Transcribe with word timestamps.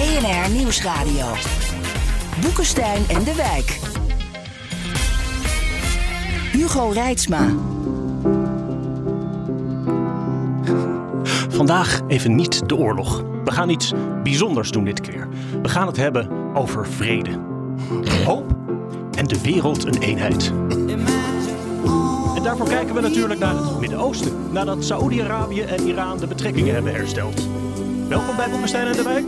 BNR 0.00 0.50
Nieuwsradio. 0.50 1.26
Boekenstein 2.40 3.02
en 3.08 3.24
de 3.24 3.34
Wijk. 3.34 3.78
Hugo 6.52 6.88
Reitsma. 6.88 7.54
Vandaag 11.48 12.00
even 12.08 12.34
niet 12.34 12.68
de 12.68 12.76
oorlog. 12.76 13.22
We 13.44 13.50
gaan 13.50 13.68
iets 13.68 13.92
bijzonders 14.22 14.70
doen 14.70 14.84
dit 14.84 15.00
keer. 15.00 15.28
We 15.62 15.68
gaan 15.68 15.86
het 15.86 15.96
hebben 15.96 16.54
over 16.54 16.86
vrede. 16.86 17.30
Hoop 18.24 18.56
en 19.16 19.26
de 19.26 19.40
wereld 19.40 19.84
een 19.84 19.98
eenheid. 19.98 20.52
En 22.36 22.42
daarvoor 22.42 22.68
kijken 22.68 22.94
we 22.94 23.00
natuurlijk 23.00 23.40
naar 23.40 23.54
het 23.54 23.80
Midden-Oosten. 23.80 24.52
Nadat 24.52 24.84
Saoedi-Arabië 24.84 25.60
en 25.60 25.86
Iran 25.86 26.18
de 26.18 26.26
betrekkingen 26.26 26.74
hebben 26.74 26.94
hersteld. 26.94 27.48
Welkom 28.08 28.36
bij 28.36 28.50
Boekenstein 28.50 28.86
en 28.86 28.96
de 28.96 29.02
Wijk. 29.02 29.24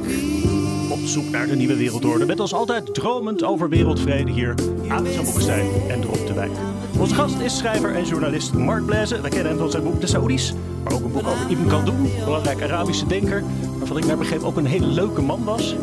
Op 1.02 1.08
zoek 1.08 1.30
naar 1.30 1.46
de 1.46 1.56
nieuwe 1.56 1.76
wereldorde. 1.76 2.26
Met 2.26 2.40
als 2.40 2.54
altijd 2.54 2.94
dromend 2.94 3.44
over 3.44 3.68
wereldvrede 3.68 4.30
hier. 4.30 4.54
Alex 4.88 5.16
Boekenstein 5.16 5.66
en 5.88 6.04
Rob 6.04 6.26
de 6.26 6.32
Wijk. 6.34 6.50
Onze 6.98 7.14
gast 7.14 7.38
is 7.38 7.56
schrijver 7.58 7.94
en 7.94 8.04
journalist 8.04 8.52
Mark 8.52 8.86
Blaise. 8.86 9.20
We 9.20 9.28
kennen 9.28 9.46
hem 9.48 9.58
van 9.58 9.70
zijn 9.70 9.82
boek 9.82 10.00
De 10.00 10.06
Saoedi's. 10.06 10.52
Maar 10.84 10.92
ook 10.92 11.04
een 11.04 11.12
boek 11.12 11.26
over 11.26 11.50
Ibn 11.50 11.66
Khaldun. 11.66 12.10
Belangrijk 12.24 12.62
Arabische 12.62 13.06
denker. 13.06 13.42
Waarvan 13.78 13.96
ik 13.98 14.04
naar 14.06 14.16
begreep 14.18 14.42
ook 14.42 14.56
een 14.56 14.66
hele 14.66 14.86
leuke 14.86 15.22
man 15.22 15.44
was. 15.44 15.76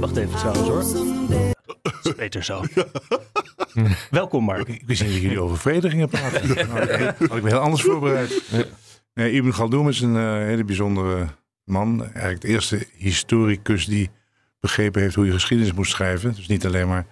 Wacht 0.00 0.16
even 0.16 0.38
trouwens 0.38 0.68
hoor. 0.68 1.04
Dat 1.82 2.06
is 2.06 2.14
beter 2.14 2.42
zo. 2.44 2.62
Welkom 4.10 4.44
Mark. 4.44 4.68
Ik 4.68 4.82
wist 4.86 5.02
niet 5.02 5.12
dat 5.12 5.20
jullie 5.20 5.40
over 5.40 5.58
vrede 5.58 5.90
gingen 5.90 6.08
praten. 6.08 6.48
Nou, 6.68 6.80
ik- 6.80 7.14
had 7.28 7.36
ik 7.36 7.42
me 7.42 7.48
heel 7.48 7.58
anders 7.58 7.82
voorbereid. 7.82 8.42
Nee, 9.14 9.32
Ibn 9.32 9.50
Khaldun 9.50 9.88
is 9.88 10.00
een 10.00 10.16
eh, 10.16 10.32
hele 10.32 10.64
bijzondere 10.64 11.26
man. 11.64 12.02
Eigenlijk 12.04 12.40
de 12.40 12.48
eerste 12.48 12.86
historicus 12.96 13.86
die 13.86 14.10
begrepen 14.60 15.02
heeft 15.02 15.14
hoe 15.14 15.26
je 15.26 15.32
geschiedenis 15.32 15.72
moet 15.72 15.86
schrijven. 15.86 16.34
Dus 16.34 16.48
niet 16.48 16.66
alleen 16.66 16.88
maar 16.88 17.06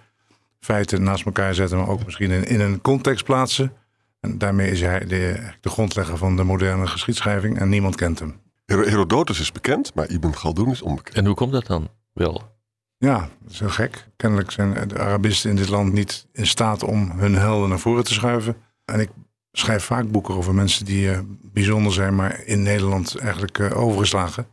feiten 0.59 1.03
naast 1.03 1.25
elkaar 1.25 1.53
zetten, 1.55 1.77
maar 1.77 1.87
ook 1.87 2.05
misschien 2.05 2.31
in, 2.31 2.43
in 2.43 2.59
een 2.59 2.81
context 2.81 3.23
plaatsen. 3.25 3.73
En 4.19 4.37
daarmee 4.37 4.71
is 4.71 4.81
hij 4.81 5.05
de, 5.05 5.39
de 5.61 5.69
grondlegger 5.69 6.17
van 6.17 6.35
de 6.35 6.43
moderne 6.43 6.87
geschiedschrijving 6.87 7.59
en 7.59 7.69
niemand 7.69 7.95
kent 7.95 8.19
hem. 8.19 8.39
Hero- 8.65 8.83
Herodotus 8.85 9.39
is 9.39 9.51
bekend, 9.51 9.93
maar 9.93 10.09
Ibn 10.09 10.29
Khaldun 10.29 10.69
is 10.71 10.81
onbekend. 10.81 11.15
En 11.15 11.25
hoe 11.25 11.35
komt 11.35 11.51
dat 11.51 11.65
dan 11.67 11.87
wel? 12.13 12.57
Ja, 12.97 13.29
dat 13.41 13.51
is 13.51 13.59
heel 13.59 13.69
gek. 13.69 14.07
Kennelijk 14.15 14.51
zijn 14.51 14.87
de 14.87 14.99
Arabisten 14.99 15.49
in 15.49 15.55
dit 15.55 15.69
land 15.69 15.93
niet 15.93 16.27
in 16.31 16.47
staat 16.47 16.83
om 16.83 17.11
hun 17.11 17.35
helden 17.35 17.69
naar 17.69 17.79
voren 17.79 18.03
te 18.03 18.13
schuiven. 18.13 18.55
En 18.85 18.99
ik 18.99 19.09
schrijf 19.51 19.83
vaak 19.83 20.11
boeken 20.11 20.35
over 20.35 20.53
mensen 20.53 20.85
die 20.85 21.11
eh, 21.11 21.19
bijzonder 21.41 21.93
zijn, 21.93 22.15
maar 22.15 22.43
in 22.45 22.63
Nederland 22.63 23.15
eigenlijk 23.17 23.59
eh, 23.59 23.77
overgeslagen. 23.77 24.47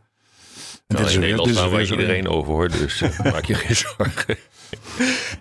Nou, 0.87 1.03
in 1.03 1.09
weer- 1.09 1.19
Nederland 1.19 1.49
is 1.49 1.69
waar 1.69 1.81
iedereen 1.81 2.27
over 2.27 2.51
hoort, 2.53 2.71
dus 2.71 3.01
eh, 3.01 3.19
maak 3.31 3.45
je 3.45 3.53
geen 3.53 3.75
zorgen. 3.75 4.37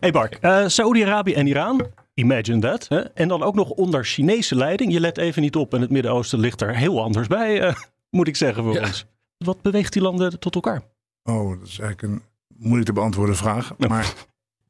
Hey 0.00 0.12
Mark, 0.12 0.34
eh 0.41 0.67
Saoedi-Arabië 0.67 1.33
en 1.34 1.46
Iran. 1.46 1.86
Imagine 2.14 2.58
that. 2.61 2.89
Hè? 2.89 2.98
En 3.01 3.29
dan 3.29 3.42
ook 3.42 3.55
nog 3.55 3.70
onder 3.70 4.05
Chinese 4.05 4.55
leiding. 4.55 4.92
Je 4.92 5.01
let 5.01 5.18
even 5.18 5.42
niet 5.42 5.57
op 5.57 5.74
en 5.74 5.80
het 5.80 5.90
Midden-Oosten 5.90 6.39
ligt 6.39 6.61
er 6.61 6.77
heel 6.77 7.02
anders 7.02 7.27
bij, 7.27 7.61
eh, 7.61 7.74
moet 8.11 8.29
ik 8.29 8.36
zeggen 8.36 8.62
voor 8.64 8.73
Ja. 8.74 8.80
ons. 8.86 9.07
Wat 9.39 9.62
beweegt 9.62 9.92
die 9.92 10.02
landen 10.02 10.39
tot 10.39 10.55
elkaar? 10.55 10.83
Oh, 11.23 11.58
dat 11.58 11.68
is 11.68 11.78
eigenlijk 11.78 12.02
een 12.02 12.23
moeilijk 12.58 12.86
te 12.86 12.92
beantwoorden 12.92 13.36
vraag. 13.36 13.74
Ja. 13.78 13.89
Maar 13.89 14.13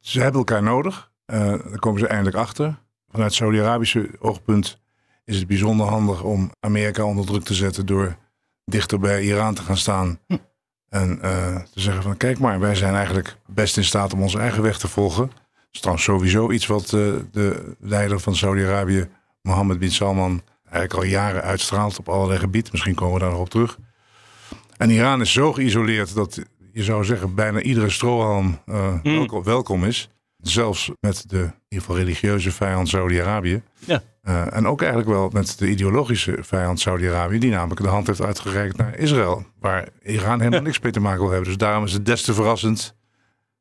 ze 0.00 0.20
hebben 0.20 0.38
elkaar 0.38 0.62
nodig. 0.62 1.10
Eh 1.26 1.38
daar 1.48 1.78
komen 1.78 2.00
ze 2.00 2.06
eindelijk 2.06 2.36
achter. 2.36 2.78
Vanuit 3.08 3.34
Saudi-Arabische 3.34 4.10
oogpunt 4.18 4.80
is 5.24 5.36
het 5.38 5.46
bijzonder 5.46 5.86
handig 5.86 6.22
om 6.22 6.50
Amerika 6.60 7.04
onder 7.04 7.26
druk 7.26 7.44
te 7.44 7.54
zetten 7.54 7.86
door 7.86 8.16
dichter 8.64 8.98
bij 8.98 9.22
Iran 9.22 9.54
te 9.54 9.62
gaan 9.62 9.76
staan. 9.76 10.18
Hm. 10.26 10.36
En 11.00 11.18
eh, 11.22 11.56
te 11.56 11.80
zeggen 11.80 12.02
van 12.02 12.16
kijk 12.16 12.38
maar, 12.38 12.60
wij 12.60 12.74
zijn 12.74 12.94
eigenlijk 12.94 13.36
best 13.46 13.76
in 13.76 13.84
staat 13.84 14.12
om 14.12 14.22
onze 14.22 14.38
eigen 14.38 14.62
weg 14.62 14.78
te 14.78 14.88
volgen. 14.88 15.26
Dat 15.26 15.68
is 15.72 15.80
trouwens 15.80 16.06
sowieso 16.06 16.50
iets 16.50 16.66
wat 16.66 16.84
eh, 16.84 16.90
de 17.32 17.74
leider 17.80 18.20
van 18.20 18.36
Saudi-Arabië, 18.36 19.08
Mohammed 19.42 19.78
bin 19.78 19.90
Salman, 19.90 20.42
eigenlijk 20.70 20.94
al 20.94 21.10
jaren 21.10 21.42
uitstraalt 21.42 21.98
op 21.98 22.08
allerlei 22.08 22.38
gebieden. 22.38 22.72
Misschien 22.72 22.94
komen 22.94 23.14
we 23.14 23.20
daar 23.20 23.30
nog 23.30 23.40
op 23.40 23.48
terug. 23.50 23.78
En 24.76 24.90
Iran 24.90 25.20
is 25.20 25.32
zo 25.32 25.52
geïsoleerd 25.52 26.14
dat 26.14 26.42
je 26.72 26.82
zou 26.82 27.04
zeggen 27.04 27.34
bijna 27.34 27.60
iedere 27.60 27.90
strohalm 27.90 28.58
eh, 28.66 28.92
Mm. 29.02 29.16
welkom, 29.16 29.42
welkom 29.42 29.84
is. 29.84 30.08
Zelfs 30.36 30.90
met 31.00 31.24
de 31.28 31.38
in 31.38 31.52
ieder 31.68 31.86
geval 31.86 31.96
religieuze 31.96 32.52
vijand 32.52 32.88
Saudi-Arabië. 32.88 33.62
Ja. 33.78 34.02
Eh, 34.26 34.56
en 34.56 34.66
ook 34.66 34.80
eigenlijk 34.80 35.10
wel 35.10 35.28
met 35.32 35.58
de 35.58 35.68
ideologische 35.68 36.36
vijand 36.40 36.80
Saudi-Arabië, 36.80 37.38
die 37.38 37.50
namelijk 37.50 37.80
de 37.80 37.88
hand 37.88 38.06
heeft 38.06 38.20
uitgereikt 38.20 38.76
naar 38.76 38.98
Israël, 38.98 39.46
waar 39.60 39.88
Iran 40.02 40.38
helemaal 40.38 40.62
niks 40.62 40.80
mee 40.80 40.92
te 40.92 41.00
maken 41.00 41.20
wil 41.20 41.30
hebben. 41.30 41.48
Dus 41.48 41.56
daarom 41.56 41.84
is 41.84 41.92
het 41.92 42.06
des 42.06 42.22
te 42.22 42.34
verrassend 42.34 42.96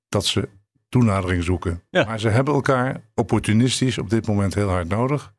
dat 0.10 0.26
ze 0.26 0.50
toenadering 0.90 1.44
zoeken. 1.44 1.82
Ja. 1.90 2.06
Maar 2.06 2.20
ze 2.20 2.30
hebben 2.30 2.54
elkaar 2.54 3.02
opportunistisch 3.16 3.98
op 3.98 4.10
dit 4.10 4.28
moment 4.28 4.54
heel 4.54 4.70
hard 4.70 4.88
nodig. 4.88 5.34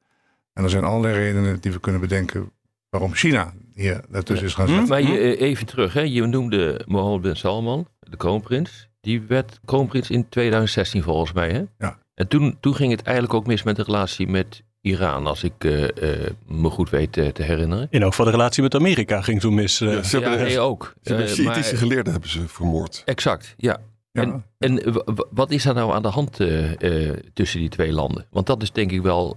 En 0.53 0.65
er 0.65 0.71
zijn 0.71 0.85
allerlei 0.85 1.15
redenen 1.15 1.61
die 1.61 1.73
we 1.73 1.81
kunnen 1.81 2.01
bedenken 2.01 2.53
waarom 2.91 3.15
China 3.15 3.53
hier 3.75 4.01
daartussen 4.09 4.47
is 4.47 4.55
gaan 4.55 4.69
zitten. 4.69 4.89
Maar 4.89 5.03
je, 5.03 5.19
eh, 5.19 5.41
even 5.41 5.67
terug, 5.67 5.93
hè. 5.93 6.01
je 6.01 6.27
noemde 6.27 6.83
Mohammed 6.87 7.21
bin 7.21 7.37
Salman, 7.37 7.89
de 8.01 8.17
kroonprins. 8.17 8.89
Die 9.01 9.21
werd 9.21 9.61
kroonprins 9.65 10.11
in 10.11 10.29
2016 10.29 11.03
volgens 11.03 11.33
mij. 11.33 11.51
Hè? 11.51 11.65
Ja. 11.79 11.99
En 12.15 12.29
toen, 12.29 12.57
toen 12.61 12.75
ging 12.75 12.91
het 12.91 13.03
eigenlijk 13.03 13.35
ook 13.35 13.47
mis 13.47 13.63
met 13.63 13.77
de 13.77 13.83
relatie 13.83 14.29
met 14.29 14.65
Iran, 14.87 15.27
als 15.27 15.45
ik 15.45 15.53
eh, 15.59 15.85
eh, 16.25 16.31
me 16.47 16.71
goed 16.71 16.91
weet 16.91 17.17
eh, 17.17 17.29
te 17.29 17.43
herinneren. 17.43 17.87
In 17.91 18.05
ook 18.05 18.15
van 18.15 18.25
de 18.25 18.31
relatie 18.31 18.63
met 18.63 18.75
Amerika 18.75 19.21
ging 19.23 19.41
toen 19.41 19.55
mis. 19.55 19.79
Ja, 19.79 20.03
ze 20.03 20.19
hebben, 20.19 20.39
ja, 20.39 20.45
nee, 20.45 20.61
ook. 20.61 20.95
ze 21.03 21.09
hebben 21.09 21.29
Shiïtische 21.29 21.73
maar- 21.73 21.83
geleerden 21.83 22.13
hebben 22.13 22.31
ze 22.31 22.49
vermoord. 22.49 23.03
Exact, 23.05 23.55
ja. 23.57 23.79
Ja. 24.13 24.23
En, 24.23 24.45
en 24.59 25.03
wat 25.31 25.51
is 25.51 25.65
er 25.65 25.75
nou 25.75 25.93
aan 25.93 26.03
de 26.03 26.09
hand 26.09 26.41
eh, 26.41 27.09
eh, 27.09 27.17
tussen 27.33 27.61
die 27.61 27.69
twee 27.69 27.93
landen? 27.93 28.27
Want 28.31 28.47
dat 28.47 28.63
is 28.63 28.73
denk 28.73 28.93
ik 28.93 29.03
wel 29.03 29.37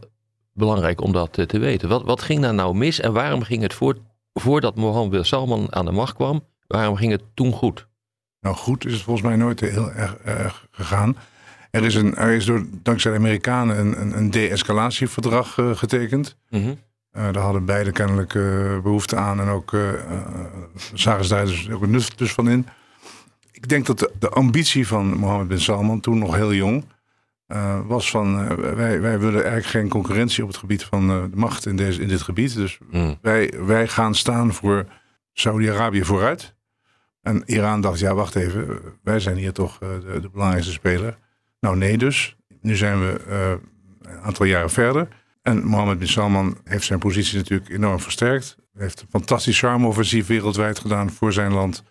belangrijk 0.53 1.01
om 1.01 1.11
dat 1.11 1.33
te 1.47 1.59
weten. 1.59 1.89
Wat, 1.89 2.03
wat 2.03 2.21
ging 2.21 2.41
daar 2.41 2.53
nou 2.53 2.75
mis 2.75 2.99
en 2.99 3.13
waarom 3.13 3.43
ging 3.43 3.61
het 3.61 3.73
voor, 3.73 3.97
voordat 4.33 4.75
Mohammed 4.75 5.09
bin 5.09 5.25
Salman 5.25 5.67
aan 5.75 5.85
de 5.85 5.91
macht 5.91 6.13
kwam, 6.13 6.45
waarom 6.67 6.95
ging 6.95 7.11
het 7.11 7.23
toen 7.33 7.51
goed? 7.51 7.87
Nou, 8.41 8.55
goed 8.55 8.85
is 8.85 8.93
het 8.93 9.01
volgens 9.01 9.25
mij 9.25 9.35
nooit 9.35 9.59
heel 9.59 9.91
erg, 9.91 10.17
erg 10.17 10.67
gegaan. 10.71 11.15
Er 11.71 11.83
is, 11.83 11.95
een, 11.95 12.15
er 12.15 12.31
is 12.31 12.45
door, 12.45 12.65
dankzij 12.83 13.11
de 13.11 13.17
Amerikanen 13.17 13.79
een, 13.79 14.01
een, 14.01 14.17
een 14.17 14.31
de-escalatieverdrag 14.31 15.57
eh, 15.57 15.75
getekend. 15.75 16.37
Mhm. 16.49 16.73
Eh, 17.11 17.23
daar 17.31 17.43
hadden 17.43 17.65
beide 17.65 17.91
kennelijk 17.91 18.35
eh, 18.35 18.79
behoefte 18.81 19.15
aan 19.15 19.39
en 19.39 19.47
ook 19.47 19.77
zagen 20.93 21.25
ze 21.25 21.33
daar 21.33 21.45
dus 21.45 21.69
ook 21.69 21.81
een 21.81 21.89
nut 21.89 22.17
dus 22.17 22.33
van 22.33 22.49
in. 22.49 22.67
Ik 23.51 23.67
denk 23.67 23.85
dat 23.85 23.99
de, 23.99 24.11
de 24.19 24.29
ambitie 24.29 24.87
van 24.87 25.17
Mohammed 25.17 25.47
bin 25.47 25.59
Salman, 25.59 25.99
toen 25.99 26.17
nog 26.17 26.35
heel 26.35 26.53
jong, 26.53 26.85
was 27.87 28.09
van 28.09 28.55
wij, 28.75 29.01
wij 29.01 29.19
willen 29.19 29.43
eigenlijk 29.43 29.65
geen 29.65 29.89
concurrentie 29.89 30.43
op 30.43 30.49
het 30.49 30.57
gebied 30.57 30.83
van 30.83 31.07
de 31.07 31.29
macht 31.33 31.65
in, 31.65 31.75
deze, 31.75 32.01
in 32.01 32.07
dit 32.07 32.21
gebied. 32.21 32.55
Dus 32.55 32.77
Mm. 32.91 33.17
wij, 33.21 33.53
wij 33.65 33.87
gaan 33.87 34.15
staan 34.15 34.53
voor 34.53 34.85
Saudi-Arabië 35.33 36.03
vooruit. 36.05 36.55
En 37.21 37.43
Iran 37.45 37.81
dacht, 37.81 37.99
ja, 37.99 38.13
wacht 38.13 38.35
even, 38.35 38.79
wij 39.03 39.19
zijn 39.19 39.37
hier 39.37 39.53
toch 39.53 39.77
de, 39.77 40.19
de 40.21 40.29
belangrijkste 40.29 40.71
speler. 40.71 41.17
Nou, 41.59 41.77
nee 41.77 41.97
dus. 41.97 42.37
Nu 42.61 42.75
zijn 42.75 42.99
we 42.99 43.23
eh, 43.27 43.51
een 44.11 44.19
aantal 44.19 44.45
jaren 44.45 44.69
verder. 44.69 45.07
En 45.41 45.63
Mohammed 45.65 45.99
bin 45.99 46.07
Salman 46.07 46.57
heeft 46.63 46.85
zijn 46.85 46.99
positie 46.99 47.37
natuurlijk 47.37 47.69
enorm 47.69 47.99
versterkt. 47.99 48.57
Hij 48.73 48.83
heeft 48.83 49.01
een 49.01 49.07
fantastisch 49.09 49.59
charme-offensief 49.59 50.27
wereldwijd 50.27 50.79
gedaan 50.79 51.09
voor 51.09 51.33
zijn 51.33 51.53
land. 51.53 51.83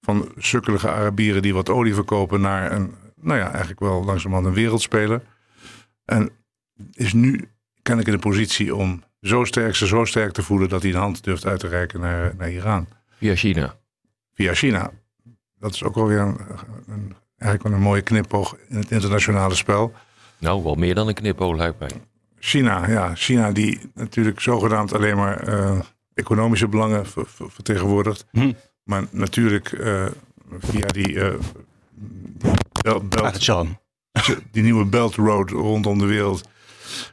Van 0.00 0.32
sukkelige 0.36 0.90
Arabieren 0.90 1.42
die 1.42 1.54
wat 1.54 1.68
olie 1.68 1.94
verkopen 1.94 2.40
naar 2.40 2.72
een, 2.72 2.94
nou 3.20 3.38
ja, 3.38 3.48
eigenlijk 3.48 3.80
wel 3.80 4.04
langzamerhand 4.04 4.48
een 4.48 4.62
wereldspeler. 4.62 5.22
En 6.04 6.30
is 6.92 7.12
nu 7.12 7.48
kennelijk 7.82 8.14
in 8.14 8.20
de 8.20 8.28
positie 8.28 8.74
om 8.74 9.04
zo 9.20 9.44
sterk, 9.44 9.74
ze 9.74 9.86
zo 9.86 10.04
sterk 10.04 10.32
te 10.32 10.42
voelen 10.42 10.68
dat 10.68 10.82
hij 10.82 10.90
een 10.90 10.98
hand 10.98 11.24
durft 11.24 11.46
uit 11.46 11.60
te 11.60 11.68
reiken 11.68 12.00
naar, 12.00 12.34
naar 12.36 12.50
Iran. 12.50 12.88
Via 13.10 13.34
China. 13.34 13.78
Via 14.34 14.54
China. 14.54 14.90
Dat 15.58 15.74
is 15.74 15.82
ook 15.82 15.94
wel 15.94 16.06
weer 16.06 16.20
een, 16.20 16.38
een, 16.86 17.16
eigenlijk 17.38 17.62
wel 17.62 17.72
een 17.72 17.86
mooie 17.88 18.02
knipoog 18.02 18.56
in 18.68 18.76
het 18.76 18.90
internationale 18.90 19.54
spel. 19.54 19.92
Nou, 20.38 20.62
wel 20.62 20.74
meer 20.74 20.94
dan 20.94 21.08
een 21.08 21.14
knipoog 21.14 21.56
lijkt 21.56 21.78
mij. 21.78 21.90
China, 22.38 22.88
ja. 22.88 23.14
China 23.14 23.52
die 23.52 23.80
natuurlijk 23.94 24.40
zogenaamd 24.40 24.92
alleen 24.92 25.16
maar 25.16 25.40
eh, 25.40 25.78
economische 26.14 26.68
belangen 26.68 27.06
ver- 27.06 27.26
ver- 27.26 27.50
vertegenwoordigt. 27.50 28.26
Hm. 28.30 28.52
Maar 28.82 29.04
natuurlijk 29.10 29.72
eh, 29.72 30.06
via 30.58 30.86
die, 30.86 31.20
eh, 31.20 31.34
bel- 32.82 33.02
belt- 33.08 33.22
Azerbaijan. 33.24 33.78
die 34.52 34.62
nieuwe 34.62 34.84
Belt 34.84 35.14
Road 35.14 35.50
rondom 35.50 35.98
de 35.98 36.06
wereld 36.06 36.48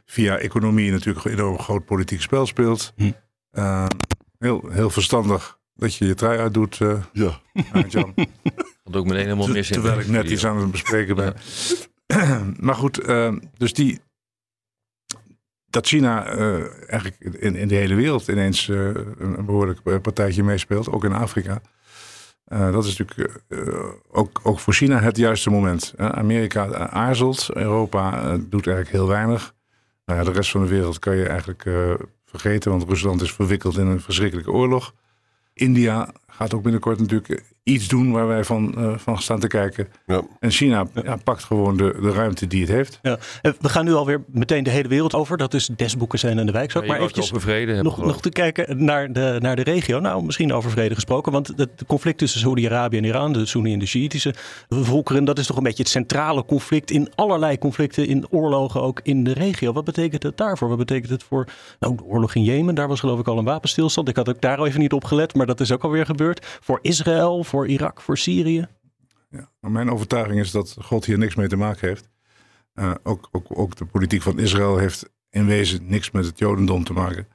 via 0.06 0.36
economie 0.38 0.90
natuurlijk 0.90 1.24
een 1.24 1.32
enorm 1.32 1.58
groot 1.58 1.84
politiek 1.84 2.20
spel 2.22 2.46
speelt. 2.46 2.92
Hm. 2.96 3.10
Heel, 4.38 4.64
heel 4.70 4.90
verstandig 4.90 5.58
dat 5.74 5.94
je 5.94 6.06
je 6.06 6.14
trui 6.14 6.38
uitdoet, 6.38 6.80
eh 6.80 7.02
Ja. 7.12 7.40
Jan. 7.88 8.14
Dat 8.84 8.96
ook 8.96 9.04
meteen 9.06 9.22
helemaal 9.22 9.48
mis 9.48 9.68
in. 9.68 9.74
Terwijl 9.74 10.00
ik 10.00 10.08
net 10.08 10.30
iets 10.30 10.46
aan 10.46 10.56
het 10.60 10.70
bespreken 10.70 11.16
ben. 11.16 11.34
maar 12.66 12.74
goed, 12.74 12.98
eh, 12.98 13.34
dus 13.56 13.72
die. 13.72 14.00
Dat 15.66 15.86
China 15.86 16.26
eh, 16.26 16.90
eigenlijk 16.90 17.36
in, 17.40 17.56
in 17.56 17.68
de 17.68 17.74
hele 17.74 17.94
wereld 17.94 18.28
ineens 18.28 18.68
eh, 18.68 18.78
een, 19.18 19.44
behoorlijk 19.46 19.80
eh, 19.84 20.00
partijtje 20.00 20.42
meespeelt, 20.42 20.90
ook 20.90 21.04
in 21.04 21.12
Afrika. 21.12 21.60
Eh, 22.44 22.72
dat 22.72 22.84
is 22.84 22.96
natuurlijk 22.96 23.42
eh, 23.48 23.84
ook, 24.10 24.40
ook 24.42 24.58
voor 24.60 24.72
China 24.72 25.00
het 25.00 25.16
juiste 25.16 25.50
moment. 25.50 25.94
hè. 25.96 26.12
Amerika 26.12 26.88
aarzelt, 26.88 27.48
Europa 27.54 28.36
doet 28.36 28.66
eigenlijk 28.66 28.96
heel 28.96 29.08
weinig. 29.08 29.54
Nou 30.04 30.18
ja, 30.18 30.24
de 30.24 30.32
rest 30.32 30.50
van 30.50 30.62
de 30.62 30.68
wereld 30.68 30.98
kan 30.98 31.16
je 31.16 31.26
eigenlijk 31.28 31.64
eh, 31.66 31.94
vergeten, 32.24 32.70
want 32.70 32.88
Rusland 32.88 33.22
is 33.22 33.32
verwikkeld 33.32 33.76
in 33.78 33.86
een 33.86 34.00
verschrikkelijke 34.00 34.52
oorlog. 34.52 34.94
India 35.56 36.12
gaat 36.36 36.54
ook 36.54 36.62
binnenkort 36.62 37.00
natuurlijk 37.00 37.42
iets 37.64 37.88
doen 37.88 38.12
waar 38.12 38.26
wij 38.26 38.44
van, 38.44 38.74
eh, 38.76 38.92
van 38.96 39.18
staan 39.18 39.40
te 39.40 39.46
kijken. 39.46 39.88
Ja. 40.06 40.22
En 40.40 40.50
China 40.50 40.86
ja, 41.04 41.16
pakt 41.16 41.44
gewoon 41.44 41.76
de, 41.76 41.96
de 42.00 42.12
ruimte 42.12 42.46
die 42.46 42.60
het 42.60 42.70
heeft. 42.70 42.98
Ja. 43.02 43.18
Eh, 43.42 43.52
We 43.60 43.68
gaan 43.68 43.84
nu 43.84 43.92
alweer 43.92 44.22
meteen 44.26 44.64
de 44.64 44.70
hele 44.70 44.88
wereld 44.88 45.14
over. 45.14 45.36
Dat 45.36 45.54
is 45.54 45.70
desboeken 45.76 46.18
zijn 46.18 46.38
en 46.38 46.46
de 46.46 46.52
wijk. 46.52 46.74
Maar 46.74 46.98
eventjes 46.98 47.24
over 47.24 47.40
vrede 47.40 47.72
hebben, 47.72 47.84
nog, 47.84 48.04
nog 48.04 48.20
te 48.20 48.30
kijken 48.30 48.84
naar 48.84 49.12
de, 49.12 49.36
naar 49.40 49.56
de 49.56 49.62
regio. 49.62 50.00
Nou, 50.00 50.24
misschien 50.24 50.52
over 50.52 50.70
vrede 50.70 50.94
gesproken. 50.94 51.32
Want 51.32 51.52
het 51.56 51.84
conflict 51.86 52.18
tussen 52.18 52.40
Saudi-Arabië 52.40 52.96
en 52.96 53.04
Iran, 53.04 53.32
de 53.32 53.46
Soeni 53.46 53.72
en 53.72 53.78
de 53.78 53.86
Shiïtische 53.86 54.34
volkeren, 54.68 55.24
dat 55.24 55.38
is 55.38 55.46
toch 55.46 55.56
een 55.56 55.62
beetje 55.62 55.82
het 55.82 55.92
centrale 55.92 56.44
conflict 56.44 56.90
in 56.90 57.08
allerlei 57.14 57.58
conflicten, 57.58 58.06
in 58.06 58.26
oorlogen 58.30 58.82
ook 58.82 59.00
in 59.02 59.24
de 59.24 59.32
regio. 59.32 59.72
Wat 59.72 59.84
betekent 59.84 60.22
het 60.22 60.36
daarvoor? 60.36 60.68
Wat 60.68 60.78
betekent 60.78 61.10
het 61.10 61.22
voor 61.22 61.46
nou, 61.80 61.96
de 61.96 62.04
oorlog 62.04 62.34
in 62.34 62.44
Jemen? 62.44 62.74
Daar 62.74 62.88
was 62.88 63.00
geloof 63.00 63.18
ik 63.18 63.28
al 63.28 63.38
een 63.38 63.44
wapenstilstand. 63.44 64.08
Ik 64.08 64.16
had 64.16 64.28
ook 64.28 64.40
daar 64.40 64.58
al 64.58 64.66
even 64.66 64.80
niet 64.80 64.92
op 64.92 65.04
gelet, 65.04 65.34
maar 65.34 65.46
dat 65.46 65.60
is 65.60 65.72
ook 65.72 65.82
alweer 65.82 66.06
gebeurd. 66.06 66.23
Voor 66.60 66.78
Israël, 66.82 67.44
voor 67.44 67.68
Irak, 67.68 68.00
voor 68.00 68.18
Syrië. 68.18 68.66
Ja. 69.30 69.50
Maar 69.60 69.70
mijn 69.70 69.90
overtuiging 69.90 70.40
is 70.40 70.50
dat 70.50 70.76
God 70.80 71.04
hier 71.04 71.18
niks 71.18 71.34
mee 71.34 71.48
te 71.48 71.56
maken 71.56 71.88
heeft. 71.88 72.08
Eh, 72.74 72.94
ook, 73.02 73.28
ook, 73.32 73.46
ook 73.48 73.76
de 73.76 73.84
politiek 73.84 74.22
van 74.22 74.38
Israël 74.38 74.76
heeft 74.76 75.10
in 75.30 75.46
wezen 75.46 75.80
niks 75.86 76.10
met 76.10 76.24
het 76.24 76.38
Jodendom 76.38 76.84
te 76.84 76.92
maken. 76.92 77.28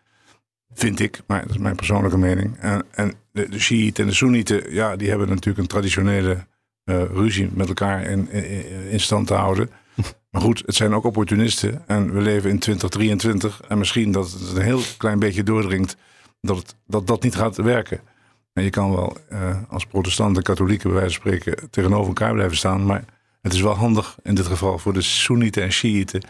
Vind 0.74 1.00
ik, 1.00 1.22
maar 1.28 1.42
dat 1.42 1.50
is 1.50 1.58
mijn 1.58 1.76
persoonlijke 1.76 2.18
mening. 2.18 2.58
En, 2.58 2.86
en 2.92 3.14
de, 3.32 3.50
de 3.50 3.60
Shiiten 3.60 4.04
en 4.04 4.10
de 4.10 4.16
Soenieten, 4.16 4.74
ja, 4.74 4.96
die 4.96 5.10
hebben 5.10 5.28
natuurlijk 5.28 5.58
een 5.58 5.68
traditionele 5.68 6.48
eh, 6.84 7.04
ruzie 7.04 7.50
met 7.54 7.68
elkaar 7.68 8.04
in, 8.04 8.30
in, 8.30 8.90
in 8.90 9.00
stand 9.00 9.28
te 9.28 9.34
houden. 9.34 9.70
Maar 10.32 10.42
goed, 10.42 10.64
het 10.66 10.76
zijn 10.76 10.94
ook 10.94 11.04
opportunisten. 11.04 11.88
En 11.88 12.14
we 12.14 12.22
leven 12.22 12.50
in 12.50 12.60
2023. 12.60 13.62
En 13.68 13.78
misschien 13.78 14.12
dat 14.12 14.32
het 14.32 14.56
een 14.56 14.62
heel 14.62 14.82
klein 14.98 15.20
beetje 15.20 15.44
doordringt 15.44 15.98
dat 16.42 16.58
het, 16.58 16.76
dat, 16.88 17.08
dat 17.08 17.24
niet 17.24 17.36
gaat 17.36 17.56
werken. 17.56 18.02
En 18.54 18.64
je 18.64 18.70
kan 18.70 18.92
wel 18.92 19.18
eh, 19.30 19.58
als 19.70 19.86
protestant 19.86 20.38
en 20.38 20.44
katholieken 20.44 20.90
bij 20.90 21.00
wijze 21.00 21.20
van 21.20 21.32
spreken 21.32 21.70
tegenover 21.70 22.08
elkaar 22.08 22.34
blijven 22.34 22.58
staan. 22.58 22.86
Maar 22.86 23.04
het 23.42 23.54
is 23.54 23.62
wel 23.62 23.74
handig 23.74 24.18
in 24.24 24.36
dit 24.36 24.46
geval 24.46 24.78
voor 24.78 24.94
de 24.94 25.02
Soenieten 25.02 25.64
en 25.64 25.72
Shiiten 25.72 26.22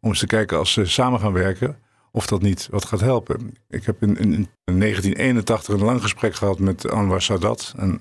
om 0.00 0.08
eens 0.08 0.18
te 0.18 0.26
kijken 0.26 0.58
als 0.58 0.72
ze 0.72 0.84
samen 0.84 1.20
gaan 1.20 1.32
werken 1.32 1.76
of 2.12 2.26
dat 2.26 2.42
niet 2.42 2.68
wat 2.70 2.84
gaat 2.84 3.00
helpen. 3.00 3.56
Ik 3.68 3.84
heb 3.84 4.02
in, 4.02 4.16
in, 4.16 4.32
in 4.64 4.78
1981 4.78 5.74
een 5.74 5.84
lang 5.84 6.02
gesprek 6.02 6.34
gehad 6.34 6.58
met 6.58 6.90
Anwar 6.90 7.22
Sadat. 7.22 7.74
En 7.76 8.00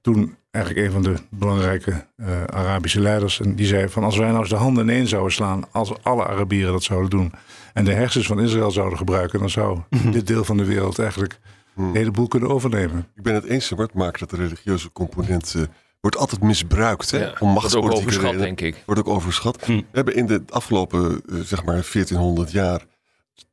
toen 0.00 0.36
eigenlijk 0.50 0.86
een 0.86 0.92
van 0.92 1.02
de 1.02 1.14
belangrijke 1.30 2.06
eh, 2.16 2.44
Arabische 2.44 3.00
leiders. 3.00 3.40
En 3.40 3.54
die 3.54 3.66
zei 3.66 3.88
van 3.88 4.04
als 4.04 4.16
wij 4.16 4.28
nou 4.28 4.40
eens 4.40 4.48
de 4.48 4.56
handen 4.56 4.88
ineen 4.88 5.06
zouden 5.06 5.32
slaan, 5.32 5.64
als 5.70 6.02
alle 6.02 6.26
Arabieren 6.26 6.72
dat 6.72 6.82
zouden 6.82 7.10
doen. 7.10 7.32
En 7.72 7.84
de 7.84 7.92
hersens 7.92 8.26
van 8.26 8.40
Israël 8.40 8.70
zouden 8.70 8.98
gebruiken, 8.98 9.38
dan 9.38 9.50
zou 9.50 9.78
dit 10.12 10.26
deel 10.26 10.44
van 10.44 10.56
de 10.56 10.64
wereld 10.64 10.98
eigenlijk 10.98 11.38
een 11.76 11.94
heleboel 11.94 12.28
kunnen 12.28 12.48
overnemen. 12.48 13.08
Ik 13.14 13.22
ben 13.22 13.34
het 13.34 13.44
eens, 13.44 13.68
Bart, 13.74 13.94
maken 13.94 14.18
dat 14.18 14.30
de 14.30 14.36
religieuze 14.36 14.92
component 14.92 15.54
eh, 15.56 15.62
wordt 16.00 16.16
altijd 16.16 16.42
misbruikt. 16.42 17.10
Hè, 17.10 17.18
Ja, 17.18 17.32
om 17.38 17.52
wordt 17.52 17.74
ook 17.76 17.92
overschat, 17.92 18.22
redenen. 18.24 18.40
denk 18.40 18.60
ik. 18.60 18.82
Wordt 18.86 19.00
ook 19.00 19.08
overschat. 19.08 19.66
We 19.66 19.84
hebben 19.92 20.14
in 20.14 20.26
de 20.26 20.42
afgelopen, 20.48 21.22
eh, 21.30 21.40
zeg 21.40 21.64
maar, 21.64 21.84
1400 21.92 22.50
jaar, 22.52 22.84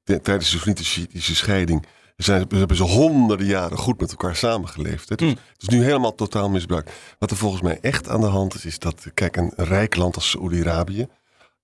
tijdens 0.03 0.51
de 0.51 0.57
Soenitische 0.57 1.35
scheiding, 1.35 1.85
zijn, 2.17 2.45
hebben 2.49 2.77
ze 2.77 2.83
honderden 2.83 3.47
jaren 3.47 3.77
goed 3.77 3.99
met 3.99 4.09
elkaar 4.11 4.35
samengeleefd. 4.35 5.09
Hè. 5.09 5.15
Dus 5.15 5.29
Het 5.29 5.39
is 5.61 5.67
nu 5.67 5.83
helemaal 5.83 6.15
totaal 6.15 6.49
misbruikt. 6.49 6.91
Wat 7.19 7.31
er 7.31 7.37
volgens 7.37 7.61
mij 7.61 7.77
echt 7.81 8.09
aan 8.09 8.21
de 8.21 8.27
hand 8.27 8.55
is, 8.55 8.65
is 8.65 8.79
dat, 8.79 9.05
kijk, 9.13 9.35
een 9.37 9.53
rijk 9.55 9.95
land 9.95 10.15
als 10.15 10.29
Saoedi-Arabië 10.29 11.07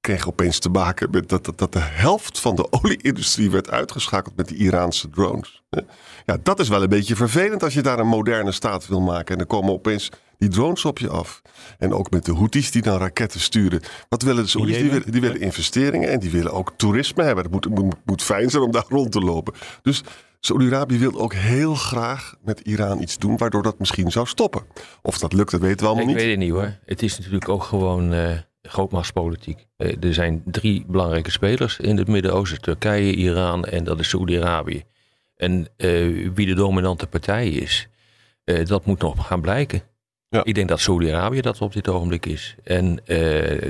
kreeg 0.02 0.28
opeens 0.28 0.60
te 0.60 0.70
maken 0.70 1.10
met 1.12 1.30
dat, 1.30 1.46
dat, 1.46 1.58
dat 1.58 1.74
de 1.74 1.80
helft 1.82 2.40
van 2.40 2.56
de 2.56 2.72
olieindustrie 2.82 3.52
werd 3.52 3.70
uitgeschakeld 3.70 4.36
met 4.36 4.48
die 4.48 4.58
Iraanse 4.58 5.10
drones. 5.10 5.64
Ja, 6.26 6.38
dat 6.44 6.60
is 6.60 6.68
wel 6.70 6.84
een 6.84 6.90
beetje 6.90 7.16
vervelend 7.16 7.64
als 7.64 7.74
je 7.74 7.82
daar 7.82 8.00
een 8.00 8.08
moderne 8.08 8.52
staat 8.52 8.88
wil 8.88 9.02
maken. 9.02 9.32
En 9.32 9.38
dan 9.38 9.48
komen 9.48 9.74
opeens 9.74 10.10
die 10.38 10.50
drones 10.50 10.86
op 10.86 11.00
je 11.00 11.10
af. 11.10 11.42
En 11.78 11.94
ook 11.94 12.12
met 12.12 12.26
de 12.26 12.34
Houthis 12.34 12.72
die 12.72 12.82
dan 12.82 12.98
raketten 12.98 13.40
sturen. 13.40 13.82
Wat 14.10 14.22
willen 14.22 14.44
de 14.44 14.50
Saoedi's? 14.50 14.78
Die 14.78 14.92
willen, 14.92 15.12
die 15.12 15.22
willen 15.22 15.42
investeringen 15.42 16.10
en 16.10 16.20
die 16.20 16.32
willen 16.32 16.52
ook 16.52 16.74
toerisme 16.78 17.24
hebben. 17.24 17.44
Het 17.44 17.54
moet, 17.54 17.70
moet, 17.70 17.96
moet 18.06 18.24
fijn 18.24 18.50
zijn 18.50 18.64
om 18.64 18.72
daar 18.72 18.86
rond 18.88 19.12
te 19.12 19.20
lopen. 19.20 19.54
Dus 19.82 20.04
Saoedi-Arabië 20.40 20.98
wil 20.98 21.20
ook 21.20 21.34
heel 21.34 21.76
graag 21.76 22.36
met 22.44 22.60
Iran 22.60 23.02
iets 23.02 23.18
doen, 23.18 23.38
waardoor 23.38 23.64
dat 23.64 23.80
misschien 23.80 24.12
zou 24.12 24.28
stoppen. 24.28 24.64
Of 25.02 25.18
dat 25.18 25.34
lukt, 25.34 25.52
dat 25.52 25.62
weten 25.62 25.80
we 25.80 25.86
allemaal 25.86 26.04
Ik 26.04 26.10
niet. 26.10 26.20
weet 26.22 26.30
het 26.30 26.40
niet 26.40 26.52
hoor. 26.52 26.78
Het 26.86 27.02
is 27.02 27.18
natuurlijk 27.18 27.50
ook 27.50 27.64
gewoon 27.64 28.14
eh 28.14 28.38
grootmachtspolitiek. 28.62 29.66
Eh, 29.78 30.04
er 30.04 30.14
zijn 30.14 30.42
drie 30.46 30.86
belangrijke 30.88 31.32
spelers 31.32 31.78
in 31.78 31.98
het 31.98 32.08
Midden-Oosten: 32.08 32.62
Turkije, 32.62 33.14
Iran 33.16 33.66
en 33.66 33.84
dat 33.84 34.00
is 34.00 34.10
Saoedi-Arabië. 34.10 34.84
En 35.36 35.68
eh, 35.78 36.30
wie 36.34 36.46
de 36.46 36.54
dominante 36.54 37.08
partij 37.08 37.50
is, 37.50 37.88
eh, 38.44 38.66
dat 38.66 38.86
moet 38.86 39.02
nog 39.02 39.28
gaan 39.28 39.42
blijken. 39.42 39.82
Ja. 40.30 40.44
Ik 40.44 40.56
denk 40.56 40.70
dat 40.70 40.80
Saoedi-Arabië 40.80 41.42
dat 41.42 41.62
op 41.62 41.74
dit 41.74 41.88
ogenblik 41.88 42.26
is. 42.26 42.56
En 42.64 43.00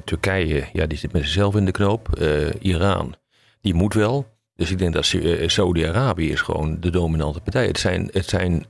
Turkije, 0.04 0.66
ja, 0.74 0.86
die 0.86 0.98
zit 0.98 1.12
met 1.12 1.22
zichzelf 1.22 1.56
in 1.56 1.66
de 1.66 1.72
knoop. 1.72 2.20
Iran, 2.60 3.16
die 3.62 3.74
moet 3.74 3.94
wel. 3.94 4.28
Dus 4.56 4.72
ik 4.72 4.78
denk 4.78 4.94
dat 4.94 5.06
Sa- 5.06 5.48
Saoedi-Arabië 5.48 6.32
is 6.32 6.42
gewoon 6.42 6.78
de 6.80 6.90
dominante 6.90 7.40
partij. 7.40 7.66
Het 7.66 7.80
zijn, 7.80 8.10
het 8.12 8.26
zijn 8.26 8.66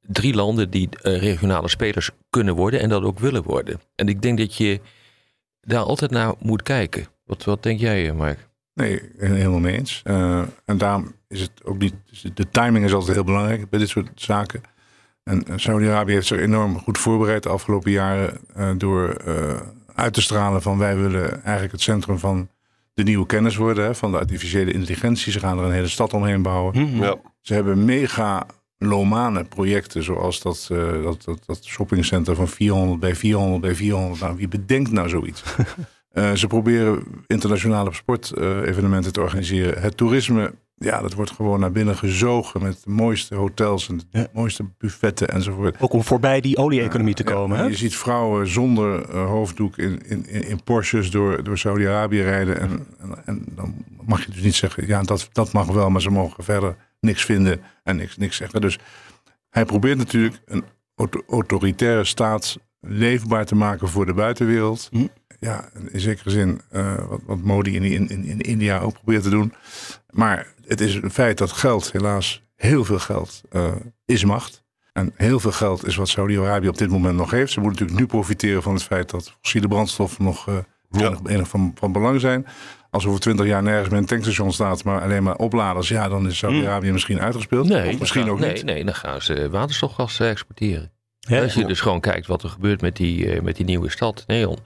drie 0.00 0.34
landen 0.34 0.70
die 0.70 0.88
regionale 1.00 1.68
spelers 1.68 2.10
kunnen 2.30 2.54
worden 2.54 2.80
en 2.80 2.88
dat 2.88 3.02
ook 3.02 3.18
willen 3.18 3.42
worden. 3.42 3.80
En 3.94 4.08
ik 4.08 4.22
denk 4.22 4.38
dat 4.38 4.56
je 4.56 4.80
daar 5.60 5.82
altijd 5.82 6.10
naar 6.10 6.34
moet 6.38 6.62
kijken. 6.62 7.06
Wat, 7.24 7.44
wat 7.44 7.62
denk 7.62 7.80
jij, 7.80 8.08
eh, 8.08 8.14
Mark? 8.16 8.48
Nee, 8.74 9.02
helemaal 9.18 9.58
mee 9.58 9.76
eens. 9.76 10.00
Eh, 10.04 10.42
en 10.64 10.78
daarom 10.78 11.12
is 11.28 11.40
het 11.40 11.50
ook 11.64 11.78
niet. 11.78 11.94
De 12.34 12.48
timing 12.50 12.84
is 12.84 12.92
altijd 12.92 13.14
heel 13.14 13.24
belangrijk 13.24 13.70
bij 13.70 13.78
dit 13.78 13.88
soort 13.88 14.10
zaken. 14.14 14.60
En 15.24 15.46
eh, 15.46 15.52
Saudi-Arabië 15.56 16.12
heeft 16.12 16.26
zich 16.26 16.38
enorm 16.38 16.78
goed 16.78 16.98
voorbereid 16.98 17.42
de 17.42 17.48
afgelopen 17.48 17.90
jaren. 17.90 18.38
eh, 18.54 18.70
door 18.76 19.08
eh, 19.08 19.60
uit 19.94 20.12
te 20.12 20.22
stralen 20.22 20.62
van 20.62 20.78
wij 20.78 20.96
willen 20.96 21.42
eigenlijk 21.42 21.72
het 21.72 21.80
centrum 21.80 22.18
van 22.18 22.48
de 22.94 23.02
nieuwe 23.02 23.26
kennis 23.26 23.56
worden. 23.56 23.84
Hè, 23.84 23.94
van 23.94 24.10
de 24.10 24.18
artificiële 24.18 24.72
intelligentie. 24.72 25.32
Ze 25.32 25.40
gaan 25.40 25.58
er 25.58 25.64
een 25.64 25.72
hele 25.72 25.88
stad 25.88 26.12
omheen 26.12 26.42
bouwen. 26.42 26.82
Mhm. 26.82 27.02
Ja. 27.02 27.16
Ze 27.40 27.54
hebben 27.54 27.84
mega 27.84 28.46
lomane 28.88 29.44
projecten, 29.44 30.02
zoals 30.02 30.40
dat, 30.42 30.68
eh, 30.72 31.02
dat, 31.02 31.24
dat, 31.24 31.38
dat 31.46 31.64
shoppingcenter 31.64 32.34
van 32.34 32.48
400 32.48 33.00
bij 33.00 33.14
400 33.14 33.60
bij 33.62 33.74
400. 33.74 34.20
Nou, 34.20 34.36
wie 34.36 34.48
bedenkt 34.48 34.90
nou 34.92 35.08
zoiets? 35.08 35.42
Eh, 36.10 36.32
ze 36.32 36.46
proberen 36.46 37.02
internationale 37.26 37.92
sportevenementen 37.94 39.12
te 39.12 39.20
organiseren. 39.20 39.82
Het 39.82 39.96
toerisme, 39.96 40.54
ja, 40.76 41.00
dat 41.00 41.12
wordt 41.14 41.30
gewoon 41.30 41.60
naar 41.60 41.72
binnen 41.72 41.96
gezogen 41.96 42.62
met 42.62 42.80
de 42.84 42.90
mooiste 42.90 43.34
hotels 43.34 43.88
en 43.88 43.98
de 43.98 44.04
Ja. 44.10 44.26
mooiste 44.32 44.64
buffetten 44.78 45.28
enzovoort. 45.28 45.76
Ook 45.80 45.92
om 45.92 46.02
voorbij 46.04 46.40
die 46.40 46.56
olie-economie 46.56 47.14
te 47.14 47.22
Ja, 47.26 47.30
komen. 47.32 47.56
en 47.56 47.62
hè? 47.62 47.68
je 47.68 47.76
ziet 47.76 47.96
vrouwen 47.96 48.48
zonder 48.48 49.08
eh, 49.10 49.26
hoofddoek 49.26 49.78
in, 49.78 50.00
in, 50.06 50.26
in 50.28 50.42
in 50.48 50.62
Porsches 50.64 51.10
door, 51.10 51.44
door 51.44 51.58
Saudi-Arabië 51.58 52.22
rijden. 52.22 52.60
En, 52.60 52.86
en, 53.00 53.14
en 53.24 53.44
dan 53.56 53.74
mag 54.06 54.24
je 54.26 54.32
dus 54.32 54.42
niet 54.42 54.54
zeggen, 54.54 54.86
ja, 54.86 55.02
dat, 55.02 55.28
dat 55.32 55.52
mag 55.52 55.66
wel, 55.66 55.90
maar 55.90 56.00
ze 56.02 56.10
mogen 56.10 56.44
verder 56.44 56.76
niks 57.00 57.24
vinden 57.24 57.60
en 57.82 57.96
niks, 57.96 58.16
niks 58.16 58.36
zeggen. 58.36 58.60
Dus 58.60 58.78
hij 59.50 59.64
probeert 59.64 59.98
natuurlijk 59.98 60.40
een 60.44 60.64
auto- 60.94 61.22
autoritaire 61.28 62.04
staat 62.04 62.56
leefbaar 62.80 63.44
te 63.44 63.54
maken 63.54 63.88
voor 63.88 64.06
de 64.06 64.14
buitenwereld. 64.14 64.88
Hm. 64.90 65.06
Ja, 65.38 65.68
in 65.90 66.00
zekere 66.00 66.30
zin 66.30 66.60
eh, 66.70 67.08
wat, 67.08 67.20
wat 67.26 67.42
Modi 67.42 67.74
in, 67.74 67.82
in, 67.82 68.08
in, 68.08 68.24
in 68.24 68.40
India 68.40 68.78
ook 68.78 68.92
probeert 68.92 69.22
te 69.22 69.30
doen. 69.30 69.52
Maar 70.10 70.46
het 70.66 70.80
is 70.80 70.94
een 70.94 71.10
feit 71.10 71.38
dat 71.38 71.52
geld, 71.52 71.92
helaas 71.92 72.42
heel 72.56 72.84
veel 72.84 72.98
geld, 72.98 73.42
eh, 73.50 73.72
is 74.04 74.24
macht. 74.24 74.64
En 74.92 75.12
heel 75.16 75.40
veel 75.40 75.52
geld 75.52 75.86
is 75.86 75.96
wat 75.96 76.08
Saudi-Arabië 76.08 76.68
op 76.68 76.78
dit 76.78 76.90
moment 76.90 77.16
nog 77.16 77.30
heeft. 77.30 77.52
Ze 77.52 77.60
moeten 77.60 77.80
natuurlijk 77.82 78.12
nu 78.12 78.18
profiteren 78.18 78.62
van 78.62 78.74
het 78.74 78.82
feit 78.82 79.10
dat 79.10 79.36
fossiele 79.40 79.68
brandstoffen 79.68 80.24
nog 80.24 80.46
Ja. 80.90 81.16
enig 81.26 81.48
van, 81.48 81.72
van 81.74 81.92
belang 81.92 82.20
zijn. 82.20 82.46
Als 82.90 83.06
over 83.06 83.20
twintig 83.20 83.46
jaar 83.46 83.62
nergens 83.62 83.88
meer 83.88 83.98
een 83.98 84.06
tankstation 84.06 84.52
staat, 84.52 84.84
maar 84.84 85.00
alleen 85.02 85.22
maar 85.22 85.36
opladers, 85.36 85.88
ja, 85.88 86.08
dan 86.08 86.26
is 86.26 86.38
Saudi-Arabië 86.38 86.92
misschien 86.92 87.20
uitgespeeld. 87.20 87.70
of 87.70 87.98
misschien 87.98 88.30
ook 88.30 88.40
niet. 88.40 88.64
Nee, 88.64 88.74
nee, 88.74 88.84
dan 88.84 88.94
gaan 88.94 89.22
ze 89.22 89.48
waterstofgas 89.50 90.20
exporteren. 90.20 90.90
Ja, 91.20 91.42
Als 91.42 91.54
je 91.54 91.64
dus 91.64 91.80
gewoon 91.80 92.00
kijkt 92.00 92.26
wat 92.26 92.42
er 92.42 92.48
gebeurt 92.48 92.80
met 92.80 92.96
die, 92.96 93.30
eh, 93.32 93.40
met 93.40 93.56
die 93.56 93.64
nieuwe 93.64 93.90
stad, 93.90 94.24
Neon, 94.26 94.56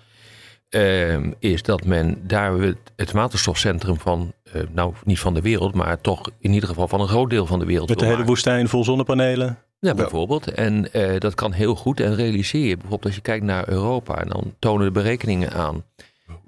ehm, 0.69 1.31
is 1.39 1.63
dat 1.63 1.85
men 1.85 2.19
daar 2.27 2.53
het, 2.53 2.77
het 2.97 3.13
waterstofcentrum 3.13 3.99
van, 4.01 4.33
eh, 4.53 4.63
nou 4.73 4.93
niet 5.05 5.19
van 5.21 5.35
de 5.35 5.41
wereld, 5.41 5.75
maar 5.75 6.01
toch 6.01 6.31
in 6.39 6.53
ieder 6.53 6.69
geval 6.69 6.89
van 6.89 7.01
een 7.01 7.09
groot 7.09 7.31
deel 7.31 7.47
van 7.47 7.59
de 7.59 7.65
wereld 7.65 7.89
Met 7.89 7.99
de 7.99 8.05
hele 8.05 8.17
maken. 8.17 8.31
woestijn 8.31 8.69
vol 8.69 8.85
zonnepanelen. 8.85 9.59
Ja, 9.79 9.95
bijvoorbeeld. 9.95 10.47
En 10.53 10.93
eh, 10.93 11.19
dat 11.21 11.35
kan 11.35 11.53
heel 11.53 11.75
goed. 11.75 12.01
En 12.01 12.15
realiseer 12.15 12.67
je 12.67 12.73
bijvoorbeeld 12.77 13.05
als 13.05 13.15
je 13.15 13.21
kijkt 13.21 13.45
naar 13.45 13.69
Europa, 13.69 14.15
en 14.21 14.29
dan 14.29 14.55
tonen 14.59 14.87
de 14.87 14.93
berekeningen 14.93 15.53
aan 15.53 15.85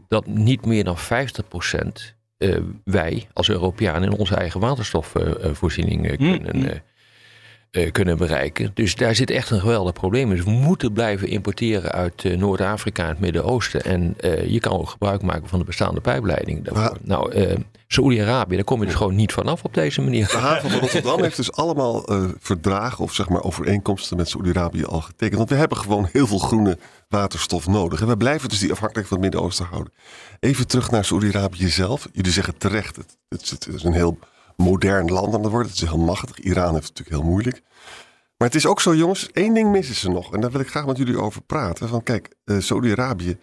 dat 0.09 0.27
niet 0.27 0.67
meer 0.67 0.85
dan 0.85 0.97
50% 0.97 1.01
eh, 2.37 2.57
wij 2.85 3.27
als 3.33 3.49
Europeanen 3.49 4.11
in 4.11 4.19
onze 4.19 4.35
eigen 4.35 4.61
waterstofvoorziening 4.61 6.11
eh, 6.11 6.19
Mm, 6.19 6.31
kunnen, 6.31 6.57
mm. 6.57 6.65
eh, 6.65 6.77
eh, 7.71 7.93
kunnen 7.93 8.17
bereiken. 8.17 8.71
Dus 8.75 8.95
daar 8.95 9.15
zit 9.15 9.31
echt 9.31 9.51
een 9.51 9.61
geweldig 9.61 9.93
probleem 9.93 10.31
in. 10.31 10.37
Dus 10.37 10.45
we 10.45 10.51
moeten 10.51 10.93
blijven 10.93 11.29
importeren 11.29 11.93
uit 11.93 12.25
eh, 12.25 12.37
Noord-Afrika 12.37 13.03
en 13.03 13.09
het 13.09 13.19
Midden-Oosten. 13.19 13.85
En 13.85 14.15
eh, 14.19 14.47
je 14.47 14.61
kan 14.61 14.73
ook 14.73 14.89
gebruik 14.89 15.23
maken 15.23 15.49
van 15.49 15.59
de 15.59 15.65
bestaande 15.65 16.01
pijpleiding. 16.01 16.65
daarvoor. 16.65 16.99
Nou, 17.03 17.57
Saoedi-Arabië, 17.87 18.55
daar 18.55 18.65
kom 18.65 18.81
je 18.81 18.87
dus 18.87 18.95
gewoon 18.95 19.15
niet 19.15 19.33
vanaf 19.33 19.65
op 19.65 19.75
deze 19.75 20.01
manier. 20.01 20.29
De 20.29 20.37
haven 20.37 20.71
van 20.71 20.81
Rotterdam 20.81 21.23
heeft 21.23 21.37
dus 21.37 21.53
allemaal 21.53 22.05
verdragen 22.39 23.05
of 23.05 23.15
zeg 23.15 23.29
maar 23.29 23.43
overeenkomsten 23.43 24.17
met 24.17 24.29
Saoedi-Arabië 24.29 24.85
al 24.85 25.01
getekend. 25.01 25.37
Want 25.37 25.51
we 25.51 25.57
hebben 25.57 25.79
gewoon 25.79 26.09
heel 26.13 26.27
veel 26.27 26.39
groene 26.39 26.79
waterstof 27.09 27.67
nodig. 27.67 28.01
En 28.01 28.07
we 28.07 28.17
blijven 28.17 28.49
dus 28.49 28.59
die 28.59 28.73
afhankelijk 28.73 29.09
van 29.09 29.17
het 29.17 29.27
Midden-Oosten 29.27 29.67
houden. 29.67 29.93
Even 30.41 30.67
terug 30.67 30.91
naar 30.91 31.05
Saoedi-Arabië 31.05 31.69
zelf. 31.69 32.09
Jullie 32.13 32.33
zeggen 32.33 32.59
terecht, 32.59 32.97
het, 32.97 33.17
het, 33.29 33.51
het 33.51 33.67
is 33.67 33.85
een 33.85 33.93
heel 33.93 34.19
modern 34.57 35.13
land 35.13 35.35
aan 35.35 35.43
het 35.43 35.51
worden. 35.51 35.71
Het 35.73 35.83
is 35.83 35.89
heel 35.89 35.99
machtig. 35.99 36.39
Iran 36.39 36.75
heeft 36.75 36.89
het 36.89 36.99
natuurlijk 36.99 37.23
heel 37.23 37.31
moeilijk. 37.33 37.63
Maar 38.37 38.49
het 38.49 38.57
is 38.57 38.67
ook 38.67 38.81
zo, 38.81 38.95
jongens, 38.95 39.31
één 39.33 39.55
ding 39.55 39.71
missen 39.71 39.95
ze 39.95 40.09
nog. 40.09 40.35
En 40.35 40.41
daar 40.41 40.51
wil 40.51 40.61
ik 40.61 40.69
graag 40.69 40.87
met 40.87 40.97
jullie 40.97 41.21
over 41.21 41.43
praten. 41.43 41.89
Van 41.89 42.03
kijk, 42.03 42.37
eh, 42.45 42.59
Saudi-Arabië 42.59 43.39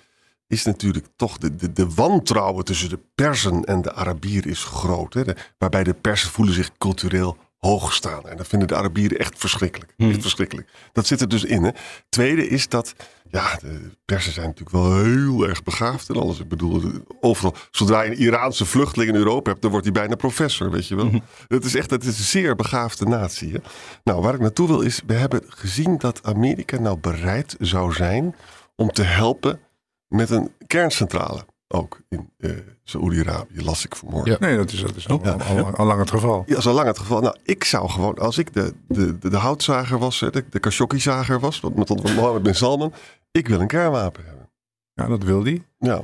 is 0.48 0.64
natuurlijk 0.64 1.08
toch 1.16 1.38
de, 1.38 1.56
de, 1.56 1.74
de 1.74 1.90
wantrouwen 1.90 2.66
tussen 2.66 2.90
de 2.90 3.00
Persen 3.16 3.64
en 3.64 3.82
de 3.82 3.94
Arabieren 3.94 4.52
is 4.52 4.64
groot. 4.64 5.14
Hè? 5.14 5.24
Waarbij 5.58 5.84
de 5.84 5.94
Persen 5.94 6.30
voelen 6.30 6.54
zich 6.54 6.78
cultureel 6.78 7.38
hoog 7.64 7.94
staan. 7.94 8.30
En 8.30 8.38
dat 8.38 8.48
vinden 8.48 8.68
de 8.68 8.76
Arabieren 8.76 9.18
echt 9.18 9.38
verschrikkelijk. 9.38 9.94
Echt 9.98 10.22
verschrikkelijk. 10.22 10.70
Dat 10.92 11.08
zit 11.08 11.22
er 11.22 11.30
dus 11.30 11.44
in. 11.44 11.64
Hè? 11.64 11.70
Tweede 12.10 12.48
is 12.48 12.70
dat, 12.70 12.94
ja, 13.30 13.56
de 13.56 13.92
Persen 14.06 14.34
zijn 14.34 14.48
natuurlijk 14.48 14.76
wel 14.76 15.04
heel 15.04 15.48
erg 15.48 15.64
begaafd 15.64 16.10
en 16.10 16.16
alles. 16.16 16.40
Ik 16.40 16.48
bedoel, 16.48 16.84
overal, 17.20 17.56
zodra 17.72 18.02
je 18.02 18.12
een 18.12 18.18
Iraanse 18.18 18.66
vluchteling 18.66 19.12
in 19.12 19.18
Europa 19.18 19.50
hebt, 19.50 19.62
dan 19.62 19.72
wordt 19.72 19.86
hij 19.86 19.96
bijna 19.96 20.16
professor, 20.16 20.72
weet 20.72 20.88
je 20.88 20.96
wel. 20.96 21.12
Het 21.48 21.66
is 21.66 21.76
echt, 21.76 21.90
het 21.90 22.04
is 22.04 22.18
een 22.18 22.24
zeer 22.24 22.56
begaafde 22.56 23.06
natie. 23.06 23.52
Hè? 23.52 23.60
Nou, 24.04 24.22
waar 24.22 24.34
ik 24.34 24.40
naartoe 24.40 24.68
wil 24.68 24.82
is, 24.82 25.02
we 25.06 25.14
hebben 25.14 25.44
gezien 25.48 25.98
dat 25.98 26.24
Amerika 26.24 26.80
nou 26.80 26.98
bereid 26.98 27.56
zou 27.60 27.94
zijn 27.94 28.36
om 28.76 28.92
te 28.92 29.04
helpen 29.04 29.60
met 30.08 30.30
een 30.30 30.52
kerncentrale. 30.68 31.46
Ook 31.76 32.02
in 32.10 32.30
eh 32.38 32.52
Saoedi-Arabië, 32.84 33.64
las 33.64 33.86
ik 33.86 33.96
vanmorgen. 33.96 34.32
Ja. 34.32 34.38
Nee, 34.40 34.58
dat 34.58 34.72
is, 34.72 34.82
dat 34.82 34.96
is 34.96 35.08
al, 35.08 35.24
al, 35.24 35.42
al, 35.42 35.76
al 35.76 35.86
lang 35.86 36.00
het 36.00 36.10
geval. 36.10 36.44
Ja, 36.46 36.62
zo 36.62 36.74
lang 36.74 36.88
het 36.88 37.00
geval. 37.00 37.22
Nou, 37.22 37.36
ik 37.44 37.64
zou 37.64 37.90
gewoon, 37.90 38.18
als 38.18 38.38
ik 38.38 38.54
de, 38.54 38.74
de, 38.88 39.20
de, 39.20 39.30
de 39.30 39.38
houtzager 39.38 40.00
was, 40.00 40.20
hè, 40.20 40.30
de, 40.30 40.46
de 40.50 40.60
Khashoggi-zager 40.60 41.40
was, 41.40 41.60
wat 41.60 41.76
met 41.76 41.90
Mohammed 42.16 42.44
bin 42.44 42.56
Salman, 42.56 42.94
ik 43.32 43.48
wil 43.48 43.60
een 43.60 43.68
kernwapen 43.68 44.26
hebben. 44.26 44.50
Ja, 44.94 45.08
dat 45.08 45.24
wil 45.24 45.44
hij. 45.44 45.66
Ja, 45.78 46.02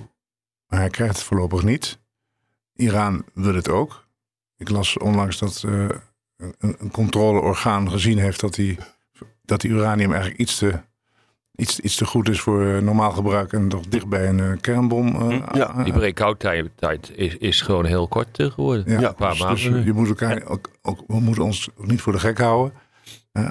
Maar 0.68 0.80
hij 0.80 0.90
krijgt 0.90 1.16
het 1.16 1.24
voorlopig 1.24 1.64
niet. 1.64 2.00
Iran 2.74 3.26
wil 3.34 3.56
het 3.56 3.70
ook. 3.70 4.08
Ik 4.58 4.70
las 4.70 4.98
onlangs 4.98 5.40
dat 5.40 5.64
eh, 5.66 5.90
een, 6.36 6.76
een 6.80 6.92
controleorgaan 6.92 7.92
gezien 7.92 8.18
heeft 8.18 8.40
dat 8.40 8.54
die, 8.54 8.78
dat 9.42 9.62
die 9.62 9.72
uranium 9.72 10.10
eigenlijk 10.12 10.42
iets 10.42 10.58
te, 10.58 10.80
iets, 11.60 11.80
iets 11.80 11.96
te 11.96 12.06
goed 12.06 12.30
is 12.30 12.40
voor 12.42 12.66
eh, 12.66 12.78
normaal 12.82 13.12
gebruik 13.12 13.54
en 13.54 13.68
toch 13.70 13.86
dicht 13.90 14.08
bij 14.08 14.30
een 14.30 14.40
eh, 14.40 14.52
kernbom. 14.62 15.32
eh, 15.32 15.40
Ja, 15.54 15.70
eh, 15.78 15.84
Die 15.84 15.94
breakout-tijd 15.94 17.12
is, 17.16 17.38
is 17.38 17.62
gewoon 17.62 17.86
heel 17.86 18.08
kort 18.08 18.28
geworden. 18.54 18.84
Ja, 18.94 19.00
Ja, 19.00 19.08
een 19.08 19.16
paar 19.16 19.30
dus, 19.32 19.40
maanden. 19.40 19.74
dus 19.74 19.84
je 19.86 19.94
moet 19.94 20.08
elkaar 20.08 20.44
ook, 20.48 20.70
ook, 20.82 21.04
we 21.08 21.20
moeten 21.20 21.44
ons 21.44 21.70
niet 21.78 22.02
voor 22.02 22.14
de 22.14 22.20
gek 22.20 22.38
houden. 22.38 22.74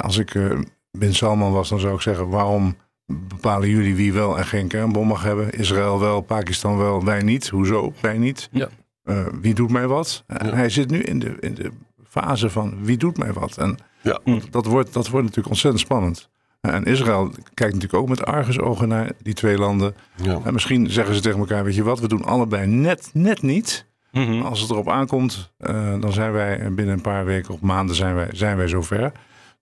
Als 0.01 0.17
ik 0.19 0.35
eh 0.35 0.59
Bin 0.91 1.15
Salman 1.15 1.53
was, 1.53 1.69
dan 1.69 1.81
zou 1.81 1.95
ik 1.95 2.01
zeggen: 2.01 2.29
waarom 2.29 2.77
bepalen 3.07 3.69
jullie 3.69 3.95
wie 3.95 4.13
wel 4.13 4.39
en 4.39 4.45
geen 4.47 4.69
kernbom 4.69 5.07
mag 5.07 5.23
hebben? 5.23 5.51
Israël 5.51 6.01
wel, 6.01 6.21
Pakistan 6.21 6.77
wel, 6.79 7.05
wij 7.05 7.23
niet. 7.23 7.49
Hoezo? 7.49 7.93
Wij 8.01 8.19
niet. 8.19 8.49
Ja. 8.53 8.69
Eh, 9.05 9.27
wie 9.41 9.55
doet 9.55 9.71
mij 9.71 9.87
wat? 9.87 10.25
En 10.27 10.55
hij 10.55 10.69
zit 10.69 10.91
nu 10.91 11.03
in 11.03 11.19
de, 11.19 11.37
in 11.41 11.55
de 11.55 11.71
fase 12.09 12.51
van 12.51 12.75
wie 12.85 12.97
doet 12.97 13.19
mij 13.19 13.33
wat? 13.33 13.57
En 13.57 13.79
Ja. 14.03 14.19
dat, 14.51 14.67
wordt, 14.67 14.93
dat 14.93 15.09
wordt 15.09 15.23
natuurlijk 15.27 15.49
ontzettend 15.49 15.83
spannend. 15.83 16.29
En 16.61 16.85
Israël 16.85 17.29
kijkt 17.55 17.75
natuurlijk 17.75 18.03
ook 18.03 18.09
met 18.09 18.25
argusogen 18.25 18.89
naar 18.89 19.11
die 19.23 19.35
twee 19.35 19.59
landen. 19.59 19.95
ja. 20.23 20.41
En 20.45 20.53
misschien 20.53 20.91
zeggen 20.91 21.15
ze 21.15 21.21
tegen 21.21 21.39
elkaar: 21.39 21.65
weet 21.65 21.75
je 21.75 21.83
wat, 21.83 22.01
we 22.01 22.09
doen 22.09 22.25
allebei 22.25 22.67
net, 22.67 23.11
net 23.13 23.43
niet. 23.43 23.87
Mhm. 24.13 24.41
Als 24.43 24.61
het 24.61 24.71
erop 24.71 24.89
aankomt, 24.91 25.53
eh, 25.59 26.01
dan 26.01 26.13
zijn 26.13 26.33
wij 26.33 26.75
binnen 26.75 26.95
een 26.95 27.01
paar 27.01 27.25
weken 27.25 27.55
of 27.55 27.61
maanden 27.61 27.97
zijn 27.97 28.15
wij, 28.15 28.29
zijn 28.33 28.57
wij 28.57 28.69
zover. 28.69 29.13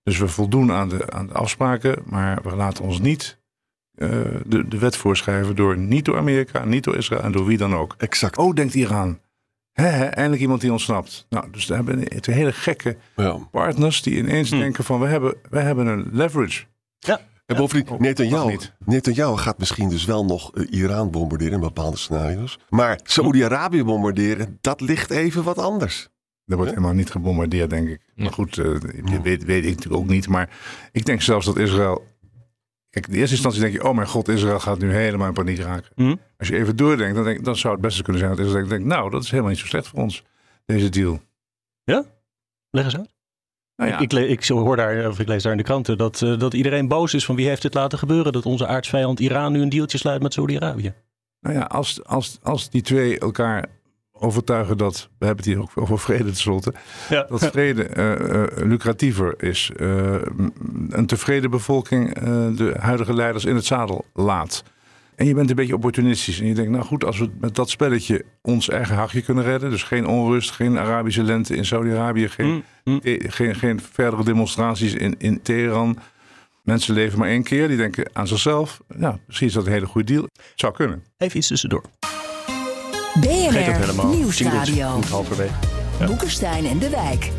Dus 0.03 0.17
we 0.17 0.27
voldoen 0.27 0.71
aan 0.71 0.89
de, 0.89 1.11
aan 1.11 1.27
de 1.27 1.33
afspraken, 1.33 2.01
maar 2.05 2.39
we 2.43 2.55
laten 2.55 2.83
ons 2.83 2.99
niet 2.99 3.37
eh, 3.93 4.09
de, 4.45 4.67
de 4.67 4.77
wet 4.79 4.97
voorschrijven 4.97 5.55
door 5.55 5.77
niet 5.77 6.05
door 6.05 6.17
Amerika, 6.17 6.65
niet 6.65 6.83
door 6.83 6.95
Israël 6.95 7.21
en 7.21 7.31
door 7.31 7.45
wie 7.45 7.57
dan 7.57 7.75
ook. 7.75 7.95
Exact. 7.97 8.37
Oh, 8.37 8.53
denkt 8.55 8.73
Iran. 8.73 9.19
Eindelijk 9.73 10.41
iemand 10.41 10.61
die 10.61 10.71
ontsnapt. 10.71 11.25
Nou, 11.29 11.45
dus 11.51 11.65
we 11.65 11.73
hebben 11.73 12.21
twee 12.21 12.35
hele 12.35 12.51
gekke 12.53 12.97
Ja. 13.15 13.37
partners 13.51 14.01
die 14.01 14.17
ineens 14.17 14.49
Hm. 14.51 14.57
denken 14.59 14.83
van 14.83 14.99
we 14.99 15.07
hebben, 15.07 15.35
we 15.49 15.59
hebben 15.59 15.87
een 15.87 16.07
leverage. 16.11 16.63
En 17.47 17.55
bovendien, 17.55 17.93
Oh, 17.93 17.99
Netanyahu, 17.99 18.49
niet. 18.49 18.73
Netanyahu 18.85 19.37
gaat 19.37 19.57
misschien 19.57 19.89
dus 19.89 20.05
wel 20.05 20.25
nog 20.25 20.55
eh, 20.55 20.65
Iran 20.69 21.11
bombarderen 21.11 21.53
in 21.53 21.59
bepaalde 21.59 21.97
scenario's. 21.97 22.59
Maar 22.69 22.99
Saoedi-Arabië 23.03 23.83
bombarderen, 23.83 24.57
dat 24.61 24.81
ligt 24.81 25.11
even 25.11 25.43
wat 25.43 25.57
anders. 25.57 26.09
Er 26.45 26.55
wordt 26.55 26.71
helemaal 26.71 26.93
niet 26.93 27.11
gebombardeerd, 27.11 27.69
denk 27.69 27.87
ik. 27.89 28.01
Maar 28.15 28.31
goed, 28.33 28.57
eh, 28.57 28.65
dat 28.65 29.21
weet, 29.23 29.43
weet 29.43 29.63
ik 29.63 29.75
natuurlijk 29.75 30.01
ook 30.01 30.07
niet. 30.09 30.27
Maar 30.27 30.57
ik 30.91 31.05
denk 31.05 31.21
zelfs 31.21 31.45
dat 31.45 31.57
Israël... 31.57 32.05
Kijk, 32.89 33.05
in 33.05 33.11
de 33.11 33.17
eerste 33.17 33.35
instantie 33.35 33.61
denk 33.61 33.73
je... 33.73 33.83
oh 33.83 33.95
mijn 33.95 34.07
god, 34.07 34.27
Israël 34.27 34.59
gaat 34.59 34.79
nu 34.79 34.93
helemaal 34.93 35.27
in 35.27 35.33
paniek 35.33 35.59
raken. 35.59 35.91
Mhm. 35.95 36.15
Als 36.37 36.47
je 36.47 36.57
even 36.57 36.75
doordenkt, 36.75 37.15
dan, 37.15 37.23
denk, 37.23 37.43
dan 37.45 37.55
zou 37.55 37.73
het 37.73 37.81
best 37.81 37.93
eens 37.93 38.03
kunnen 38.03 38.21
zijn... 38.21 38.35
dat 38.35 38.45
Israël 38.45 38.67
denkt, 38.67 38.85
nou, 38.85 39.09
dat 39.09 39.23
is 39.23 39.29
helemaal 39.29 39.51
niet 39.51 39.59
zo 39.59 39.65
slecht 39.65 39.87
voor 39.87 39.99
ons, 39.99 40.23
deze 40.65 40.89
deal. 40.89 41.21
Leg 42.69 42.85
eens 42.85 42.97
uit. 42.97 43.16
Nou 43.77 43.89
ja, 43.91 43.99
Ik, 43.99 44.13
ik, 44.13 44.47
hoor 44.47 44.75
daar, 44.75 45.07
of 45.07 45.19
ik 45.19 45.27
lees 45.27 45.43
daar 45.43 45.51
in 45.51 45.57
de 45.57 45.63
kranten 45.63 45.97
dat, 45.97 46.21
eh, 46.21 46.39
dat 46.39 46.53
iedereen 46.53 46.87
boos 46.87 47.13
is 47.13 47.25
van 47.25 47.35
wie 47.35 47.47
heeft 47.47 47.61
dit 47.61 47.73
laten 47.73 47.97
gebeuren. 47.97 48.31
Dat 48.33 48.45
onze 48.45 48.67
aardsvijand 48.67 49.19
Iran 49.19 49.51
nu 49.51 49.61
een 49.61 49.69
dealtje 49.69 49.97
sluit 49.97 50.21
met 50.21 50.33
Saudi-Arabië. 50.33 50.93
nou 51.39 51.55
ja 51.55 51.61
als, 51.61 52.03
als, 52.03 52.39
als 52.43 52.69
die 52.69 52.81
twee 52.81 53.19
elkaar 53.19 53.65
overtuigen 54.19 54.77
dat... 54.77 55.09
we 55.19 55.25
hebben 55.25 55.45
het 55.45 55.53
hier 55.53 55.63
ook 55.63 55.71
over 55.75 55.99
vrede 55.99 56.23
tenslotte... 56.23 56.73
Ja. 57.09 57.25
dat 57.29 57.45
vrede 57.45 57.83
eh, 57.83 58.43
eh, 58.43 58.47
lucratiever 58.67 59.43
is. 59.43 59.71
eh, 59.75 60.15
een 60.89 61.05
tevreden 61.05 61.49
bevolking 61.49 62.15
eh, 62.15 62.23
de 62.55 62.75
huidige 62.79 63.13
leiders 63.13 63.45
in 63.45 63.55
het 63.55 63.65
zadel 63.65 64.05
laat. 64.13 64.63
En 65.17 65.25
je 65.25 65.33
bent 65.33 65.49
een 65.49 65.55
beetje 65.55 65.75
opportunistisch. 65.75 66.39
En 66.39 66.47
je 66.47 66.53
denkt, 66.53 66.71
nou 66.71 66.83
goed, 66.83 67.03
als 67.05 67.19
we 67.19 67.29
met 67.39 67.55
dat 67.55 67.69
spelletje 67.69 68.25
ons 68.41 68.69
eigen 68.69 68.95
hachje 68.95 69.21
kunnen 69.21 69.43
redden. 69.43 69.69
Dus 69.69 69.83
geen 69.83 70.07
onrust, 70.07 70.51
geen 70.51 70.77
Arabische 70.77 71.23
lente 71.23 71.55
in 71.55 71.65
Saudi-Arabië. 71.65 72.29
Geen, 72.29 72.47
Mm, 72.47 72.63
mm. 72.83 72.99
eh, 73.03 73.31
geen, 73.31 73.55
geen 73.55 73.79
verdere 73.91 74.23
demonstraties 74.23 74.93
in, 74.93 75.15
in 75.17 75.41
Teheran. 75.41 75.97
Mensen 76.63 76.93
leven 76.93 77.19
maar 77.19 77.29
één 77.29 77.43
keer. 77.43 77.67
Die 77.67 77.77
denken 77.77 78.09
aan 78.13 78.27
zichzelf. 78.27 78.79
Ja, 78.99 79.19
misschien 79.27 79.47
is 79.47 79.53
dat 79.53 79.65
een 79.65 79.71
hele 79.71 79.85
goede 79.85 80.13
deal. 80.13 80.23
Het 80.23 80.51
zou 80.55 80.73
kunnen. 80.73 81.03
Even 81.17 81.37
iets 81.37 81.47
tussendoor. 81.47 81.83
BNR. 83.19 84.05
Nieuwsradio. 84.05 84.99
Halverwege. 85.09 85.53
Boekenstein 86.05 86.65
en 86.65 86.79
de 86.79 86.89
Wijk. 86.89 87.31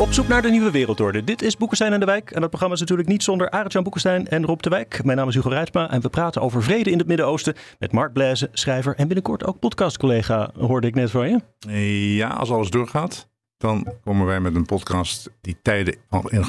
Op 0.00 0.12
zoek 0.12 0.28
naar 0.28 0.42
de 0.42 0.50
nieuwe 0.50 0.70
wereldorde. 0.70 1.24
Dit 1.24 1.42
is 1.42 1.56
Boekenstein 1.56 1.92
en 1.92 2.00
de 2.00 2.06
Wijk. 2.06 2.30
En 2.30 2.40
dat 2.40 2.48
programma 2.48 2.74
is 2.74 2.80
natuurlijk 2.80 3.08
niet 3.08 3.22
zonder 3.22 3.50
Arend-Jan 3.50 3.82
Boekenstein 3.82 4.28
en 4.28 4.44
Rob 4.44 4.60
de 4.60 4.70
Wijk. 4.70 5.04
Mijn 5.04 5.16
naam 5.16 5.28
is 5.28 5.34
Hugo 5.34 5.48
Reitsma 5.48 5.90
en 5.90 6.00
we 6.00 6.08
praten 6.08 6.42
over 6.42 6.62
vrede 6.62 6.90
in 6.90 6.98
het 6.98 7.06
Midden-Oosten 7.06 7.54
met 7.78 7.92
Mark 7.92 8.12
Blaise, 8.12 8.48
schrijver 8.52 8.94
en 8.96 9.06
binnenkort 9.06 9.44
ook 9.44 9.58
podcastcollega, 9.58 10.50
hoorde 10.58 10.86
ik 10.86 10.94
net 10.94 11.10
van 11.10 11.28
je. 11.28 12.16
Ja, 12.16 12.28
als 12.28 12.50
alles 12.50 12.70
doorgaat, 12.70 13.28
dan 13.56 13.86
komen 14.04 14.26
wij 14.26 14.40
met 14.40 14.54
een 14.54 14.66
podcast 14.66 15.30
die 15.40 15.58
Tijden 15.62 15.96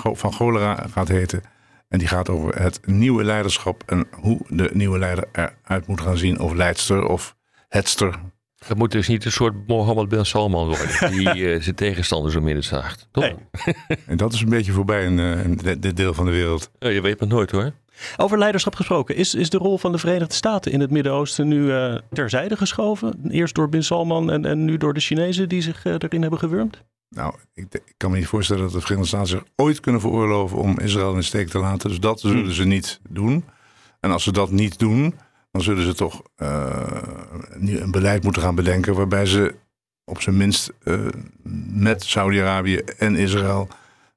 van 0.01 0.33
Cholera 0.33 0.87
gaat 0.91 1.07
heten. 1.07 1.41
En 1.87 1.99
die 1.99 2.07
gaat 2.07 2.29
over 2.29 2.61
het 2.61 2.79
nieuwe 2.85 3.23
leiderschap 3.23 3.83
en 3.85 4.07
hoe 4.11 4.39
de 4.47 4.69
nieuwe 4.73 4.99
leider 4.99 5.27
eruit 5.31 5.87
moet 5.87 6.01
gaan 6.01 6.17
zien. 6.17 6.39
Of 6.39 6.53
leidster 6.53 7.05
of 7.05 7.35
hetster. 7.67 8.19
Dat 8.67 8.77
moet 8.77 8.91
dus 8.91 9.07
niet 9.07 9.25
een 9.25 9.31
soort 9.31 9.67
Mohammed 9.67 10.09
bin 10.09 10.25
Salman 10.25 10.67
worden. 10.67 11.11
Die 11.17 11.53
eh, 11.53 11.61
zijn 11.61 11.75
tegenstander 11.75 12.31
zo 12.31 12.41
midden 12.41 12.63
zaagt. 12.63 13.07
Toch? 13.11 13.23
Nee. 13.23 13.35
En 14.05 14.17
dat 14.17 14.33
is 14.33 14.41
een 14.41 14.49
beetje 14.49 14.71
voorbij 14.71 15.05
in, 15.05 15.19
eh, 15.19 15.43
in 15.43 15.59
dit- 15.79 15.95
deel 15.95 16.13
van 16.13 16.25
de 16.25 16.31
wereld. 16.31 16.71
Ja, 16.79 16.89
je 16.89 17.01
weet 17.01 17.19
het 17.19 17.29
nooit 17.29 17.51
hoor. 17.51 17.71
Over 18.17 18.37
leiderschap 18.37 18.75
gesproken, 18.75 19.15
is, 19.15 19.35
is 19.35 19.49
de 19.49 19.57
rol 19.57 19.77
van 19.77 19.91
de 19.91 19.97
Verenigde 19.97 20.33
Staten 20.33 20.71
in 20.71 20.79
het 20.79 20.91
Midden-Oosten 20.91 21.47
nu 21.47 21.63
uh, 21.63 21.95
terzijde 22.11 22.57
geschoven? 22.57 23.19
Eerst 23.29 23.55
door 23.55 23.69
Bin 23.69 23.83
Salman 23.83 24.31
en, 24.31 24.45
en 24.45 24.65
nu 24.65 24.77
door 24.77 24.93
de 24.93 24.99
Chinezen 24.99 25.49
die 25.49 25.61
zich 25.61 25.85
uh, 25.85 25.93
erin 25.97 26.21
hebben 26.21 26.39
gewurmd? 26.39 26.83
Nou, 27.09 27.35
ik, 27.53 27.65
ik, 27.73 27.93
kan 27.97 28.11
me 28.11 28.17
niet 28.17 28.27
voorstellen 28.27 28.63
dat 28.63 28.71
de 28.71 28.81
Verenigde 28.81 29.07
Staten 29.07 29.27
zich 29.27 29.43
ooit 29.55 29.79
kunnen 29.79 30.01
veroorloven 30.01 30.57
om 30.57 30.79
Israël 30.79 31.11
in 31.11 31.17
de 31.17 31.21
steek 31.21 31.49
te 31.49 31.59
laten. 31.59 31.89
Dus 31.89 31.99
dat 31.99 32.19
zullen 32.19 32.43
hmm. 32.43 32.51
ze 32.51 32.63
niet 32.63 32.99
doen. 33.09 33.43
En 33.99 34.11
als 34.11 34.23
ze 34.23 34.31
dat 34.31 34.51
niet 34.51 34.79
doen, 34.79 35.15
dan 35.51 35.61
zullen 35.61 35.83
ze 35.83 35.93
toch 35.93 36.21
uh, 36.37 37.01
een 37.59 37.91
beleid 37.91 38.23
moeten 38.23 38.41
gaan 38.41 38.55
bedenken 38.55 38.95
waarbij 38.95 39.25
ze 39.25 39.55
op 40.05 40.21
zijn 40.21 40.37
minst 40.37 40.71
met 41.73 42.03
Saudi-Arabië 42.03 42.77
en 42.77 43.15
Israël 43.15 43.67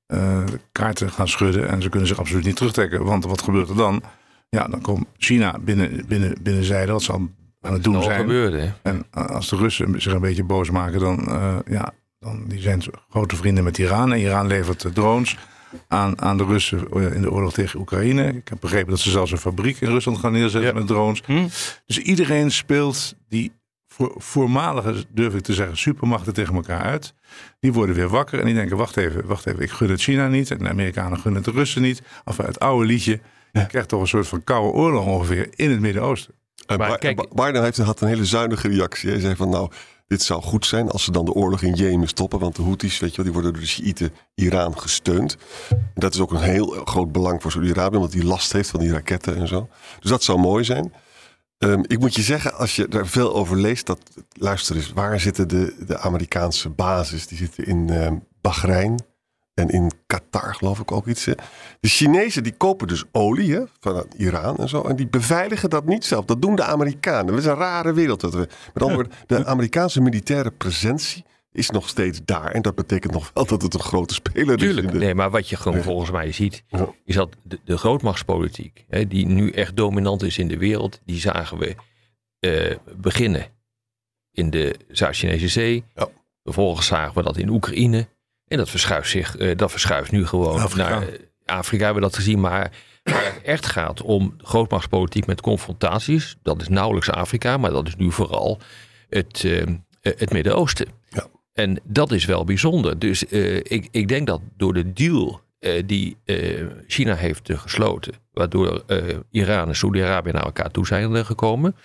uh, 0.09 0.45
kaarten 0.73 1.11
gaan 1.11 1.29
schudden. 1.29 1.69
En 1.69 1.83
ze 1.83 1.89
kunnen 1.89 2.09
zich 2.09 2.19
absoluut 2.19 2.45
niet 2.45 2.57
terugtrekken. 2.57 3.05
Want 3.05 3.25
wat 3.25 3.43
gebeurt 3.43 3.69
er 3.69 3.77
dan? 3.77 4.03
Ja, 4.49 4.67
dan 4.67 4.81
komt 4.81 5.07
China 5.19 5.59
binnen, 5.61 6.07
binnen, 6.09 6.37
binnenzijde, 6.43 6.93
wat 6.93 7.03
ze 7.03 7.13
aan 7.13 7.35
het 7.61 7.85
doen 7.85 8.03
zijn. 8.03 8.21
Gebeurde, 8.21 8.73
en 8.83 9.05
als 9.11 9.49
de 9.49 9.57
Russen 9.57 10.01
zich 10.01 10.13
een 10.13 10.21
beetje 10.21 10.45
boos 10.45 10.71
maken, 10.71 11.01
dan, 11.01 11.25
uh, 11.29 11.57
ja, 11.67 11.93
dan 12.19 12.45
die 12.49 12.61
zijn 12.61 12.83
grote 13.09 13.37
vrienden 13.37 13.65
met 13.65 13.79
Iran. 13.79 14.13
En 14.13 14.19
Iran 14.19 14.47
levert 14.47 14.95
drones 14.95 15.39
aan, 15.89 16.21
aan 16.21 16.37
de 16.37 16.45
Russen 16.45 16.89
in 16.91 17.23
de 17.23 17.31
oorlog 17.31 17.53
tegen 17.53 17.81
Oekraïne. 17.81 18.27
Ik 18.27 18.49
heb 18.49 18.61
begrepen 18.61 18.91
dat 18.91 19.01
ze 19.01 19.11
zelfs 19.11 19.31
een 19.31 19.39
fabriek 19.39 19.81
in 19.81 19.89
Rusland 19.89 20.19
gaan 20.19 20.33
neerzetten 20.33 20.75
met 20.75 20.87
drones. 20.87 21.23
Hm. 21.27 21.49
Dus 21.87 21.99
iedereen 21.99 22.51
speelt 22.51 23.15
die 23.29 23.53
voor, 23.95 24.15
voormalige, 24.17 25.05
durf 25.11 25.35
ik 25.35 25.43
te 25.43 25.55
zeggen, 25.55 25.77
supermachten 25.77 26.35
tegen 26.35 26.55
elkaar 26.55 26.83
uit. 26.83 27.15
Die 27.61 27.73
worden 27.73 27.95
weer 27.95 28.09
wakker 28.09 28.39
en 28.39 28.45
die 28.45 28.55
denken: 28.55 28.77
wacht 28.77 28.97
even, 28.97 29.27
wacht 29.27 29.47
even, 29.47 29.63
ik 29.63 29.71
gun 29.71 29.91
het 29.91 30.01
China 30.01 30.29
niet 30.29 30.51
en 30.51 30.59
de 30.59 30.69
Amerikanen 30.69 31.19
gunnen 31.19 31.43
het 31.43 31.53
de 31.53 31.59
Russen 31.59 31.83
niet. 31.83 32.03
Of 32.25 32.37
het 32.37 32.61
oude 32.61 32.87
liedje. 32.87 33.21
Je 33.53 33.67
krijgt 33.67 33.89
toch 33.89 34.01
een 34.01 34.07
soort 34.07 34.29
van 34.29 34.45
koude 34.45 34.73
oorlog 34.73 35.07
ongeveer 35.07 35.49
in 35.55 35.71
het 35.71 35.81
Midden-Oosten. 35.81 36.35
Maar, 36.77 36.99
kijk, 36.99 37.35
Biden 37.35 37.63
heeft, 37.63 37.79
had 37.79 38.01
een 38.01 38.09
hele 38.09 38.25
zuinige 38.25 38.69
reactie. 38.69 39.11
Hij 39.11 39.21
zei 39.21 39.37
van 39.37 39.49
nou, 39.49 39.71
dit 40.07 40.23
zou 40.23 40.43
goed 40.43 40.67
zijn 40.67 40.91
als 40.91 41.05
ze 41.05 41.11
dan 41.11 41.25
de 41.25 41.33
oorlog 41.33 41.63
in 41.63 41.75
Jemen 41.75 42.09
stoppen. 42.09 42.39
Want 42.39 42.57
de 42.57 42.63
Houthis, 42.63 42.99
weet 42.99 43.11
je 43.11 43.17
wel, 43.17 43.25
die 43.25 43.35
worden 43.35 43.53
door 43.53 43.63
de 43.63 43.69
Shiiten 43.69 44.13
Iran 44.35 44.79
gesteund. 44.79 45.37
Dat 45.95 46.15
is 46.15 46.21
ook 46.21 46.33
een 46.33 46.43
heel 46.43 46.67
groot 46.67 47.13
belang 47.13 47.43
voor 47.43 47.51
Saudi-Arabië, 47.51 47.97
omdat 47.97 48.13
die 48.13 48.25
last 48.25 48.53
heeft 48.53 48.71
van 48.71 48.81
die 48.81 48.93
raketten 48.93 49.37
en 49.37 49.49
zo. 49.49 49.69
Dus 50.01 50.11
dat 50.11 50.23
zou 50.23 50.39
mooi 50.39 50.65
zijn. 50.65 50.93
Ehm, 51.59 51.83
ik 51.87 51.99
moet 51.99 52.15
je 52.15 52.23
zeggen, 52.23 52.55
als 52.55 52.77
je 52.77 52.89
daar 52.89 53.07
veel 53.07 53.35
over 53.35 53.57
leest, 53.57 53.87
dat, 53.87 54.01
luister 54.33 54.77
eens, 54.77 54.93
waar 54.93 55.21
zitten 55.21 55.49
de, 55.49 55.85
de 55.87 55.99
Amerikaanse 55.99 56.69
bases? 56.69 57.27
Die 57.27 57.39
zitten 57.39 57.67
in 57.67 57.89
uh, 57.91 58.11
Bahrein 58.41 59.05
en 59.55 59.69
in 59.69 59.93
Qatar, 60.07 60.55
geloof 60.55 60.81
ik 60.81 60.93
ook 60.93 61.07
iets. 61.07 61.25
Hè? 61.25 61.33
De 61.81 61.89
Chinezen 61.89 62.43
die 62.43 62.57
kopen 62.57 62.87
dus 62.87 63.05
olie 63.13 63.55
hè, 63.55 63.63
van 63.81 64.07
Iran 64.17 64.57
en 64.57 64.69
zo. 64.69 64.83
En 64.83 64.97
die 64.97 65.09
beveiligen 65.09 65.71
dat 65.71 65.85
niet 65.85 66.05
zelf. 66.05 66.25
Dat 66.25 66.43
doen 66.43 66.57
de 66.57 66.65
Amerikanen. 66.65 67.35
Het 67.35 67.45
is 67.45 67.51
een 67.51 67.57
rare 67.57 67.93
wereld. 67.93 68.21
Dat 68.21 68.35
we, 68.35 68.49
met 68.75 68.83
andere 68.83 68.95
woorden, 68.95 69.13
de 69.27 69.47
Amerikaanse 69.47 70.01
militaire 70.01 70.51
presentie 70.51 71.25
is 71.53 71.71
nog 71.71 71.89
steeds 71.89 72.21
daar. 72.25 72.51
En 72.51 72.63
dat 72.63 72.75
betekent 72.75 73.13
nog 73.13 73.31
wel 73.35 73.47
dat 73.47 73.63
het 73.63 73.75
een 73.75 73.81
grote 73.81 74.15
speler 74.15 74.35
Tuurlijk, 74.35 74.63
is. 74.63 74.75
Tuurlijk, 74.75 74.93
nee, 74.99 75.15
maar 75.15 75.31
wat 75.31 75.49
je 75.49 75.57
gewoon 75.57 75.83
volgens 75.83 76.11
mij 76.11 76.33
ziet, 76.33 76.65
is 77.05 77.15
dat 77.15 77.37
de, 77.43 77.61
de 77.65 77.79
grootmachtspolitiek, 77.79 78.85
hè, 78.89 79.07
die 79.07 79.27
nu 79.27 79.51
echt 79.51 79.77
dominant 79.77 80.23
is 80.23 80.39
in 80.39 80.49
de 80.49 80.59
wereld, 80.59 81.01
die 81.05 81.21
zagen 81.21 81.59
we 81.59 81.75
uh, 82.41 82.77
beginnen 82.97 83.47
in 84.31 84.51
de 84.51 84.75
Zuid-Chinese 84.89 85.49
Zee. 85.49 85.85
Ja. 85.95 86.09
Vervolgens 86.43 86.87
zagen 86.87 87.15
we 87.15 87.23
dat 87.23 87.37
in 87.37 87.49
Oekraïne. 87.49 88.09
En 88.49 88.57
dat 88.57 88.71
verschuift 88.71 89.09
zich, 89.09 89.39
uh, 89.39 89.57
dat 89.57 89.71
verschuift 89.71 90.11
nu 90.11 90.27
gewoon 90.27 90.61
Afrika. 90.61 90.89
naar 90.89 91.07
Afrika, 91.45 91.85
hebben 91.85 92.03
we 92.03 92.09
dat 92.09 92.19
gezien. 92.19 92.41
Maar 92.41 92.71
waar 93.03 93.25
het 93.25 93.43
echt 93.43 93.67
gaat 93.67 94.03
om 94.03 94.35
grootmachtspolitiek 94.39 95.27
met 95.27 95.41
confrontaties, 95.41 96.37
dat 96.43 96.61
is 96.61 96.69
nauwelijks 96.69 97.11
Afrika, 97.11 97.57
maar 97.57 97.71
dat 97.71 97.87
is 97.87 97.97
nu 97.97 98.13
vooral 98.13 98.61
het, 99.09 99.43
uh, 99.43 99.63
het 100.01 100.33
Midden-Oosten. 100.33 100.87
Ja. 101.09 101.27
En 101.53 101.81
dat 101.85 102.13
is 102.13 102.25
wel 102.25 102.45
bijzonder. 102.45 102.99
Dus 102.99 103.25
uh, 103.31 103.57
ik, 103.57 103.89
ik 103.91 104.09
denk 104.09 104.27
dat 104.27 104.41
door 104.57 104.75
de 104.75 104.93
deal 104.93 105.41
uh, 105.61 105.83
die 105.87 106.17
uh, 106.25 106.67
China 106.87 107.15
heeft 107.15 107.51
gesloten, 107.53 108.15
waardoor 108.33 108.85
Iran 109.31 109.69
en 109.69 109.77
Saudi-Arabië 109.77 110.31
naar 110.31 110.45
elkaar 110.45 110.71
toe 110.71 110.87
zijn 110.87 111.25
gekomen, 111.27 111.77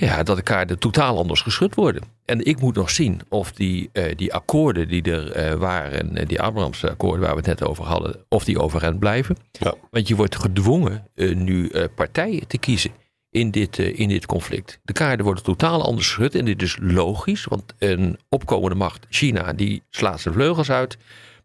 ja, 0.00 0.22
dat 0.22 0.36
de 0.36 0.42
kaarten 0.42 0.78
totaal 0.78 1.18
anders 1.18 1.40
geschud 1.40 1.74
worden. 1.74 2.02
En 2.24 2.44
ik 2.44 2.60
moet 2.60 2.74
nog 2.74 2.90
zien 2.90 3.20
of 3.28 3.52
die, 3.52 3.90
die 4.16 4.34
akkoorden 4.34 4.88
die 4.88 5.02
er 5.02 5.58
waren, 5.58 6.28
die 6.28 6.40
Abrahams-akkoorden 6.40 7.20
waar 7.20 7.30
we 7.30 7.36
het 7.36 7.46
net 7.46 7.64
over 7.64 7.84
hadden, 7.84 8.24
of 8.28 8.44
die 8.44 8.60
overeind 8.60 8.98
blijven. 8.98 9.36
Ja. 9.52 9.74
Want 9.90 10.08
je 10.08 10.16
wordt 10.16 10.36
gedwongen 10.36 11.06
nu 11.34 11.70
partijen 11.94 12.46
te 12.46 12.58
kiezen 12.58 12.90
in 13.30 13.50
dit, 13.50 13.78
in 13.78 14.08
dit 14.08 14.26
conflict. 14.26 14.80
De 14.82 14.92
kaarten 14.92 15.24
worden 15.24 15.44
totaal 15.44 15.84
anders 15.84 16.06
geschud 16.06 16.34
en 16.34 16.44
dit 16.44 16.62
is 16.62 16.76
logisch, 16.80 17.44
want 17.44 17.74
een 17.78 18.18
opkomende 18.28 18.76
macht, 18.76 19.06
China, 19.08 19.52
die 19.52 19.82
slaat 19.90 20.20
zijn 20.20 20.34
vleugels 20.34 20.70
uit, 20.70 20.98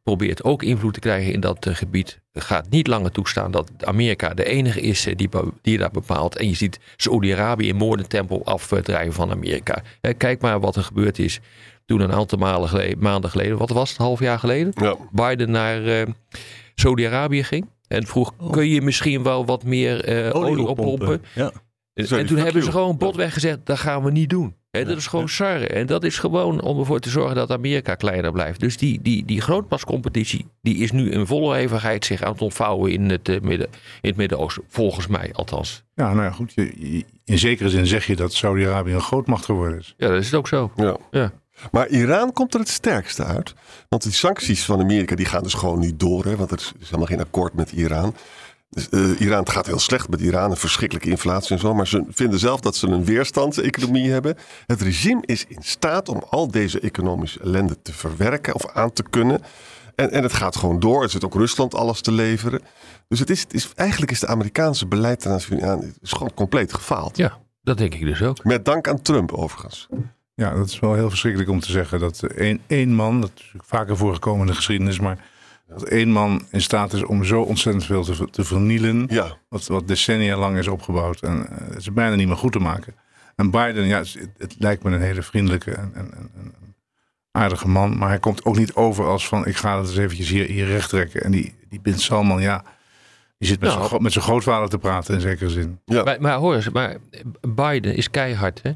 probeert 0.03 0.43
ook 0.43 0.63
invloed 0.63 0.93
te 0.93 0.99
krijgen 0.99 1.33
in 1.33 1.39
dat 1.39 1.67
gebied. 1.69 2.23
Gaat 2.37 2.69
niet 2.69 2.87
langer 2.87 3.11
toestaan 3.11 3.51
dat 3.51 3.71
Amerika 3.83 4.33
de 4.33 4.45
enige 4.45 4.81
is 4.81 5.07
die, 5.15 5.29
die 5.61 5.77
dat 5.77 5.91
bepaalt. 5.91 6.35
En 6.35 6.47
je 6.47 6.55
ziet 6.55 6.79
Saoedi-Arabië 6.95 7.67
in 7.67 7.75
moordentempo 7.75 8.41
afdrijven 8.43 9.13
van 9.13 9.31
Amerika. 9.31 9.83
kijk 10.17 10.41
maar 10.41 10.59
wat 10.59 10.75
er 10.75 10.83
gebeurd 10.83 11.19
is 11.19 11.39
toen 11.85 11.99
een 11.99 12.13
aantal 12.13 12.37
maanden 12.37 12.69
geleden, 12.69 12.99
maanden 12.99 13.29
geleden 13.29 13.57
wat 13.57 13.69
was 13.69 13.89
het, 13.89 13.99
een 13.99 14.05
half 14.05 14.19
jaar 14.19 14.39
geleden, 14.39 14.71
ja. 14.75 14.95
Biden 15.11 15.51
naar 15.51 16.07
Saudi-Arabië 16.75 17.43
ging. 17.43 17.69
En 17.87 18.05
vroeg, 18.05 18.33
oh. 18.37 18.51
kun 18.51 18.67
je 18.67 18.81
misschien 18.81 19.23
wel 19.23 19.45
wat 19.45 19.63
meer 19.63 20.05
olie, 20.33 20.51
olie 20.51 20.67
oppompen? 20.67 21.21
Ja. 21.35 21.51
En 21.93 22.25
toen 22.25 22.37
hebben 22.37 22.63
ze 22.63 22.71
gewoon 22.71 22.97
botweg 22.97 23.33
gezegd, 23.33 23.59
dat 23.63 23.79
gaan 23.79 24.03
we 24.03 24.11
niet 24.11 24.29
doen. 24.29 24.55
Dat 24.83 24.97
is 24.97 25.07
gewoon 25.07 25.29
sarre. 25.29 25.67
En 25.67 25.85
dat 25.85 26.03
is 26.03 26.19
gewoon 26.19 26.61
om 26.61 26.79
ervoor 26.79 26.99
te 26.99 27.09
zorgen 27.09 27.35
dat 27.35 27.51
Amerika 27.51 27.95
kleiner 27.95 28.31
blijft. 28.31 28.59
Dus 28.59 28.77
die, 28.77 29.01
die, 29.01 29.25
die 29.25 29.41
grootmascompetitie, 29.41 30.45
die 30.61 30.77
is 30.77 30.91
nu 30.91 31.11
in 31.11 31.27
volle 31.27 31.55
hevigheid 31.55 32.05
zich 32.05 32.21
aan 32.21 32.31
het 32.31 32.41
ontvouwen 32.41 32.91
in 32.91 33.09
het, 33.09 33.29
uh, 33.29 33.39
midden, 33.41 33.67
in 34.01 34.09
het 34.09 34.15
Midden-Oosten. 34.15 34.63
Volgens 34.67 35.07
mij 35.07 35.29
althans. 35.33 35.83
Ja, 35.93 36.13
nou 36.13 36.23
ja, 36.23 36.31
goed. 36.31 36.53
Je, 36.55 37.05
in 37.25 37.37
zekere 37.37 37.69
zin 37.69 37.87
zeg 37.87 38.05
je 38.05 38.15
dat 38.15 38.33
Saudi-Arabië 38.33 38.93
een 38.93 39.01
grootmacht 39.01 39.45
geworden 39.45 39.79
is. 39.79 39.93
Ja, 39.97 40.07
dat 40.07 40.19
is 40.19 40.25
het 40.25 40.35
ook 40.35 40.47
zo. 40.47 40.71
Ja. 40.75 40.97
ja. 41.11 41.31
Maar 41.71 41.87
Iran 41.87 42.33
komt 42.33 42.53
er 42.53 42.59
het 42.59 42.69
sterkste 42.69 43.23
uit. 43.23 43.53
Want 43.89 44.03
die 44.03 44.11
sancties 44.11 44.65
van 44.65 44.79
Amerika 44.79 45.15
die 45.15 45.25
gaan 45.25 45.43
dus 45.43 45.53
gewoon 45.53 45.79
niet 45.79 45.99
door. 45.99 46.25
Hè, 46.25 46.35
want 46.35 46.51
er 46.51 46.57
is 46.57 46.85
helemaal 46.85 47.05
geen 47.05 47.19
akkoord 47.19 47.53
met 47.53 47.71
Iran. 47.71 48.15
Uh, 48.89 49.19
Iran, 49.19 49.39
het 49.39 49.49
gaat 49.49 49.65
heel 49.65 49.79
slecht 49.79 50.09
met 50.09 50.21
Iran, 50.21 50.51
een 50.51 50.57
verschrikkelijke 50.57 51.09
inflatie 51.09 51.55
en 51.55 51.59
zo. 51.61 51.73
Maar 51.73 51.87
ze 51.87 52.03
vinden 52.09 52.39
zelf 52.39 52.59
dat 52.59 52.75
ze 52.75 52.87
een 52.87 53.05
weerstandseconomie 53.05 54.11
hebben. 54.11 54.37
Het 54.65 54.81
regime 54.81 55.21
is 55.25 55.45
in 55.47 55.61
staat 55.61 56.09
om 56.09 56.23
al 56.29 56.51
deze 56.51 56.79
economische 56.79 57.39
ellende 57.39 57.81
te 57.81 57.93
verwerken 57.93 58.55
of 58.55 58.71
aan 58.71 58.93
te 58.93 59.03
kunnen. 59.09 59.41
En, 59.95 60.11
en 60.11 60.23
het 60.23 60.33
gaat 60.33 60.55
gewoon 60.55 60.79
door. 60.79 61.01
Het 61.01 61.11
zit 61.11 61.25
ook 61.25 61.33
Rusland 61.33 61.75
alles 61.75 62.01
te 62.01 62.11
leveren. 62.11 62.61
Dus 63.07 63.19
het 63.19 63.29
is, 63.29 63.41
het 63.41 63.53
is, 63.53 63.71
eigenlijk 63.75 64.11
is 64.11 64.19
de 64.19 64.27
Amerikaanse 64.27 64.87
beleid 64.87 65.19
ten 65.19 65.31
aanzien 65.31 65.59
van 65.59 65.67
Iran 65.67 65.93
is 66.01 66.11
gewoon 66.11 66.33
compleet 66.33 66.73
gefaald. 66.73 67.17
Ja, 67.17 67.37
dat 67.61 67.77
denk 67.77 67.93
ik 67.93 68.01
dus 68.01 68.21
ook. 68.21 68.43
Met 68.43 68.65
dank 68.65 68.87
aan 68.87 69.01
Trump 69.01 69.31
overigens. 69.31 69.87
Ja, 70.33 70.53
dat 70.53 70.67
is 70.67 70.79
wel 70.79 70.93
heel 70.93 71.09
verschrikkelijk 71.09 71.49
om 71.49 71.59
te 71.59 71.71
zeggen 71.71 71.99
dat 71.99 72.23
één, 72.23 72.61
één 72.67 72.93
man, 72.93 73.21
dat 73.21 73.31
is 73.35 73.53
vaker 73.57 73.97
voorgekomen 73.97 74.41
in 74.41 74.47
de 74.47 74.55
geschiedenis, 74.55 74.99
maar 74.99 75.17
dat 75.67 75.83
één 75.83 76.11
man 76.11 76.41
in 76.51 76.61
staat 76.61 76.93
is 76.93 77.03
om 77.03 77.23
zo 77.23 77.41
ontzettend 77.41 77.85
veel 77.85 78.03
te, 78.03 78.29
te 78.29 78.43
vernielen. 78.43 79.05
Ja. 79.09 79.37
Wat, 79.49 79.67
wat 79.67 79.87
decennia 79.87 80.37
lang 80.37 80.57
is 80.57 80.67
opgebouwd. 80.67 81.21
En 81.21 81.37
uh, 81.37 81.67
het 81.67 81.77
is 81.77 81.93
bijna 81.93 82.15
niet 82.15 82.27
meer 82.27 82.37
goed 82.37 82.51
te 82.51 82.59
maken. 82.59 82.95
En 83.35 83.51
Biden, 83.51 83.85
ja, 83.85 83.97
het, 83.97 84.29
het 84.37 84.55
lijkt 84.59 84.83
me 84.83 84.91
een 84.91 85.01
hele 85.01 85.21
vriendelijke 85.21 85.71
en, 85.71 85.91
en, 85.93 86.13
en, 86.13 86.53
aardige 87.31 87.67
man. 87.67 87.97
Maar 87.97 88.09
hij 88.09 88.19
komt 88.19 88.45
ook 88.45 88.57
niet 88.57 88.73
over 88.73 89.05
als 89.05 89.27
van 89.27 89.45
ik 89.45 89.55
ga 89.55 89.77
het 89.77 89.87
eens 89.87 89.97
eventjes 89.97 90.29
hier, 90.29 90.47
hier 90.47 90.65
recht 90.65 90.89
trekken. 90.89 91.21
En 91.21 91.31
die, 91.31 91.55
die 91.69 91.81
Bin 91.81 91.99
Salman, 91.99 92.41
ja, 92.41 92.63
die 93.37 93.47
zit 93.47 93.59
met, 93.59 93.69
nou, 93.69 93.87
zijn, 93.87 94.03
met 94.03 94.11
zijn 94.11 94.23
grootvader 94.23 94.69
te 94.69 94.77
praten 94.77 95.13
in 95.13 95.21
zekere 95.21 95.49
zin. 95.49 95.79
Ja. 95.85 96.03
Maar, 96.03 96.21
maar 96.21 96.37
hoor 96.37 96.55
eens, 96.55 96.69
maar 96.69 96.97
Biden 97.41 97.95
is 97.95 98.09
keihard 98.09 98.61
hè? 98.61 98.71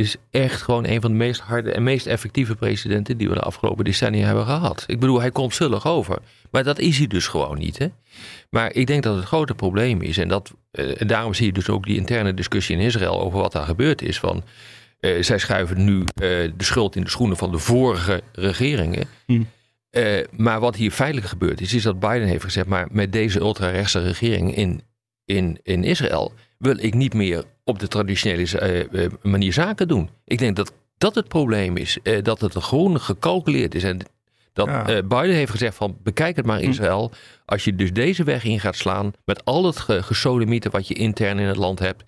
Is 0.00 0.16
echt 0.30 0.62
gewoon 0.62 0.86
een 0.86 1.00
van 1.00 1.10
de 1.10 1.16
meest 1.16 1.40
harde 1.40 1.72
en 1.72 1.82
meest 1.82 2.06
effectieve 2.06 2.54
presidenten 2.54 3.16
die 3.16 3.28
we 3.28 3.34
de 3.34 3.40
afgelopen 3.40 3.84
decennia 3.84 4.26
hebben 4.26 4.44
gehad. 4.44 4.84
Ik 4.86 5.00
bedoel, 5.00 5.20
hij 5.20 5.30
komt 5.30 5.54
zullig 5.54 5.86
over. 5.86 6.18
Maar 6.50 6.64
dat 6.64 6.78
is 6.78 6.98
hij 6.98 7.06
dus 7.06 7.26
gewoon 7.26 7.58
niet. 7.58 7.78
Hè? 7.78 7.86
Maar 8.50 8.74
ik 8.74 8.86
denk 8.86 9.02
dat 9.02 9.16
het 9.16 9.24
grote 9.24 9.54
probleem 9.54 10.02
is, 10.02 10.18
en, 10.18 10.28
dat, 10.28 10.52
eh, 10.70 11.08
daarom 11.08 11.34
zie 11.34 11.46
je 11.46 11.52
dus 11.52 11.68
ook 11.68 11.84
die 11.84 11.96
interne 11.96 12.34
discussie 12.34 12.76
in 12.76 12.82
Israël 12.82 13.20
over 13.20 13.38
wat 13.38 13.52
daar 13.52 13.64
gebeurd 13.64 14.02
is. 14.02 14.18
Van, 14.18 14.42
uh, 15.00 15.22
zij 15.22 15.38
schuiven 15.38 15.84
nu 15.84 15.98
uh, 15.98 16.04
de 16.14 16.52
schuld 16.56 16.96
in 16.96 17.04
de 17.04 17.10
schoenen 17.10 17.36
van 17.36 17.50
de 17.50 17.58
vorige 17.58 18.22
regeringen. 18.32 19.08
Hm. 19.26 19.42
maar 20.36 20.60
wat 20.60 20.76
hier 20.76 20.90
feitelijk 20.90 21.26
gebeurd 21.26 21.60
is, 21.60 21.74
is 21.74 21.82
dat 21.82 22.00
Biden 22.00 22.28
heeft 22.28 22.44
gezegd, 22.44 22.66
maar 22.66 22.88
met 22.90 23.12
deze 23.12 23.40
ultrarechtse 23.40 24.02
regering 24.02 24.56
in, 24.56 24.82
in, 25.24 25.58
in 25.62 25.84
Israël 25.84 26.32
wil 26.60 26.78
ik 26.78 26.94
niet 26.94 27.14
meer 27.14 27.44
op 27.64 27.78
de 27.78 27.88
traditionele 27.88 28.88
uh, 28.90 29.06
manier 29.22 29.52
zaken 29.52 29.88
doen. 29.88 30.10
Ik 30.24 30.38
denk 30.38 30.56
dat 30.56 30.72
dat 30.98 31.14
het 31.14 31.28
probleem 31.28 31.76
is. 31.76 31.98
Uh, 32.02 32.22
dat 32.22 32.40
het 32.40 32.56
gewoon 32.56 33.00
gecalculeerd 33.00 33.74
is. 33.74 33.84
En 33.84 33.98
Dat 34.52 34.66
Ja. 34.66 34.86
eh, 34.86 35.02
Biden 35.02 35.34
heeft 35.34 35.50
gezegd 35.50 35.76
van 35.76 35.96
bekijk 36.02 36.36
het 36.36 36.46
maar 36.46 36.60
Israël. 36.60 37.12
Als 37.44 37.64
je 37.64 37.74
dus 37.74 37.92
deze 37.92 38.24
weg 38.24 38.44
in 38.44 38.60
gaat 38.60 38.76
slaan 38.76 39.12
met 39.24 39.44
al 39.44 39.64
het 39.64 39.78
ge 39.78 40.02
gesodemieten 40.02 40.70
wat 40.70 40.88
je 40.88 40.94
intern 40.94 41.38
in 41.38 41.46
het 41.46 41.56
land 41.56 41.78
hebt. 41.78 42.04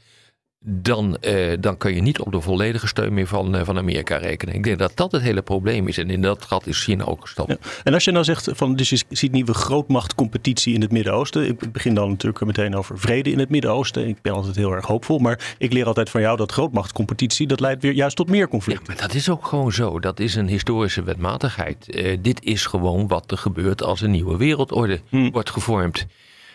Dan, 0.64 1.16
eh, 1.16 1.52
dan 1.60 1.76
kun 1.76 1.94
je 1.94 2.00
niet 2.02 2.20
op 2.20 2.32
de 2.32 2.40
volledige 2.40 2.86
steun 2.86 3.14
meer 3.14 3.26
van, 3.26 3.56
eh, 3.56 3.64
van 3.64 3.78
Amerika 3.78 4.16
rekenen. 4.16 4.54
Ik 4.54 4.64
denk 4.64 4.78
dat 4.78 4.92
dat 4.94 5.12
het 5.12 5.22
hele 5.22 5.42
probleem 5.42 5.88
is. 5.88 5.98
En 5.98 6.10
in 6.10 6.22
dat 6.22 6.44
gat 6.44 6.66
is 6.66 6.82
China 6.84 7.04
ook 7.04 7.20
gestapt. 7.20 7.48
Ja. 7.48 7.56
En 7.84 7.94
als 7.94 8.04
je 8.04 8.10
nou 8.10 8.24
zegt, 8.24 8.48
van, 8.52 8.76
dus 8.76 8.90
je 8.90 9.02
ziet 9.08 9.32
nieuwe 9.32 9.54
grootmachtcompetitie 9.54 10.74
in 10.74 10.80
het 10.80 10.92
Midden-Oosten. 10.92 11.46
Ik 11.48 11.72
begin 11.72 11.94
dan 11.94 12.08
natuurlijk 12.08 12.44
meteen 12.44 12.74
over 12.76 12.98
vrede 12.98 13.30
in 13.30 13.38
het 13.38 13.48
Midden-Oosten. 13.48 14.08
Ik 14.08 14.16
ben 14.22 14.32
altijd 14.32 14.56
heel 14.56 14.72
erg 14.72 14.86
hoopvol. 14.86 15.18
Maar 15.18 15.54
ik 15.58 15.72
leer 15.72 15.86
altijd 15.86 16.10
van 16.10 16.20
jou 16.20 16.36
dat 16.36 16.52
grootmachtcompetitie, 16.52 17.46
dat 17.46 17.60
leidt 17.60 17.82
weer 17.82 17.92
juist 17.92 18.16
tot 18.16 18.28
meer 18.30 18.40
Ja, 18.40 18.46
conflicten. 18.46 18.84
maar 18.86 18.96
dat 19.02 19.14
is 19.14 19.28
ook 19.30 19.46
gewoon 19.46 19.72
zo. 19.72 20.00
Dat 20.00 20.20
is 20.20 20.34
een 20.34 20.48
historische 20.48 21.02
wetmatigheid. 21.02 21.90
Eh, 21.90 22.16
dit 22.20 22.44
is 22.44 22.66
gewoon 22.66 23.08
wat 23.08 23.30
er 23.30 23.38
gebeurt 23.38 23.82
als 23.82 24.00
een 24.00 24.10
nieuwe 24.10 24.36
wereldorde 24.36 25.00
Hmm. 25.08 25.30
wordt 25.32 25.50
gevormd. 25.50 26.06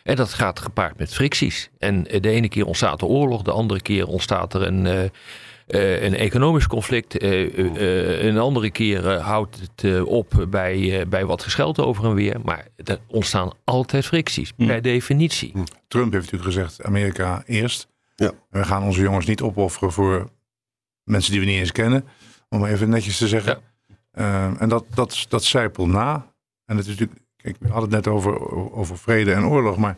En 0.08 0.15
dat 0.15 0.34
gaat 0.34 0.60
gepaard 0.60 0.98
met 0.98 1.13
fricties. 1.13 1.70
En 1.78 2.08
eh, 2.08 2.22
de 2.22 2.30
ene 2.30 2.48
keer 2.50 2.65
ontstaat 2.65 3.02
er 3.02 3.08
oorlog, 3.08 3.41
de 3.41 3.52
andere 3.52 3.82
keer 3.82 4.08
ontstaat 4.08 4.54
er 4.54 4.62
een, 4.62 4.86
eh, 4.86 5.04
eh, 5.67 6.04
een 6.04 6.15
economisch 6.15 6.67
conflict. 6.67 7.17
Eh, 7.17 7.58
eh, 7.58 7.76
eh, 7.76 8.24
een 8.24 8.38
andere 8.38 8.72
keer 8.72 9.12
eh, 9.12 9.26
houdt 9.26 9.60
het 9.60 9.84
eh, 9.84 10.06
op 10.06 10.46
bij, 10.50 11.00
eh, 11.00 11.08
bij 11.08 11.26
wat 11.26 11.43
gescheld 11.43 11.80
over 11.80 12.06
en 12.06 12.13
weer. 12.13 12.39
Maar 12.43 12.67
er 12.76 13.00
ontstaan 13.08 13.52
altijd 13.63 14.06
fricties, 14.06 14.54
Hmm. 14.56 14.67
per 14.67 14.82
definitie. 14.82 15.52
Trump 15.88 16.13
heeft 16.13 16.32
natuurlijk 16.32 16.54
gezegd, 16.54 16.84
Amerika 16.84 17.43
eerst. 17.46 17.88
Ja. 18.15 18.32
We 18.50 18.63
gaan 18.63 18.84
onze 18.84 19.02
jongens 19.02 19.26
niet 19.26 19.41
opofferen 19.41 19.91
voor 19.91 20.30
mensen 21.04 21.32
die 21.32 21.39
we 21.41 21.46
niet 21.46 21.60
eens 21.60 21.72
kennen. 21.72 22.06
Om 22.50 22.65
even 22.65 22.89
netjes 22.89 23.17
te 23.17 23.28
zeggen. 23.28 23.60
En 24.60 24.70
dat, 24.70 24.86
dat, 24.93 25.26
dat 25.30 25.43
zijpelt 25.43 25.88
na. 25.88 26.34
En 26.65 26.78
het 26.78 26.86
is 26.86 26.91
natuurlijk, 26.98 27.27
we 27.60 27.67
hadden 27.67 27.93
het 27.93 28.05
net 28.05 28.13
over, 28.13 28.51
over 28.73 28.97
vrede 28.97 29.33
en 29.33 29.45
oorlog. 29.45 29.77
Maar 29.77 29.97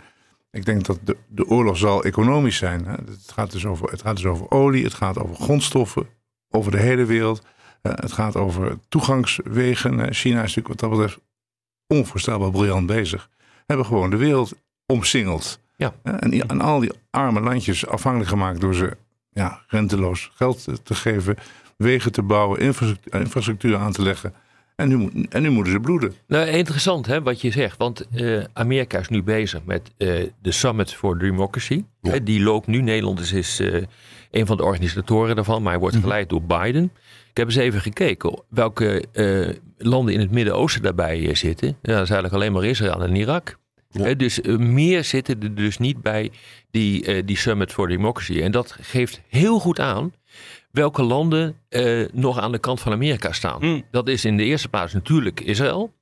ik 0.52 0.66
denk 0.66 0.86
dat 0.86 1.00
de, 1.04 1.18
de 1.28 1.46
oorlog 1.48 1.78
zal 1.78 2.04
economisch 2.04 2.58
zijn. 2.58 2.86
Hè. 2.86 2.92
Het, 2.92 3.32
gaat 3.34 3.52
dus 3.52 3.66
over, 3.66 3.90
het 3.92 4.02
gaat 4.02 4.16
dus 4.16 4.26
over 4.26 4.52
olie, 4.52 4.84
het 4.84 4.94
gaat 4.94 5.18
over 5.18 5.36
grondstoffen. 5.36 6.08
Over 6.50 6.72
de 6.72 6.80
hele 6.80 7.06
wereld. 7.06 7.42
Eh, 7.82 7.92
het 7.96 8.12
gaat 8.12 8.36
over 8.36 8.78
toegangswegen. 8.88 10.00
Eh, 10.00 10.12
China 10.12 10.36
is 10.44 10.56
natuurlijk 10.56 10.68
wat 10.68 10.80
dat 10.80 10.90
betreft 10.90 11.20
onvoorstelbaar 11.88 12.52
briljant 12.52 12.86
bezig. 12.86 13.30
Hebben 13.66 13.86
gewoon 13.86 14.10
de 14.10 14.18
wereld 14.18 14.54
omsingeld. 14.86 15.60
Ja. 15.76 15.94
Eh, 16.04 16.14
En, 16.20 16.32
en 16.48 16.62
al 16.62 16.80
die 16.80 16.92
arme 17.10 17.40
landjes 17.40 17.88
afhankelijk 17.88 18.30
gemaakt 18.30 18.62
door 18.62 18.74
ze 18.76 18.98
ja, 19.30 19.62
renteloos 19.68 20.32
geld 20.36 20.64
te- 20.64 20.82
te 20.84 20.96
geven, 20.96 21.36
wegen 21.78 22.12
te 22.12 22.22
bouwen, 22.22 22.60
infrastructuur, 22.60 23.22
infrastructuur 23.22 23.78
aan 23.78 23.92
te 23.92 24.02
leggen. 24.02 24.34
En 24.80 24.88
nu, 24.88 24.96
moet- 24.98 25.28
en 25.30 25.42
nu 25.42 25.50
moeten 25.50 25.74
ze 25.74 25.80
bloeden. 25.80 26.14
Nou, 26.28 26.48
interessant 26.48 27.06
hè, 27.06 27.22
wat 27.22 27.42
je 27.42 27.52
zegt. 27.52 27.78
Want 27.78 28.08
eh, 28.08 28.44
Amerika 28.54 29.00
is 29.00 29.08
nu 29.10 29.24
bezig 29.24 29.60
met 29.66 29.92
eh, 29.98 30.08
de 30.42 30.52
Summit 30.52 30.94
for 30.94 31.18
Democracy. 31.20 31.84
Ja. 32.02 32.12
Hè, 32.12 32.24
die 32.24 32.42
loopt 32.42 32.68
nu. 32.68 32.82
Nederland 32.82 33.20
is, 33.20 33.32
is 33.34 33.60
eh, 33.60 33.82
een 34.32 34.46
van 34.46 34.58
de 34.58 34.64
organisatoren 34.64 35.36
daarvan. 35.36 35.62
Maar 35.62 35.72
hij 35.72 35.82
wordt 35.82 35.96
geleid 35.96 36.30
door 36.30 36.42
Biden. 36.44 36.84
Ik 37.30 37.38
heb 37.38 37.46
eens 37.48 37.56
even 37.56 37.82
gekeken 37.82 38.42
welke 38.50 39.04
eh, 39.12 39.50
landen 39.78 40.14
in 40.14 40.20
het 40.20 40.32
Midden-Oosten 40.32 40.82
daarbij 40.82 41.28
eh, 41.30 41.36
zitten. 41.36 41.68
Ja, 41.68 41.94
dat 41.94 42.04
is 42.04 42.10
eigenlijk 42.10 42.34
alleen 42.34 42.52
maar 42.52 42.64
Israël 42.66 43.04
en 43.04 43.16
Irak. 43.16 43.58
Ja. 43.92 44.04
Hè, 44.04 44.16
dus 44.16 44.42
eh, 44.42 44.58
meer 44.58 45.04
zitten 45.04 45.42
er 45.42 45.56
dus 45.56 45.78
niet 45.78 46.02
bij 46.02 46.32
die, 46.72 47.06
eh, 47.06 47.22
die 47.26 47.38
Summit 47.38 47.72
for 47.72 47.88
Democracy. 47.88 48.42
En 48.42 48.52
dat 48.52 48.76
geeft 48.82 49.22
heel 49.28 49.60
goed 49.60 49.80
aan 49.80 50.14
welke 50.72 51.02
landen 51.04 51.56
eh, 51.70 52.06
nog 52.14 52.40
aan 52.40 52.52
de 52.52 52.60
kant 52.60 52.80
van 52.82 52.92
Amerika 52.92 53.32
staan. 53.32 53.58
Mm. 53.62 53.84
Dat 53.92 54.08
is 54.08 54.26
in 54.26 54.38
de 54.38 54.44
eerste 54.44 54.70
plaats 54.70 54.94
natuurlijk 54.94 55.40
Israël. 55.42 55.94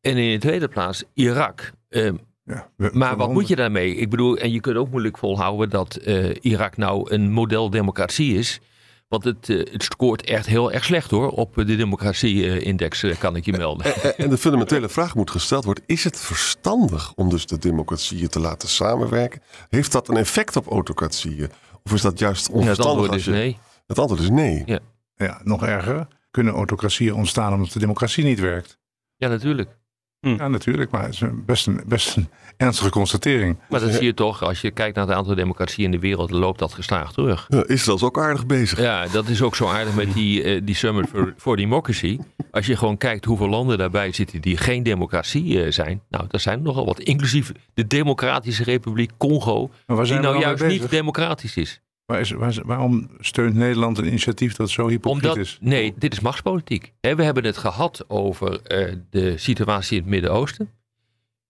En 0.00 0.16
in 0.16 0.30
de 0.32 0.38
tweede 0.38 0.68
plaats 0.68 1.04
Irak. 1.14 1.72
Eh, 1.88 2.10
Ja, 2.44 2.68
we- 2.76 2.90
maar 2.92 3.16
wat 3.16 3.32
moet 3.32 3.48
je 3.48 3.56
daarmee? 3.56 3.94
Ik 3.96 4.10
bedoel, 4.10 4.36
en 4.36 4.52
je 4.52 4.60
kunt 4.60 4.76
ook 4.76 4.90
moeilijk 4.90 5.18
volhouden 5.18 5.70
dat 5.70 5.96
eh, 5.96 6.30
Irak 6.40 6.76
nou 6.76 7.12
een 7.14 7.30
model 7.32 7.70
democratie 7.70 8.34
is. 8.38 8.60
Want 9.08 9.24
het, 9.24 9.48
eh, 9.48 9.56
het 9.72 9.82
scoort 9.82 10.22
echt 10.24 10.46
heel 10.46 10.72
erg 10.72 10.84
slecht 10.84 11.10
hoor. 11.10 11.28
Op 11.30 11.54
de 11.54 11.76
democratie-index 11.76 13.04
kan 13.18 13.36
ik 13.36 13.44
je 13.44 13.52
melden. 13.52 14.16
En- 14.16 14.30
de 14.30 14.38
fundamentele 14.38 14.88
vraag 14.88 15.14
moet 15.14 15.30
gesteld 15.30 15.64
worden: 15.64 15.84
is 15.86 16.04
het 16.04 16.20
verstandig 16.20 17.12
om 17.14 17.28
dus 17.28 17.46
de 17.46 17.58
democratieën 17.58 18.28
te 18.28 18.40
laten 18.40 18.68
samenwerken? 18.68 19.42
Heeft 19.68 19.92
dat 19.92 20.08
een 20.08 20.16
effect 20.16 20.56
op 20.56 20.66
autocratieën? 20.66 21.50
Of 21.84 21.92
is 21.92 22.00
dat 22.02 22.18
juist 22.18 22.46
Ja, 22.46 22.52
het 22.52 22.60
onverstandig? 22.60 22.96
antwoord 23.00 23.18
is 23.18 23.24
je... 23.24 23.30
nee. 23.30 23.58
Het 23.88 23.98
antwoord 23.98 24.20
is 24.22 24.30
nee. 24.30 24.62
Ja. 24.66 24.78
Ja, 25.14 25.40
nog 25.44 25.66
erger. 25.66 26.06
Kunnen 26.30 26.54
autocratieën 26.54 27.14
ontstaan 27.14 27.52
omdat 27.52 27.72
de 27.72 27.78
democratie 27.78 28.24
niet 28.24 28.40
werkt? 28.40 28.78
Ja, 29.16 29.28
natuurlijk. 29.28 29.76
Ja, 30.20 30.48
natuurlijk. 30.48 30.90
Maar 30.90 31.02
het 31.02 31.12
is 31.14 31.20
een- 31.20 31.44
best 31.44 31.66
een, 31.66 31.80
best 31.86 32.16
een 32.16 32.28
ernstige 32.56 32.90
constatering. 32.90 33.58
Maar 33.68 33.80
dat 33.80 33.92
zie 33.94 34.04
je 34.04 34.14
toch, 34.14 34.42
als 34.42 34.60
je 34.60 34.70
kijkt 34.70 34.96
naar 34.96 35.06
het 35.06 35.16
aantal 35.16 35.34
democratieën 35.34 35.84
in 35.84 35.90
de 35.90 35.98
wereld, 35.98 36.30
loopt 36.30 36.58
dat 36.58 36.72
gestaag 36.72 37.12
terug. 37.12 37.46
Ja, 37.48 37.66
Israël 37.66 37.96
is 37.96 38.02
ook 38.02 38.18
aardig 38.18 38.46
bezig. 38.46 38.78
Ja, 38.80 39.06
dat 39.06 39.28
is 39.28 39.42
ook 39.42 39.56
zo 39.56 39.68
aardig 39.68 39.94
met 39.94 40.12
die, 40.14 40.42
eh, 40.42 40.60
die 40.64 40.74
Summit 40.74 41.08
for, 41.08 41.34
for 41.36 41.56
Democracy. 41.56 42.18
Als 42.50 42.66
je 42.66 42.76
gewoon 42.76 42.96
kijkt 42.96 43.24
hoeveel 43.24 43.48
landen 43.48 43.78
daarbij 43.78 44.12
zitten 44.12 44.40
die 44.40 44.56
geen 44.56 44.82
democratie 44.82 45.64
eh, 45.64 45.72
zijn. 45.72 46.02
Nou, 46.08 46.24
dat 46.28 46.40
zijn 46.40 46.58
er 46.58 46.64
nogal 46.64 46.84
wat. 46.84 47.00
Inclusief 47.00 47.52
de 47.74 47.86
Democratische 47.86 48.62
Republiek 48.64 49.10
Congo. 49.16 49.70
Die 49.86 50.18
nou 50.18 50.38
juist 50.38 50.64
niet 50.66 50.90
democratisch 50.90 51.56
is. 51.56 51.80
Waar 52.08 52.20
is, 52.20 52.30
waar 52.30 52.48
is- 52.48 52.58
waarom 52.58 53.08
steunt 53.20 53.54
Nederland 53.54 53.98
een 53.98 54.06
initiatief 54.06 54.54
dat 54.56 54.70
zo 54.70 54.88
hypocriet 54.88 55.22
Omdat, 55.22 55.36
is? 55.36 55.58
nee, 55.60 55.94
dit 55.98 56.12
is 56.12 56.20
machtspolitiek. 56.20 56.92
Hè, 57.00 57.14
we 57.14 57.22
hebben 57.22 57.44
het 57.44 57.56
gehad 57.56 58.04
over 58.10 58.62
eh, 58.62 58.94
de 59.10 59.38
situatie 59.38 59.96
in 59.96 60.02
het 60.02 60.10
Midden-Oosten. 60.10 60.70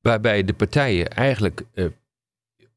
Waarbij 0.01 0.45
de 0.45 0.53
partijen 0.53 1.09
eigenlijk 1.11 1.63
eh, 1.75 1.87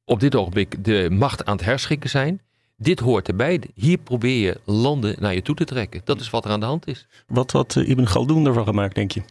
op 0.05 0.19
dit 0.19 0.35
ogenblik 0.35 0.83
de 0.83 1.07
macht 1.11 1.45
aan 1.45 1.55
het 1.55 1.65
herschikken 1.65 2.09
zijn. 2.09 2.41
Dit 2.77 2.99
hoort 2.99 3.27
erbij. 3.27 3.61
Hier 3.75 3.97
probeer 3.97 4.45
je 4.45 4.59
landen 4.65 5.15
naar 5.19 5.33
je 5.33 5.41
toe 5.41 5.55
te 5.55 5.65
trekken. 5.65 6.01
Dat 6.03 6.19
is 6.19 6.29
wat 6.29 6.45
er 6.45 6.51
aan 6.51 6.59
de 6.59 6.65
hand 6.65 6.87
is. 6.87 7.07
Wat 7.27 7.51
had 7.51 7.75
eh, 7.75 7.89
Ibn 7.89 8.05
Galdoen 8.05 8.45
ervan 8.45 8.65
gemaakt, 8.65 8.95
denk 8.95 9.11
je? 9.11 9.21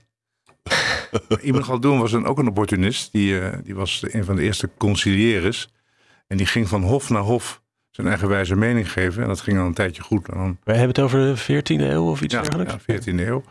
Ibn 1.48 1.62
Galdoen 1.62 1.98
was 1.98 2.12
een, 2.12 2.24
ook 2.24 2.38
een 2.38 2.48
opportunist. 2.48 3.12
Die, 3.12 3.40
eh, 3.40 3.58
die 3.64 3.74
was 3.74 4.04
een 4.08 4.24
van 4.24 4.36
de 4.36 4.42
eerste 4.42 4.70
conciliëres. 4.78 5.68
En 6.26 6.36
die 6.36 6.46
ging 6.46 6.68
van 6.68 6.82
hof 6.82 7.10
naar 7.10 7.22
hof 7.22 7.62
zijn 8.00 8.12
eigenwijze 8.12 8.56
mening 8.56 8.92
geven. 8.92 9.22
En 9.22 9.28
dat 9.28 9.40
ging 9.40 9.56
dan 9.56 9.66
een 9.66 9.74
tijdje 9.74 10.02
goed. 10.02 10.28
En 10.28 10.36
dan, 10.36 10.58
Wij 10.64 10.76
hebben 10.76 10.94
het 10.94 11.04
over 11.04 11.18
de 11.18 11.42
14e 11.42 11.80
eeuw 11.80 12.10
of 12.10 12.20
iets 12.20 12.34
ja, 12.34 12.42
dergelijks. 12.42 12.76
ja, 12.86 12.98
14e 12.98 13.26
eeuw. 13.26 13.42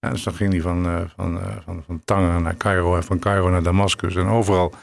Ja, 0.00 0.10
dus 0.10 0.22
dan 0.22 0.34
ging 0.34 0.52
hij 0.52 0.60
van, 0.60 0.86
eh, 0.86 1.00
van, 1.16 1.40
van, 1.64 1.82
van 1.86 2.00
Tanger 2.04 2.40
naar 2.40 2.56
Cairo 2.56 2.96
en 2.96 3.04
van 3.04 3.18
Cairo 3.18 3.50
naar 3.50 3.62
Damascus. 3.62 4.14
En 4.14 4.26
overal 4.26 4.74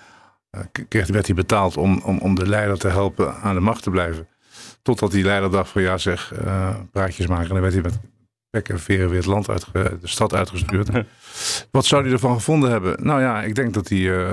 eh, 0.49 0.61
kreeg, 0.87 1.07
werd 1.07 1.25
hij 1.25 1.35
betaald 1.35 1.77
om, 1.77 2.01
om, 2.03 2.17
om 2.17 2.35
de 2.35 2.47
leider 2.47 2.79
te 2.79 2.87
helpen 2.87 3.35
aan 3.35 3.55
de 3.55 3.61
macht 3.61 3.83
te 3.83 3.89
blijven. 3.89 4.27
Totdat 4.81 5.11
die 5.11 5.23
leider 5.23 5.51
dacht 5.51 5.69
van 5.69 5.81
ja 5.81 5.97
zeg, 5.97 6.33
praatjes 6.91 7.27
maken. 7.27 7.47
En 7.47 7.53
dan 7.53 7.61
werd 7.61 7.73
hij 7.73 7.83
met 7.83 7.99
pek 8.49 8.69
en 8.69 8.79
veren 8.79 9.09
weer 9.09 9.17
het 9.17 9.25
land 9.25 9.49
uit, 9.49 9.65
de 9.73 9.97
stad 10.01 10.33
uitgestuurd. 10.33 10.89
Wat 11.71 11.85
zou 11.85 12.03
hij 12.03 12.11
ervan 12.11 12.35
gevonden 12.35 12.71
hebben? 12.71 13.05
Nou 13.05 13.21
ja, 13.21 13.43
ik 13.43 13.55
denk 13.55 13.73
dat 13.73 13.89
hij 13.89 14.27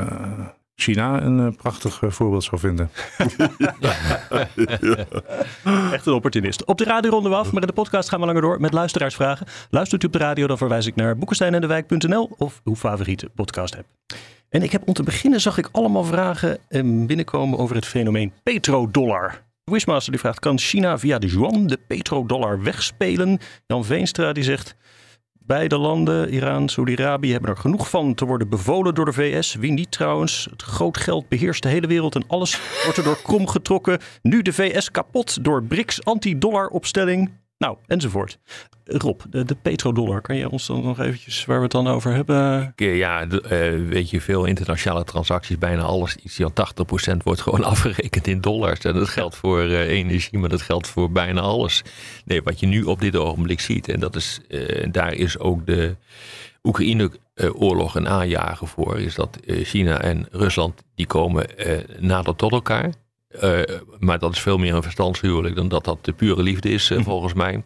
China 0.81 1.23
een 1.23 1.41
eh, 1.41 1.57
prachtig 1.57 2.03
eh, 2.03 2.11
voorbeeld 2.11 2.45
zou 2.45 2.61
vinden. 2.61 2.91
Echt 5.93 6.07
een 6.07 6.13
opportunist. 6.13 6.65
Op 6.65 6.79
de 6.79 6.85
radio 6.85 7.11
ronden 7.11 7.31
we 7.31 7.37
af, 7.37 7.53
maar 7.53 7.61
in 7.61 7.69
de 7.69 7.73
podcast 7.73 8.09
gaan 8.09 8.21
we 8.21 8.27
langer 8.27 8.43
door 8.43 8.61
met 8.61 8.73
luisteraarsvragen. 8.73 9.47
Luistert 9.71 10.03
u 10.03 10.07
op 10.07 10.13
de 10.13 10.19
radio, 10.19 10.47
dan 10.47 10.59
verwijs 10.59 10.87
ik 10.87 10.97
naar 10.97 11.17
boekensteinendewijk.nl 11.17 12.31
of 12.39 12.61
uw 12.65 12.77
favoriete 12.77 13.31
podcast 13.35 13.77
app. 13.77 13.87
En 14.49 14.63
ik 14.63 14.73
heb 14.73 14.89
om 14.89 14.95
te 14.95 15.03
beginnen 15.03 15.41
zag 15.41 15.59
ik 15.59 15.69
allemaal 15.73 16.05
vragen 16.05 16.59
eh, 16.69 16.83
binnenkomen 16.85 17.59
over 17.59 17.77
het 17.77 17.87
fenomeen 17.87 18.33
petrodollar. 18.43 19.43
Wishmaster 19.65 20.13
die 20.13 20.21
vraagt, 20.21 20.39
kan 20.39 20.59
China 20.59 20.99
via 20.99 21.19
de 21.19 21.27
yuan 21.27 21.67
de 21.67 21.79
petrodollar 21.87 22.63
wegspelen? 22.63 23.39
Jan 23.67 23.85
Veenstra 23.85 24.33
die 24.33 24.45
zegt, 24.45 24.77
beide 25.47 25.79
landen, 25.79 26.29
Iran, 26.29 26.69
Saudi-Arabië, 26.69 27.33
hebben 27.33 27.51
er 27.51 27.57
genoeg 27.57 27.91
van 27.91 28.15
te 28.15 28.25
worden 28.25 28.49
bevolen 28.49 28.95
door 28.95 29.05
de 29.05 29.13
VS. 29.13 29.55
Wie 29.55 29.73
niet 29.73 29.91
trouwens. 29.91 30.49
Het 30.51 30.63
groot 30.63 30.97
geld 30.97 31.29
beheerst 31.29 31.63
de 31.63 31.69
hele 31.69 31.87
wereld 31.87 32.15
en 32.15 32.25
alles 32.27 32.61
wordt 32.83 32.99
er 32.99 33.05
door 33.05 33.23
krom 33.23 33.49
getrokken. 33.49 33.99
Nu 34.23 34.43
de 34.43 34.53
VS 34.53 34.91
kapot 34.91 35.45
door 35.45 35.63
BRICS 35.63 36.05
anti-dollar 36.05 36.69
opstelling. 36.69 37.31
Nou, 37.61 37.77
enzovoort. 37.87 38.39
Rob, 38.85 39.21
de, 39.31 39.45
de 39.45 39.55
petrodollar, 39.55 40.21
kan 40.21 40.37
je 40.37 40.51
ons 40.51 40.67
dan 40.67 40.83
nog 40.83 41.01
eventjes 41.01 41.45
waar 41.45 41.57
we 41.57 41.63
het 41.63 41.73
dan 41.73 41.89
over 41.89 42.13
hebben? 42.15 42.73
Ja, 42.77 43.27
eh, 43.27 43.87
weet 43.89 44.11
je, 44.11 44.21
veel 44.21 44.45
internationale 44.45 45.05
transacties, 45.05 45.59
bijna 45.59 45.83
alles, 45.83 46.17
iets 46.17 46.37
van 46.37 46.53
80% 47.15 47.17
wordt 47.23 47.41
gewoon 47.41 47.65
afgerekend 47.75 48.27
in 48.27 48.41
dollars. 48.41 48.81
En 48.81 48.95
dat 48.95 49.09
geldt 49.09 49.37
voor 49.37 49.61
eh, 49.61 49.89
energie, 49.89 50.39
maar 50.39 50.49
dat 50.49 50.63
geldt 50.63 50.89
voor 50.89 51.13
bijna 51.13 51.41
alles. 51.41 51.83
Nee, 52.25 52.43
wat 52.43 52.61
je 52.61 52.67
nu 52.67 52.83
op 52.83 53.01
dit 53.01 53.17
ogenblik 53.17 53.61
ziet, 53.61 53.89
en 53.89 54.01
dat 54.01 54.17
is, 54.17 54.41
eh, 54.49 54.87
daar 54.91 55.13
is 55.13 55.39
ook 55.39 55.67
de 55.67 55.97
Oekraïne-oorlog 56.63 57.95
een 57.95 58.09
aanjager 58.09 58.67
voor, 58.67 59.01
is 59.01 59.15
dat 59.15 59.39
China 59.47 60.01
en 60.01 60.27
Rusland, 60.31 60.83
die 60.95 61.07
komen 61.07 61.47
nader 61.99 62.37
tot 62.37 62.53
elkaar. 62.53 62.93
Eh, 63.31 63.61
maar 63.99 64.19
dat 64.19 64.33
is 64.33 64.41
veel 64.41 64.59
meer 64.59 64.75
een 64.75 64.83
verstandshuwelijk 64.83 65.55
dan 65.55 65.69
dat 65.69 65.85
dat 65.85 66.05
de 66.05 66.13
pure 66.13 66.43
liefde 66.43 66.69
is, 66.71 66.91
eh, 66.91 67.03
volgens 67.03 67.35
mij. 67.35 67.63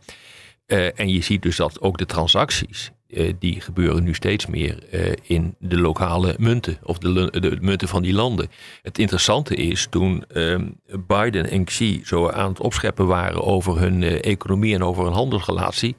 Eh, 0.66 1.00
en 1.00 1.08
je 1.08 1.22
ziet 1.22 1.42
dus 1.42 1.56
dat 1.56 1.80
ook 1.80 1.98
de 1.98 2.06
transacties 2.06 2.92
die 3.38 3.60
gebeuren 3.60 4.04
nu 4.04 4.14
steeds 4.14 4.46
meer 4.46 4.78
in 5.22 5.54
de 5.58 5.78
lokale 5.78 6.34
munten 6.38 6.78
of 6.82 6.98
de, 6.98 7.40
de 7.40 7.56
munten 7.60 7.88
van 7.88 8.02
die 8.02 8.12
landen. 8.12 8.48
Het 8.82 8.98
interessante 8.98 9.54
is 9.54 9.86
toen 9.90 10.24
ehm, 10.26 10.68
Biden 11.06 11.50
en 11.50 11.64
Xi 11.64 12.00
zo 12.04 12.30
aan 12.30 12.48
het 12.48 12.60
opscheppen 12.60 13.06
waren 13.06 13.44
over 13.44 13.78
hun 13.78 14.02
economie 14.02 14.74
en 14.74 14.82
over 14.82 15.04
hun 15.04 15.12
handelsrelatie, 15.12 15.96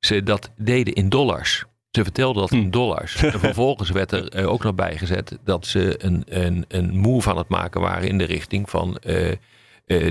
ze 0.00 0.22
dat 0.22 0.50
deden 0.56 0.94
in 0.94 1.08
dollars. 1.08 1.64
Ze 1.94 2.02
vertelden 2.02 2.42
dat 2.42 2.52
in 2.52 2.70
dollars. 2.70 3.14
En 3.22 3.40
vervolgens 3.40 3.90
werd 3.90 4.12
er 4.12 4.28
eh, 4.28 4.48
ook 4.50 4.62
nog 4.62 4.74
bijgezet 4.74 5.38
dat 5.44 5.66
ze 5.66 6.04
een, 6.04 6.22
een, 6.28 6.64
een 6.68 6.96
move 6.98 7.30
aan 7.30 7.36
het 7.38 7.48
maken 7.48 7.80
waren 7.80 8.08
in 8.08 8.18
de 8.18 8.24
richting 8.24 8.70
van 8.70 8.96
eh, 8.98 9.30
eh, 9.30 9.36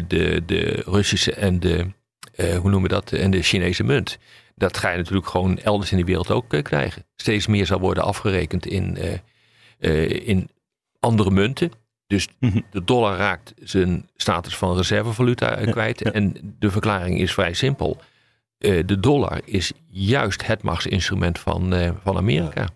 de, 0.07 0.43
de 0.45 0.81
Russische 0.85 1.33
en 1.33 1.59
de, 1.59 1.85
eh, 2.35 2.57
hoe 2.57 2.69
noemen 2.69 2.81
we 2.89 2.95
dat, 2.95 3.11
en 3.11 3.31
de 3.31 3.41
Chinese 3.41 3.83
munt. 3.83 4.17
Dat 4.55 4.77
ga 4.77 4.89
je 4.91 4.97
natuurlijk 4.97 5.27
gewoon 5.27 5.57
elders 5.59 5.91
in 5.91 5.97
de 5.97 6.03
wereld 6.03 6.31
ook 6.31 6.45
krijgen. 6.63 7.05
Steeds 7.15 7.47
meer 7.47 7.65
zal 7.65 7.79
worden 7.79 8.03
afgerekend 8.03 8.65
in, 8.65 8.97
in 10.25 10.49
andere 10.99 11.31
munten. 11.31 11.71
Dus 12.07 12.27
Mhm. 12.39 12.59
de 12.71 12.83
dollar 12.83 13.17
raakt 13.17 13.53
zijn 13.63 14.09
status 14.15 14.55
van 14.57 14.75
reservevaluta 14.75 15.59
Ja, 15.59 15.71
kwijt. 15.71 15.99
ja. 15.99 16.11
En 16.11 16.55
de 16.59 16.71
verklaring 16.71 17.19
is 17.19 17.33
vrij 17.33 17.53
simpel. 17.53 18.01
Eh, 18.63 18.83
de 18.85 18.99
dollar 18.99 19.41
is 19.45 19.71
juist 19.89 20.45
het 20.45 20.63
machtsinstrument 20.63 21.39
van, 21.39 21.73
eh, 21.73 21.91
van 22.03 22.17
Amerika. 22.17 22.67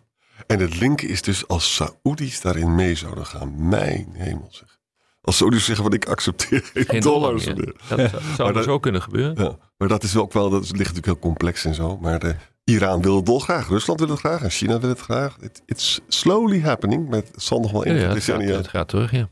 En 0.48 0.60
het 0.60 0.80
linken 0.80 1.10
is 1.10 1.22
dus 1.22 1.48
als 1.48 1.76
Saoedi's 1.76 2.42
daarin 2.42 2.76
mee 2.76 2.96
zouden 2.96 3.26
gaan. 3.26 3.68
Mijn 3.70 4.08
hemel 4.14 4.48
zeg. 4.52 4.78
Als 5.22 5.38
Saoedi's 5.38 5.66
zeggen 5.66 5.84
van 5.84 5.94
ik 5.94 6.06
accepteer 6.10 6.62
geen, 6.74 6.86
Geen 6.86 7.02
dollar 7.02 7.22
dollars 7.22 7.46
meer. 7.46 7.56
meer. 7.56 7.74
Dat 7.88 8.10
zou, 8.10 8.24
zou 8.36 8.54
Maar 8.54 8.54
dus 8.54 8.68
ook 8.72 8.82
kunnen 8.82 9.02
gebeuren. 9.02 9.44
Ja, 9.44 9.58
maar 9.78 9.88
dat 9.88 10.04
is 10.04 10.16
ook 10.16 10.34
wel, 10.34 10.50
dat 10.50 10.62
ligt 10.62 10.78
natuurlijk 10.78 11.06
heel 11.06 11.20
complex 11.20 11.66
en 11.66 11.74
zo. 11.74 11.98
Maar 11.98 12.20
de, 12.20 12.36
Iran 12.64 13.02
wil 13.02 13.16
het 13.16 13.26
dolgraag, 13.26 13.68
Rusland 13.68 14.00
wil 14.00 14.10
het 14.10 14.20
graag 14.20 14.42
en 14.44 14.50
China 14.50 14.80
wil 14.80 14.90
het 14.90 15.00
graag. 15.00 15.38
It, 15.40 15.62
it's 15.66 16.00
slowly 16.08 16.62
happening, 16.62 17.10
maar 17.10 17.20
het 17.20 17.32
zal 17.36 17.60
nog 17.60 17.72
wel 17.72 17.86
Ja, 17.86 17.92
in 17.92 17.96
ja, 17.96 18.02
ja, 18.02 18.14
het, 18.14 18.24
gaat, 18.24 18.42
het 18.42 18.68
gaat 18.68 18.88
terug, 18.88 19.12
ja. 19.12 19.30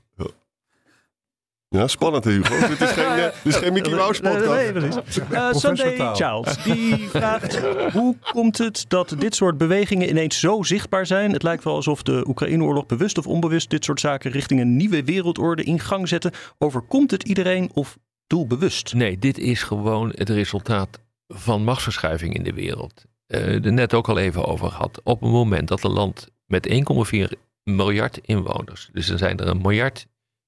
Ja, 1.76 1.88
spannend 1.88 2.24
Hugo. 2.24 2.68
dit, 2.68 2.82
is 2.82 2.90
geen, 2.90 3.16
dit 3.16 3.34
is 3.44 3.56
geen 3.56 3.74
Mickey 3.74 3.94
Mouse 3.94 4.22
podcast. 4.22 4.46
nee, 4.46 4.72
precies. 4.72 5.20
Eh, 5.32 5.54
Sunday. 5.54 6.16
Charles, 6.16 6.64
die 6.64 6.98
vraagt... 7.10 7.60
hoe 7.92 8.16
komt 8.32 8.58
het 8.58 8.86
dat 8.88 9.16
dit 9.20 9.36
soort 9.36 9.58
bewegingen 9.58 10.10
ineens 10.10 10.40
zo 10.40 10.64
zichtbaar 10.64 11.06
zijn? 11.06 11.32
Het 11.32 11.44
lijkt 11.44 11.64
wel 11.64 11.76
alsof 11.76 12.04
de 12.04 12.24
Oekraïne-oorlog 12.28 12.86
bewust 12.86 13.18
of 13.18 13.28
onbewust... 13.28 13.70
dit 13.70 13.86
soort 13.86 14.00
zaken 14.00 14.32
richting 14.32 14.60
een 14.60 14.76
nieuwe 14.76 15.04
wereldorde 15.04 15.64
in 15.64 15.80
gang 15.80 16.08
zetten. 16.08 16.32
Overkomt 16.58 17.12
het 17.12 17.24
iedereen 17.24 17.70
of 17.74 17.98
doelbewust? 18.28 18.94
Nee, 18.94 19.20
dit 19.20 19.38
is 19.38 19.64
gewoon 19.64 20.12
het 20.16 20.30
resultaat 20.30 21.00
van 21.28 21.64
machtsverschuiving 21.64 22.34
in 22.34 22.44
de 22.44 22.54
wereld. 22.54 23.06
Eh 23.28 23.66
er 23.66 23.74
net 23.74 23.94
ook 23.94 24.10
al 24.10 24.18
even 24.18 24.46
over 24.46 24.72
gehad. 24.72 25.02
Op 25.04 25.22
het 25.22 25.32
moment 25.32 25.68
dat 25.68 25.84
een 25.84 25.92
land 25.92 26.28
met 26.46 26.70
1,4 27.12 27.40
miljard 27.64 28.18
inwoners, 28.22 28.90
dus 28.92 29.10
er 29.10 29.18
zijn 29.18 29.38
er 29.38 29.48
een 29.48 29.62
miljard 29.62 30.08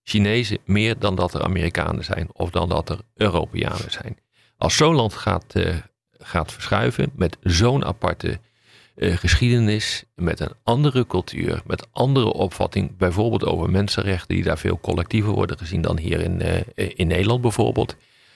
Chinezen 0.09 0.57
meer 0.65 0.99
dan 0.99 1.15
dat 1.15 1.33
er 1.33 1.43
Amerikanen 1.43 2.03
zijn 2.03 2.27
of 2.33 2.49
dan 2.49 2.69
dat 2.69 2.89
er 2.89 2.99
Europeanen 3.15 3.91
zijn. 3.91 4.17
Als 4.57 4.75
zo'n 4.75 4.95
land 4.95 5.13
gaat, 5.13 5.55
eh, 5.55 5.75
gaat 6.17 6.51
verschuiven 6.51 7.11
met 7.15 7.37
zo'n 7.43 7.85
aparte 7.85 8.39
eh, 8.95 9.17
geschiedenis, 9.17 10.03
met 10.15 10.39
een 10.39 10.51
andere 10.63 11.07
cultuur, 11.07 11.61
met 11.65 11.87
andere 11.91 12.33
opvatting, 12.33 12.97
bijvoorbeeld 12.97 13.45
over 13.45 13.69
mensenrechten, 13.69 14.35
die 14.35 14.43
daar 14.43 14.57
veel 14.57 14.79
collectiever 14.81 15.31
worden 15.31 15.57
gezien 15.57 15.81
dan 15.81 15.97
hier 15.97 16.19
in, 16.21 16.41
eh, 16.41 16.89
in 16.95 17.07
Nederland 17.07 17.41
bijvoorbeeld, 17.41 17.95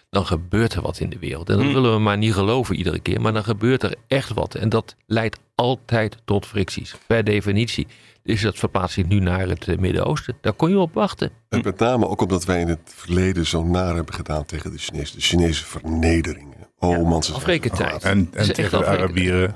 dan 0.09 0.25
gebeurt 0.25 0.73
er 0.73 0.81
wat 0.81 0.99
in 0.99 1.09
de 1.09 1.19
wereld. 1.19 1.49
En 1.49 1.55
dat 1.55 1.65
Hmm. 1.65 1.73
willen 1.73 1.93
we 1.93 1.99
maar 1.99 2.17
niet 2.17 2.33
geloven 2.33 2.75
iedere 2.75 2.99
keer, 2.99 3.21
maar 3.21 3.33
dan 3.33 3.43
gebeurt 3.43 3.83
er 3.83 3.95
echt 4.07 4.33
wat. 4.33 4.55
En 4.55 4.69
dat 4.69 4.95
leidt 5.05 5.39
altijd 5.55 6.17
tot 6.25 6.45
fricties, 6.45 6.95
per 7.07 7.23
definitie. 7.23 7.87
Dus 8.23 8.41
dat 8.41 8.55
verplaatst 8.57 8.93
zich 8.95 9.05
nu 9.07 9.19
naar 9.19 9.47
het 9.47 9.67
eh, 9.67 9.77
Midden-Oosten. 9.77 10.37
Daar 10.41 10.53
kon 10.53 10.69
je 10.69 10.77
op 10.77 10.93
wachten. 10.93 11.31
En 11.49 11.61
met 11.63 11.79
name 11.79 12.07
ook 12.07 12.21
omdat 12.21 12.45
wij 12.45 12.59
in 12.61 12.67
het 12.67 12.93
verleden 12.95 13.45
zo 13.47 13.63
naar 13.63 13.95
hebben 13.95 14.13
gedaan 14.13 14.45
tegen 14.45 14.71
de 14.71 14.77
Chinezen. 14.77 15.15
De 15.15 15.21
Chinese 15.21 15.65
vernederingen. 15.65 16.57
Oh 16.77 17.09
man, 17.09 17.23
ze 17.23 17.33
Afrekentijd. 17.33 18.03
En, 18.03 18.29
is 18.33 18.47
en 18.47 18.53
tegen 18.53 18.79
de. 18.79 18.85
Arabieren. 18.85 19.55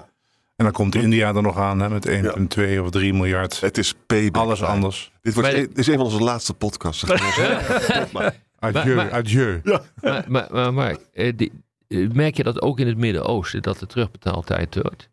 En 0.56 0.66
dan 0.66 0.72
komt 0.74 0.96
India 0.96 1.36
er 1.36 1.42
nog 1.42 1.58
aan 1.58 1.80
hè, 1.80 1.90
met 1.90 2.10
1,2 2.10 2.80
of 2.82 2.90
3 2.90 3.14
miljard. 3.14 3.60
Het 3.60 3.78
is 3.78 3.94
payback. 4.06 4.44
Alles 4.44 4.64
anders. 4.64 5.12
Dit, 5.22 5.34
wordt, 5.34 5.78
is 5.78 5.88
een 5.88 5.96
van 5.96 6.04
onze 6.06 6.20
laatste 6.24 6.54
podcasts. 6.54 7.00
zeg 7.06 8.12
maar. 8.14 8.36
Adieu, 8.60 8.96
maar- 8.96 9.12
adieu. 9.12 9.62
maar, 9.64 10.26
maar, 10.28 10.48
maar, 10.52 10.74
maar, 10.74 10.98
eh, 11.14 11.34
die- 11.36 11.52
eh, 11.88 12.10
merk 12.10 12.38
je 12.38 12.44
dat 12.44 12.62
ook 12.62 12.80
in 12.80 12.88
het 12.88 12.98
Midden-Oosten, 12.98 13.62
dat 13.62 13.80
de 13.80 13.86
terugbetaaltijd 13.86 14.76
wordt? 14.82 15.10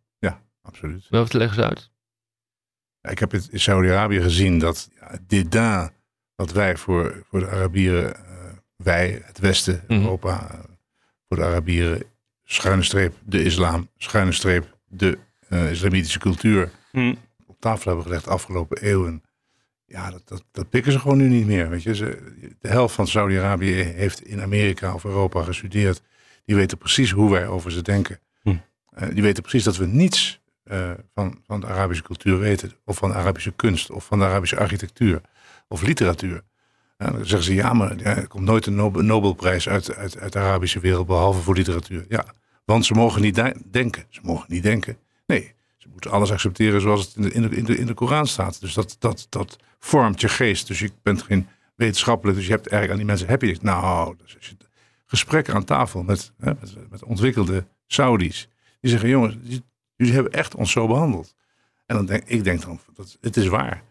Absoluut. 0.65 1.07
Wat 1.11 1.33
leggen 1.33 1.55
ze 1.63 1.69
uit? 1.69 1.91
Ik 3.11 3.19
heb 3.19 3.31
het 3.31 3.49
in 3.51 3.61
Saudi-Arabië 3.61 4.21
gezien 4.23 4.59
dat 4.59 4.91
ja, 5.01 5.19
dit 5.27 5.53
daar 5.53 5.93
wat 6.35 6.53
wij 6.53 6.77
voor, 6.77 7.23
voor 7.29 7.41
de 7.41 7.49
Arabieren, 7.49 8.17
eh, 8.17 8.23
wij, 8.77 9.23
het 9.25 9.39
Westen, 9.39 9.85
Mhm. 9.89 10.01
Europa, 10.01 10.51
eh, 10.51 10.59
voor 11.29 11.37
de 11.37 11.45
Arabieren, 11.45 12.03
schuine 12.45 12.83
streep 12.83 13.15
de 13.25 13.43
islam, 13.45 13.89
schuine 13.97 14.33
streep 14.33 14.79
de 14.89 15.19
eh, 15.49 15.71
islamitische 15.71 16.19
cultuur 16.19 16.71
Hm. 16.91 17.15
op 17.47 17.61
tafel 17.61 17.87
hebben 17.87 18.05
gelegd 18.05 18.25
de 18.25 18.31
afgelopen 18.31 18.83
eeuwen. 18.83 19.23
Ja, 19.87 20.11
dat, 20.11 20.23
dat, 20.29 20.45
dat 20.53 20.69
pikken 20.71 20.93
ze 20.93 20.99
gewoon 20.99 21.17
nu 21.19 21.29
niet 21.29 21.47
meer. 21.47 21.69
Weet 21.69 21.83
je? 21.83 21.95
Ze, 21.95 22.33
de 22.61 22.69
helft 22.69 22.95
van 22.95 23.07
Saudi-Arabië 23.07 23.73
heeft 23.73 24.23
in 24.27 24.41
Amerika 24.41 24.95
of 24.95 25.05
Europa 25.05 25.43
gestudeerd. 25.43 26.03
Die 26.45 26.57
weten 26.57 26.79
precies 26.79 27.11
hoe 27.11 27.31
wij 27.31 27.47
over 27.47 27.73
ze 27.73 27.83
denken. 27.83 28.21
Hm. 28.43 28.57
Eh, 28.91 29.09
die 29.13 29.23
weten 29.23 29.43
precies 29.43 29.65
dat 29.65 29.77
we 29.77 29.87
niets 29.87 30.41
eh, 30.65 30.91
van, 31.15 31.41
van 31.47 31.61
de 31.61 31.67
Arabische 31.67 32.03
cultuur 32.03 32.39
weten. 32.39 32.73
Of 32.85 32.97
van 32.97 33.09
de 33.11 33.15
Arabische 33.17 33.53
kunst. 33.53 33.91
Of 33.91 34.05
van 34.05 34.19
de 34.19 34.25
Arabische 34.25 34.59
architectuur. 34.59 35.21
Of 35.69 35.83
literatuur. 35.83 36.43
Dan 36.97 37.15
zeggen 37.15 37.43
ze, 37.43 37.55
ja, 37.55 37.73
maar 37.73 37.97
er 37.97 38.29
komt 38.29 38.45
nooit 38.45 38.67
een 38.67 38.75
Nobel- 38.75 39.03
Nobelprijs 39.03 39.69
uit, 39.69 39.95
uit, 39.95 40.19
uit 40.19 40.33
de 40.33 40.39
Arabische 40.39 40.81
wereld. 40.81 41.07
Behalve 41.07 41.41
voor 41.41 41.55
literatuur. 41.55 42.05
Ja, 42.09 42.25
want 42.65 42.87
ze 42.87 42.95
mogen 42.95 43.23
niet 43.23 43.35
de- 43.35 43.57
denken. 43.71 44.05
Ze 44.09 44.21
mogen 44.23 44.47
niet 44.49 44.63
denken. 44.63 44.97
Nee, 45.27 45.55
ze 45.77 45.89
moeten 45.93 46.11
alles 46.11 46.31
accepteren 46.31 46.81
zoals 46.81 47.05
het 47.05 47.15
in 47.15 47.43
de, 47.43 47.49
in 47.49 47.65
de, 47.65 47.77
in 47.79 47.87
de, 47.87 47.95
Koran 47.95 48.27
staat. 48.27 48.61
Dus 48.61 48.75
dat, 48.75 48.97
dat, 48.99 49.27
dat 49.29 49.57
vormt 49.79 50.21
je 50.21 50.29
geest. 50.29 50.67
Dus 50.67 50.79
je 50.79 50.91
bent 51.03 51.23
geen 51.23 51.49
wetenschapper. 51.75 52.35
Dus 52.35 52.45
je 52.47 52.51
hebt 52.53 52.67
eigenlijk 52.69 52.93
aan 52.93 53.07
die 53.07 53.07
mensen, 53.07 53.29
heb 53.29 53.43
je? 53.43 53.59
Nou, 53.63 54.15
dus 54.23 54.37
als 54.37 54.47
je 54.49 54.57
gesprekken 55.07 55.55
aan 55.55 55.65
tafel 55.65 56.03
met, 56.03 56.33
hè, 56.39 56.53
met, 56.61 56.91
met 56.91 57.05
ontwikkelde 57.05 57.65
Saudis. 57.87 58.49
Die 58.81 58.91
zeggen, 58.91 59.09
jongens, 59.09 59.37
jullie 59.97 60.15
hebben 60.15 60.33
echt 60.33 60.55
ons 60.55 60.71
zo 60.71 60.87
behandeld. 60.87 61.35
En 61.87 61.97
dan 61.97 62.07
denk 62.07 62.23
ik 62.27 62.45
denk 62.45 62.63
dan, 62.63 62.81
dat, 62.95 63.19
het 63.21 63.37
is 63.37 63.47
waar. 63.47 63.83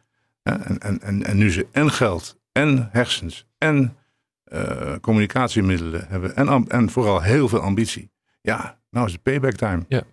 En, 0.43 0.79
en, 0.81 1.01
en, 1.01 1.23
en 1.23 1.37
nu 1.37 1.51
ze 1.51 1.67
en 1.71 1.91
geld, 1.91 2.39
en 2.51 2.89
hersens, 2.91 3.45
en 3.57 3.97
eh, 4.43 4.95
communicatiemiddelen 5.01 6.07
hebben. 6.07 6.35
En, 6.35 6.67
en 6.67 6.89
vooral 6.89 7.21
heel 7.21 7.47
veel 7.47 7.59
ambitie. 7.59 8.11
Ja, 8.41 8.79
nou 8.89 9.05
is 9.05 9.11
het 9.11 9.23
payback 9.23 9.53
time. 9.53 10.05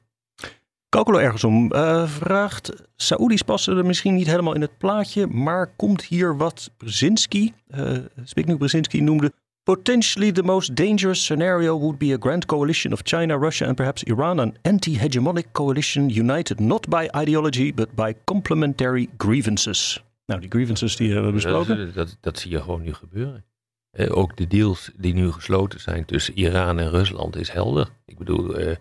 Calculo 0.89 1.19
ergens 1.19 1.45
om 1.45 1.73
eh, 1.73 2.09
vraagt: 2.09 2.73
Saoedi's 2.97 3.43
passen 3.43 3.77
er 3.77 3.87
misschien 3.87 4.15
niet 4.15 4.27
helemaal 4.27 4.55
in 4.55 4.61
het 4.61 4.79
plaatje, 4.79 5.27
maar 5.27 5.67
komt 5.77 6.05
hier 6.05 6.37
wat 6.37 6.71
Brzezinski, 6.77 7.55
eh 7.69 7.97
Zbigniew 8.25 8.57
Brzezinski 8.57 9.01
noemde. 9.01 9.33
Potentially 9.69 10.33
the 10.33 10.43
most 10.43 10.75
dangerous 10.75 11.25
scenario 11.25 11.77
would 11.77 11.99
be 11.99 12.13
a 12.13 12.19
grand 12.19 12.47
coalition 12.47 12.93
of 12.93 13.03
China, 13.03 13.39
Russia 13.39 13.67
and 13.67 13.77
perhaps 13.77 14.03
Iran, 14.03 14.41
an 14.41 14.57
anti-hegemonic 14.63 15.53
coalition 15.53 16.09
united 16.09 16.61
not 16.61 16.89
by 16.89 17.09
ideology 17.23 17.75
but 17.75 17.95
by 17.95 18.15
complementary 18.25 19.09
grievances. 19.19 20.03
Nou, 20.27 20.41
die 20.41 20.51
grievances 20.51 20.97
die 20.97 21.13
hebben 21.13 21.27
we 21.27 21.33
besproken. 21.33 21.77
Dat, 21.77 21.95
dat, 21.95 22.17
dat 22.21 22.39
zie 22.39 22.51
je 22.51 22.61
gewoon 22.61 22.83
nu 22.83 22.95
gebeuren. 22.95 23.45
Eh, 23.91 24.17
ook 24.17 24.37
de 24.37 24.47
deals 24.47 24.91
die 24.97 25.15
nu 25.15 25.33
gesloten 25.33 25.81
zijn 25.81 26.05
tussen 26.05 26.39
Iran 26.39 26.79
en 26.79 26.91
Rusland 26.91 27.37
is 27.37 27.51
helder. 27.51 27.89
Ik 28.07 28.19
bedoel, 28.19 28.57
eh, 28.57 28.77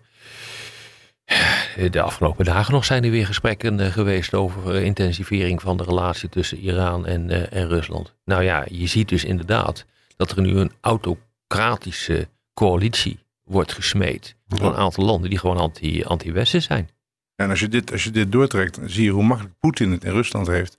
de 1.90 2.00
afgelopen 2.00 2.44
dagen 2.44 2.72
nog 2.72 2.84
zijn 2.84 3.04
er 3.04 3.10
weer 3.10 3.26
gesprekken 3.26 3.80
eh, 3.80 3.92
geweest 3.92 4.34
over 4.34 4.74
eh, 4.74 4.84
intensivering 4.84 5.62
van 5.62 5.76
de 5.76 5.82
relatie 5.82 6.28
tussen 6.28 6.58
Iran 6.58 7.06
en, 7.06 7.30
eh, 7.30 7.60
en 7.60 7.68
Rusland. 7.68 8.14
Nou 8.24 8.42
ja, 8.42 8.64
je 8.70 8.86
ziet 8.86 9.08
dus 9.08 9.24
inderdaad 9.24 9.86
dat 10.18 10.30
er 10.30 10.42
nu 10.42 10.58
een 10.58 10.72
autocratische 10.80 12.28
coalitie 12.54 13.18
wordt 13.44 13.72
gesmeed 13.72 14.36
van 14.48 14.66
een 14.66 14.74
aantal 14.74 15.04
landen 15.04 15.30
die 15.30 15.38
gewoon 15.38 15.56
anti- 15.56 16.04
anti-Westen 16.04 16.62
zijn. 16.62 16.88
En 17.36 17.50
als 17.50 17.60
je 17.60 17.68
dit, 17.68 17.92
als 17.92 18.04
je 18.04 18.10
dit 18.10 18.32
doortrekt, 18.32 18.78
zie 18.84 19.04
je 19.04 19.10
hoe 19.10 19.22
makkelijk 19.22 19.58
Poetin 19.58 19.90
het 19.90 20.04
in 20.04 20.12
Rusland 20.12 20.46
heeft 20.46 20.76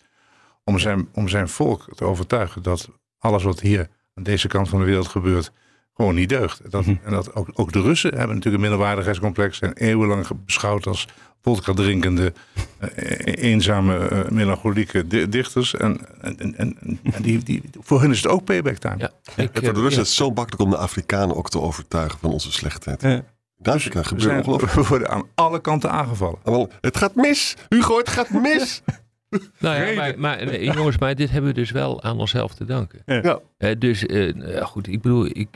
om 0.64 0.80
zijn, 0.80 1.10
om 1.14 1.28
zijn 1.28 1.50
volk 1.50 1.86
te 1.96 2.04
overtuigen 2.04 2.64
dat 2.64 2.90
alles 3.18 3.44
wat 3.44 3.60
hier 3.60 3.90
aan 4.14 4.24
deze 4.24 4.48
kant 4.48 4.70
van 4.70 4.80
de 4.80 4.86
wereld 4.86 5.08
gebeurt, 5.08 5.52
gewoon 5.94 6.16
niet 6.16 6.30
deugt. 6.30 6.72
Dat, 6.72 6.86
En 6.86 7.00
dat 7.04 7.36
ook, 7.36 7.50
ook 7.54 7.72
de 7.72 7.82
Russen 7.82 8.10
hebben 8.18 8.36
natuurlijk 8.36 8.64
een 8.64 8.70
minderwaardigheidscomplex, 8.70 9.58
zijn 9.58 9.74
eeuwenlang 9.74 10.28
beschouwd 10.46 10.88
als 10.88 11.08
vodka 11.56 11.74
drinkende, 11.74 12.34
eh, 12.80 13.44
eenzame, 13.44 13.98
eh, 14.08 14.30
melancholieke 14.30 15.08
di- 15.08 15.30
dichters. 15.30 15.76
En, 15.76 16.00
en, 16.22 16.56
en, 16.58 16.78
en, 16.78 17.00
die, 17.22 17.44
die, 17.44 17.62
voor 17.80 18.02
hen 18.02 18.12
is 18.12 18.18
het 18.24 18.28
ook 18.32 18.44
payback 18.44 18.78
time. 18.78 18.96
Ja, 18.98 19.12
ik, 19.36 19.38
En 19.38 19.50
voor 19.54 19.62
de 19.62 19.68
eh, 19.68 19.74
Russen 19.74 19.82
ja. 19.82 19.90
is 19.90 19.96
het 19.98 20.08
zo 20.08 20.30
makkelijk 20.32 20.62
om 20.62 20.70
de 20.70 20.78
Afrikanen 20.78 21.36
ook 21.36 21.50
te 21.50 21.62
overtuigen 21.62 22.20
van 22.20 22.32
onze 22.32 22.52
slechtheid. 22.52 23.02
Ja. 23.02 23.24
Afrika 23.62 24.00
We, 24.00 24.06
gebeurt 24.06 24.24
zijn, 24.24 24.38
ongelooflijk. 24.38 24.72
we 24.74 24.84
worden 24.88 25.10
aan 25.10 25.24
alle 25.36 25.62
kanten 25.62 25.92
aangevallen. 25.92 26.38
Wel, 26.44 26.70
Het 26.82 26.98
gaat 26.98 27.16
mis. 27.16 27.56
Hugo, 27.70 27.98
het 27.98 28.10
gaat 28.10 28.30
mis. 28.30 28.82
Nou 29.60 29.84
ja, 29.86 29.96
maar, 29.96 30.20
maar 30.20 30.62
jongens, 30.62 30.98
maar 30.98 31.16
dit 31.16 31.30
hebben 31.30 31.50
we 31.54 31.60
dus 31.60 31.72
wel 31.72 32.04
aan 32.04 32.20
onszelf 32.20 32.54
te 32.54 32.66
danken. 32.66 33.02
Ja. 33.06 33.40
Dus 33.78 34.06
goed, 34.62 34.88
ik 34.88 35.02
bedoel, 35.02 35.26
ik, 35.26 35.48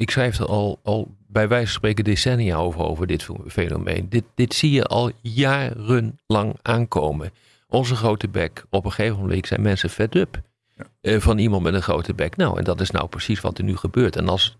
ik 0.00 0.10
schrijf 0.10 0.38
er 0.38 0.46
al, 0.46 0.80
al 0.82 1.14
bij 1.26 1.48
wijze 1.48 1.66
van 1.66 1.74
spreken 1.74 2.04
decennia 2.04 2.56
over, 2.56 2.80
over 2.80 3.06
dit 3.06 3.26
fenomeen. 3.46 4.08
Dit, 4.08 4.24
dit 4.34 4.54
zie 4.54 4.70
je 4.70 4.84
al 4.84 5.10
jarenlang 5.20 6.58
aankomen. 6.62 7.32
Onze 7.68 7.94
grote 7.94 8.28
bek, 8.28 8.64
op 8.70 8.84
een 8.84 8.92
gegeven 8.92 9.18
moment 9.18 9.46
zijn 9.46 9.62
mensen 9.62 9.90
fed 9.90 10.14
up 10.14 10.40
eh, 11.00 11.20
van 11.20 11.38
iemand 11.38 11.62
met 11.62 11.74
een 11.74 11.82
grote 11.82 12.14
bek. 12.14 12.36
Nou, 12.36 12.58
en 12.58 12.64
dat 12.64 12.80
is 12.80 12.90
nou 12.90 13.08
precies 13.08 13.40
wat 13.40 13.58
er 13.58 13.64
nu 13.64 13.76
gebeurt. 13.76 14.16
En 14.16 14.28
als 14.28 14.56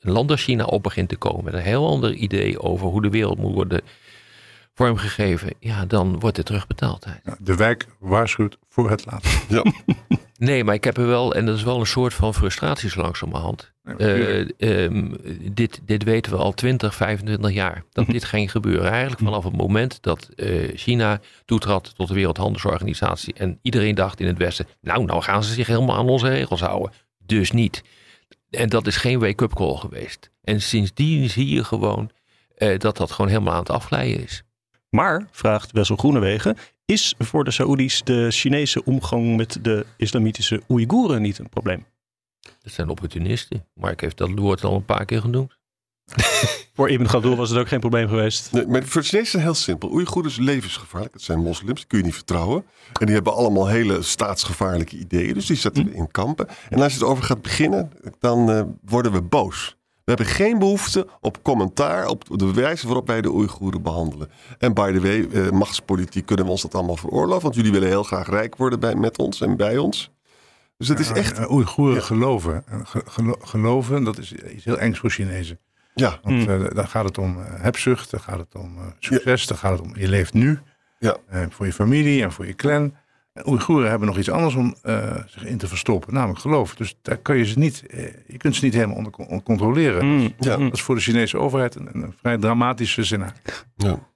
een 0.00 0.12
land 0.12 0.30
als 0.30 0.42
China 0.42 0.64
op 0.64 0.82
begint 0.82 1.08
te 1.08 1.16
komen 1.16 1.44
met 1.44 1.54
een 1.54 1.60
heel 1.60 1.86
ander 1.86 2.12
idee 2.12 2.60
over 2.60 2.86
hoe 2.86 3.02
de 3.02 3.10
wereld 3.10 3.38
moet 3.38 3.54
worden 3.54 3.80
vormgegeven, 4.74 5.54
ja, 5.58 5.86
dan 5.86 6.18
wordt 6.18 6.36
het 6.36 6.46
terugbetaald. 6.46 7.06
Ja, 7.24 7.36
De 7.40 7.54
wijk 7.54 7.86
waarschuwt 7.98 8.58
voor 8.68 8.90
het 8.90 9.06
laatst. 9.06 9.44
Ja. 9.48 9.64
Nee, 10.40 10.64
maar 10.64 10.74
ik 10.74 10.84
heb 10.84 10.96
er 10.96 11.06
wel, 11.06 11.34
en 11.34 11.46
dat 11.46 11.56
is 11.56 11.62
wel 11.62 11.80
een 11.80 11.86
soort 11.86 12.14
van 12.14 12.34
frustratie 12.34 12.90
zo 12.90 13.00
langzamerhand. 13.00 13.72
Natuurlijk. 13.82 14.52
ehm, 14.58 15.14
dit, 15.52 15.80
dit 15.84 16.02
weten 16.02 16.32
we 16.32 16.38
al 16.38 16.52
20, 16.52 16.94
25 16.94 17.52
jaar. 17.52 17.84
Dat 17.92 18.06
dit 18.06 18.24
ging 18.24 18.50
gebeuren. 18.50 18.90
Eigenlijk 18.90 19.22
vanaf 19.22 19.44
het 19.44 19.56
moment 19.56 20.02
dat 20.02 20.28
eh, 20.36 20.76
China 20.76 21.20
toetrad 21.44 21.92
tot 21.96 22.08
de 22.08 22.14
Wereldhandelsorganisatie. 22.14 23.34
En 23.34 23.58
iedereen 23.62 23.94
dacht 23.94 24.20
in 24.20 24.26
het 24.26 24.38
Westen, 24.38 24.66
nou, 24.80 25.04
nou 25.04 25.22
gaan 25.22 25.44
ze 25.44 25.52
zich 25.52 25.66
helemaal 25.66 25.96
aan 25.96 26.08
onze 26.08 26.28
regels 26.28 26.60
houden. 26.60 26.92
Dus 27.26 27.50
niet. 27.50 27.82
En 28.50 28.68
dat 28.68 28.86
is 28.86 28.96
geen 28.96 29.18
wake-up 29.18 29.54
call 29.54 29.76
geweest. 29.76 30.30
En 30.42 30.60
sindsdien 30.60 31.30
zie 31.30 31.48
je 31.48 31.64
gewoon 31.64 32.10
eh, 32.56 32.78
dat 32.78 32.96
dat 32.96 33.10
gewoon 33.10 33.30
helemaal 33.30 33.54
aan 33.54 33.60
het 33.60 33.70
afglijden 33.70 34.22
is. 34.22 34.42
Maar, 34.90 35.28
vraagt 35.30 35.72
Wessel 35.72 35.96
Groenewegen, 35.96 36.56
is 36.90 37.14
voor 37.18 37.44
de 37.44 37.50
Saoedi's 37.50 38.04
de 38.04 38.30
Chinese 38.30 38.84
omgang 38.84 39.36
met 39.36 39.58
de 39.62 39.86
islamitische 39.96 40.62
Oeigoeren 40.68 41.22
niet 41.22 41.38
een 41.38 41.48
probleem? 41.48 41.86
Dat 42.40 42.72
zijn 42.72 42.88
opportunisten. 42.88 43.66
Mark 43.74 44.00
heeft 44.00 44.16
dat 44.16 44.30
woord 44.30 44.64
al 44.64 44.74
een 44.74 44.84
paar 44.84 45.04
keer 45.04 45.20
genoemd. 45.20 45.58
Voor 46.74 46.90
Ibn 46.90 47.04
Khaldun 47.04 47.36
was 47.36 47.50
het 47.50 47.58
ook 47.58 47.68
geen 47.68 47.80
probleem 47.80 48.08
geweest. 48.08 48.52
Nee, 48.52 48.66
maar 48.66 48.82
voor 48.84 49.00
de 49.00 49.06
Chinezen 49.06 49.26
is 49.26 49.32
het 49.32 49.42
heel 49.42 49.54
simpel. 49.54 49.90
Oeigoeren 49.90 50.30
is 50.30 50.36
levensgevaarlijk. 50.36 51.12
Het 51.12 51.22
zijn 51.22 51.38
moslims, 51.38 51.86
kun 51.86 51.98
je 51.98 52.04
niet 52.04 52.14
vertrouwen. 52.14 52.64
En 53.00 53.06
die 53.06 53.14
hebben 53.14 53.34
allemaal 53.34 53.66
hele 53.66 54.02
staatsgevaarlijke 54.02 54.96
ideeën. 54.96 55.34
Dus 55.34 55.46
die 55.46 55.56
zetten 55.56 55.84
we 55.84 55.94
in 55.94 56.10
kampen. 56.10 56.48
En 56.68 56.80
als 56.80 56.94
je 56.94 57.00
erover 57.00 57.24
gaat 57.24 57.42
beginnen, 57.42 57.92
dan 58.18 58.50
eh, 58.50 58.62
worden 58.84 59.12
we 59.12 59.22
boos. 59.22 59.76
We 60.10 60.16
hebben 60.16 60.34
geen 60.34 60.58
behoefte 60.58 61.06
op 61.20 61.42
commentaar 61.42 62.06
op 62.06 62.24
de 62.38 62.52
wijze 62.52 62.86
waarop 62.86 63.06
wij 63.06 63.20
de 63.20 63.30
Oeigoeren 63.32 63.82
behandelen. 63.82 64.30
En 64.58 64.74
by 64.74 64.92
the 64.92 65.00
way, 65.00 65.28
eh, 65.44 65.50
machtspolitiek 65.50 66.26
kunnen 66.26 66.44
we 66.44 66.50
ons 66.50 66.62
dat 66.62 66.74
allemaal 66.74 66.96
veroorloven. 66.96 67.42
Want 67.42 67.54
jullie 67.54 67.72
willen 67.72 67.88
heel 67.88 68.02
graag 68.02 68.28
rijk 68.28 68.56
worden 68.56 68.80
bij, 68.80 68.94
met 68.94 69.18
ons 69.18 69.40
en 69.40 69.56
bij 69.56 69.78
ons. 69.78 70.10
Dus 70.76 70.88
het 70.88 70.98
is 70.98 71.10
echt... 71.10 71.38
Uh, 71.38 71.50
Oeigoeren 71.50 72.02
geloven. 72.02 72.62
En 72.66 72.86
ge- 72.86 73.02
gelo- 73.06 73.38
geloven, 73.40 74.04
dat 74.04 74.18
is 74.18 74.32
iets 74.32 74.64
heel 74.64 74.78
engs 74.78 74.98
voor 74.98 75.10
Chinezen. 75.10 75.58
Ja, 75.94 76.18
Want 76.22 76.48
eh, 76.48 76.64
dan 76.74 76.88
gaat 76.88 77.04
het 77.04 77.18
om 77.18 77.38
eh, 77.40 77.44
hebzucht, 77.62 78.10
dan 78.10 78.20
gaat 78.20 78.38
het 78.38 78.54
om 78.54 78.76
eh, 78.78 78.84
succes, 78.98 79.46
dan 79.46 79.56
gaat 79.56 79.72
het 79.72 79.80
om 79.80 79.92
je 79.96 80.08
leeft 80.08 80.32
nu. 80.32 80.58
Ja. 80.98 81.16
eh, 81.28 81.42
voor 81.50 81.66
je 81.66 81.72
familie 81.72 82.22
en 82.22 82.32
voor 82.32 82.46
je 82.46 82.54
clan. 82.54 82.94
En 83.44 83.48
Oeigoeren 83.52 83.90
hebben 83.90 84.08
nog 84.08 84.18
iets 84.18 84.30
anders 84.30 84.54
om 84.54 84.74
eh, 84.82 85.16
zich 85.26 85.44
in 85.44 85.58
te 85.58 85.66
verstoppen, 85.68 86.14
namelijk 86.14 86.40
geloof. 86.40 86.74
Dus 86.74 86.94
daar 87.02 87.16
kan 87.18 87.36
je 87.36 87.44
ze 87.44 87.58
niet, 87.58 87.86
eh, 87.86 88.02
je 88.26 88.36
kunt 88.36 88.56
ze 88.56 88.64
niet 88.64 88.74
helemaal 88.74 88.96
onder, 88.96 89.12
con- 89.12 89.26
onder 89.28 89.42
controleren. 89.42 90.06
Mm, 90.06 90.32
Ja. 90.38 90.56
Dat 90.56 90.72
is 90.72 90.82
voor 90.82 90.94
de 90.94 91.00
Chinese 91.00 91.38
overheid 91.38 91.74
een, 91.74 91.88
een 91.92 92.14
vrij 92.20 92.38
dramatische 92.38 93.04
scenario. 93.04 93.32
ja. 93.76 94.08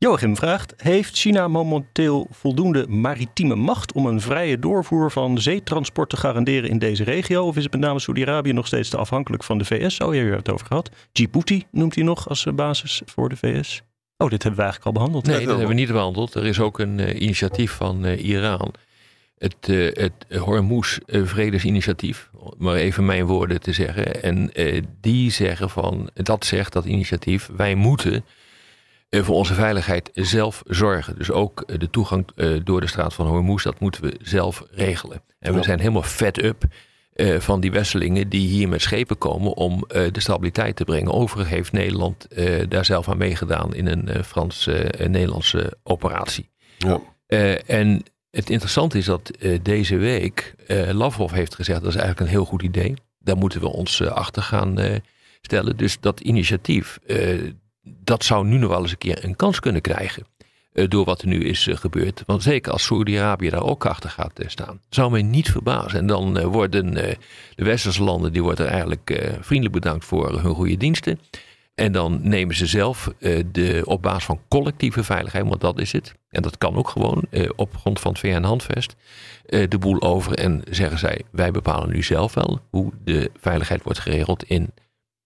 Joachim 0.00 0.36
vraagt, 0.36 0.74
heeft 0.76 1.16
China 1.18 1.48
momenteel 1.48 2.26
voldoende 2.30 2.88
maritieme 2.88 3.54
macht 3.54 3.92
om 3.92 4.06
een 4.06 4.20
vrije 4.20 4.58
doorvoer 4.58 5.10
van 5.10 5.38
zeetransport 5.40 6.08
te 6.10 6.16
garanderen 6.16 6.70
in 6.70 6.78
deze 6.78 7.04
regio? 7.04 7.44
Of 7.46 7.56
is 7.56 7.62
het 7.62 7.72
met 7.72 7.80
name 7.80 7.98
Saudi-Arabië 7.98 8.52
nog 8.52 8.66
steeds 8.66 8.88
te 8.88 8.96
afhankelijk 8.96 9.44
van 9.44 9.58
de 9.58 9.64
VS? 9.64 9.98
Oh, 10.00 10.14
ja, 10.14 10.20
u 10.20 10.26
hebt 10.30 10.36
het 10.46 10.50
over 10.54 10.66
gehad. 10.66 10.90
Djibouti 11.12 11.64
noemt 11.70 11.94
hij 11.94 12.04
nog 12.04 12.28
als 12.28 12.46
eh, 12.46 12.52
basis 12.54 13.02
voor 13.06 13.28
de 13.28 13.36
VS. 13.36 13.82
Oh, 14.20 14.30
dit 14.30 14.42
hebben 14.42 14.60
we 14.60 14.66
eigenlijk 14.66 14.84
al 14.84 14.92
behandeld. 14.92 15.26
Nee, 15.26 15.38
dat 15.38 15.48
hebben 15.48 15.68
we 15.68 15.80
niet 15.80 15.92
behandeld. 15.92 16.34
Er 16.34 16.46
is 16.46 16.60
ook 16.60 16.78
een 16.78 17.00
eh, 17.00 17.20
initiatief 17.20 17.72
van 17.72 18.04
eh, 18.04 18.24
Iran. 18.24 18.74
Het, 19.38 19.56
eh 19.60 20.02
het 20.02 20.38
Hormuz 20.38 20.98
Vredesinitiatief, 21.06 22.30
om 22.32 22.54
maar 22.58 22.74
even 22.74 23.04
mijn 23.04 23.26
woorden 23.26 23.60
te 23.60 23.72
zeggen. 23.72 24.22
En 24.22 24.52
eh, 24.52 24.82
die 25.00 25.30
zeggen 25.30 25.70
van, 25.70 26.10
dat 26.14 26.44
zegt 26.44 26.72
dat 26.72 26.84
initiatief, 26.84 27.50
wij 27.56 27.74
moeten 27.74 28.24
eh, 29.08 29.22
voor 29.22 29.34
onze 29.34 29.54
veiligheid 29.54 30.10
zelf 30.14 30.62
zorgen. 30.66 31.18
Dus 31.18 31.30
ook 31.30 31.78
de 31.78 31.90
toegang 31.90 32.26
eh, 32.36 32.50
door 32.64 32.80
de 32.80 32.86
straat 32.86 33.14
van 33.14 33.26
Hormuz, 33.26 33.62
dat 33.62 33.80
moeten 33.80 34.02
we 34.02 34.16
zelf 34.22 34.64
regelen. 34.70 35.22
En 35.38 35.54
we 35.54 35.62
zijn 35.62 35.78
helemaal 35.78 36.02
fed 36.02 36.42
up 36.42 36.64
eh, 37.18 37.40
van 37.40 37.60
die 37.60 37.70
Westelingen 37.70 38.28
die 38.28 38.48
hier 38.48 38.68
met 38.68 38.82
schepen 38.82 39.18
komen 39.18 39.52
om 39.56 39.84
eh, 39.88 40.12
de 40.12 40.20
stabiliteit 40.20 40.76
te 40.76 40.84
brengen. 40.84 41.12
Overigens 41.12 41.54
heeft 41.54 41.72
Nederland 41.72 42.26
eh, 42.26 42.68
daar 42.68 42.84
zelf 42.84 43.08
aan 43.08 43.16
meegedaan 43.16 43.74
in 43.74 43.86
een 43.86 44.24
Frans-Nederlandse 44.24 45.76
operatie. 45.82 46.50
ja. 46.76 47.00
En 47.66 48.02
het 48.30 48.50
interessante 48.50 48.98
is 48.98 49.04
dat 49.04 49.30
deze 49.62 49.96
week 49.96 50.54
Lavrov 50.92 51.32
heeft 51.32 51.54
gezegd 51.54 51.80
dat 51.80 51.88
is 51.88 51.96
eigenlijk 51.96 52.26
een 52.26 52.36
heel 52.36 52.44
goed 52.44 52.62
idee. 52.62 52.94
Daar 53.18 53.36
moeten 53.36 53.60
we 53.60 53.68
ons 53.68 54.02
achter 54.02 54.42
gaan 54.42 54.78
stellen. 55.40 55.76
Dus 55.76 56.00
dat 56.00 56.20
initiatief, 56.20 56.98
dat 57.82 58.24
zou 58.24 58.46
nu 58.46 58.58
nog 58.58 58.70
wel 58.70 58.80
eens 58.80 58.90
een 58.90 58.98
keer 58.98 59.24
een 59.24 59.36
kans 59.36 59.60
kunnen 59.60 59.80
krijgen. 59.80 60.26
Eh, 60.72 60.88
door 60.88 61.04
wat 61.04 61.22
er 61.22 61.28
nu 61.28 61.44
is 61.44 61.66
eh, 61.66 61.76
gebeurd. 61.76 62.22
Want 62.26 62.42
zeker 62.42 62.72
als 62.72 62.84
Saudi-Arabië 62.84 63.50
daar 63.50 63.62
ook 63.62 63.86
achter 63.86 64.10
gaat 64.10 64.38
eh, 64.38 64.48
staan. 64.48 64.80
Zou 64.88 65.10
mij 65.10 65.22
niet 65.22 65.50
verbazen. 65.50 65.98
En 65.98 66.06
dan 66.06 66.42
worden 66.42 66.94
de 66.94 67.64
westerse 67.64 68.02
landen, 68.02 68.32
die 68.32 68.42
worden 68.42 68.68
eigenlijk 68.68 69.36
vriendelijk 69.40 69.74
bedankt 69.74 70.04
voor 70.04 70.40
hun 70.40 70.54
goede 70.54 70.76
diensten. 70.76 71.20
En 71.74 71.92
dan 71.92 72.18
nemen 72.22 72.56
ze 72.56 72.66
zelf 72.66 73.12
de, 73.52 73.82
op 73.84 74.02
basis 74.02 74.24
van 74.24 74.40
collectieve 74.48 75.04
veiligheid, 75.04 75.48
want 75.48 75.60
dat 75.60 75.80
is 75.80 75.92
het. 75.92 76.14
En 76.30 76.42
dat 76.42 76.58
kan 76.58 76.76
ook 76.76 76.88
gewoon 76.88 77.24
op 77.56 77.76
grond 77.76 78.00
van 78.00 78.10
het 78.10 78.20
VN-handvest. 78.20 78.96
de 79.46 79.78
boel 79.78 80.02
over 80.02 80.34
en 80.34 80.62
zeggen 80.70 80.98
zij: 80.98 81.22
wij 81.30 81.50
bepalen 81.50 81.90
nu 81.90 82.02
zelf 82.02 82.34
wel 82.34 82.60
hoe 82.70 82.92
de 83.04 83.30
veiligheid 83.40 83.82
wordt 83.82 83.98
geregeld 83.98 84.44
in, 84.44 84.70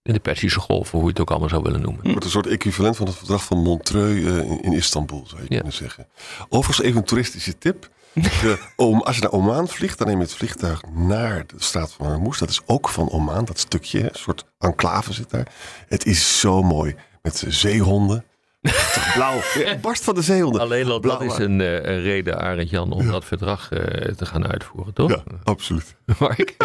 in 0.02 0.12
de 0.12 0.20
Persische 0.20 0.60
Golf, 0.60 0.80
of 0.80 0.90
hoe 0.90 1.02
je 1.02 1.08
het 1.08 1.20
ook 1.20 1.30
allemaal 1.30 1.48
zou 1.48 1.62
willen 1.62 1.80
noemen. 1.80 2.00
Het 2.02 2.10
wordt 2.10 2.24
een 2.24 2.30
soort 2.30 2.46
equivalent 2.46 2.96
van 2.96 3.06
het 3.06 3.16
verdrag 3.16 3.44
van 3.44 3.58
Montreux 3.62 4.24
eh, 4.26 4.36
in, 4.50 4.62
in 4.62 4.72
Istanbul, 4.72 5.24
zou 5.26 5.40
je 5.42 5.46
Ja. 5.48 5.54
kunnen 5.54 5.72
zeggen. 5.72 6.06
Overigens 6.48 6.86
even 6.86 6.98
een 7.00 7.06
toeristische 7.06 7.58
tip. 7.58 7.90
De, 8.12 8.58
Om- 8.76 9.00
als 9.02 9.16
je 9.16 9.22
naar 9.22 9.32
Oman 9.32 9.68
vliegt, 9.68 9.98
dan 9.98 10.06
neem 10.06 10.16
je 10.16 10.22
het 10.22 10.34
vliegtuig 10.34 10.82
naar 10.94 11.46
de 11.46 11.54
staat 11.56 11.92
van 11.92 12.06
Hormuz. 12.06 12.38
Dat 12.38 12.48
is 12.50 12.60
ook 12.66 12.88
van 12.88 13.10
Oman, 13.10 13.44
dat 13.44 13.58
stukje, 13.58 14.02
een 14.02 14.08
soort 14.12 14.44
enclave 14.58 15.12
zit 15.12 15.30
daar. 15.30 15.52
Het 15.88 16.06
is 16.06 16.40
zo 16.40 16.62
mooi, 16.62 16.94
met 17.22 17.44
zeehonden. 17.48 18.24
Blauw, 19.14 19.40
barst 19.80 20.04
van 20.04 20.14
de 20.14 20.22
zeehonden. 20.22 20.60
Alleen 20.60 20.86
al 20.90 21.00
dat 21.00 21.22
is 21.22 21.36
een, 21.38 21.60
eh, 21.60 21.72
een 21.72 22.00
reden, 22.02 22.40
Arend 22.40 22.70
Jan, 22.70 22.92
om 22.92 23.06
dat 23.10 23.24
verdrag 23.24 23.70
eh, 23.72 24.12
te 24.14 24.26
gaan 24.26 24.46
uitvoeren, 24.46 24.94
toch? 24.94 25.10
Ja, 25.10 25.22
absoluut. 25.44 25.96
Mark, 26.18 26.56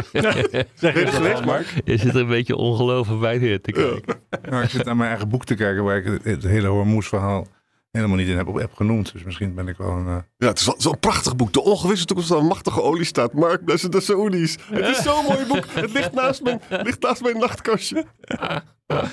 Zeg 0.73 0.93
je 0.93 1.07
geweest, 1.07 1.45
Mark? 1.53 1.65
je 1.85 1.97
zit 1.97 2.13
er 2.13 2.21
een 2.21 2.27
beetje 2.27 2.55
ongelooflijk 2.55 3.19
bij 3.19 3.59
te 3.59 3.71
kijken. 3.71 4.15
Nou, 4.49 4.63
ik 4.63 4.69
zit 4.69 4.85
naar 4.85 4.95
mijn 4.95 5.09
eigen 5.09 5.29
boek 5.29 5.45
te 5.45 5.55
kijken 5.55 5.83
waar 5.83 5.97
ik 5.97 6.05
het, 6.05 6.23
het 6.23 6.43
hele 6.43 6.67
Hormuz-verhaal 6.67 7.47
helemaal 7.91 8.17
niet 8.17 8.27
in 8.27 8.37
heb, 8.37 8.47
heb 8.55 8.73
genoemd. 8.73 9.13
Dus 9.13 9.23
misschien 9.23 9.53
ben 9.55 9.67
ik 9.67 9.77
wel 9.77 9.89
een... 9.91 10.07
eh, 10.07 10.17
Ja, 10.37 10.47
het 10.47 10.59
is 10.59 10.65
wel- 10.65 10.75
zo'n 10.77 10.99
prachtig 10.99 11.35
boek. 11.35 11.53
De 11.53 11.61
ongewisse 11.63 12.05
toekomst 12.05 12.31
van 12.31 12.39
een 12.41 12.45
machtige 12.47 12.81
oliestaat. 12.81 13.33
Mark 13.33 13.65
Blessen 13.65 13.91
de 13.91 14.01
Saoedi's. 14.01 14.57
Het 14.71 14.87
is 14.87 15.01
zo'n 15.03 15.23
mooi 15.27 15.45
boek. 15.47 15.65
Het 15.69 15.93
ligt 15.93 16.13
naast 16.13 16.43
mijn, 16.43 16.61
ligt 16.69 17.01
naast 17.01 17.21
mijn 17.21 17.37
nachtkastje. 17.37 18.05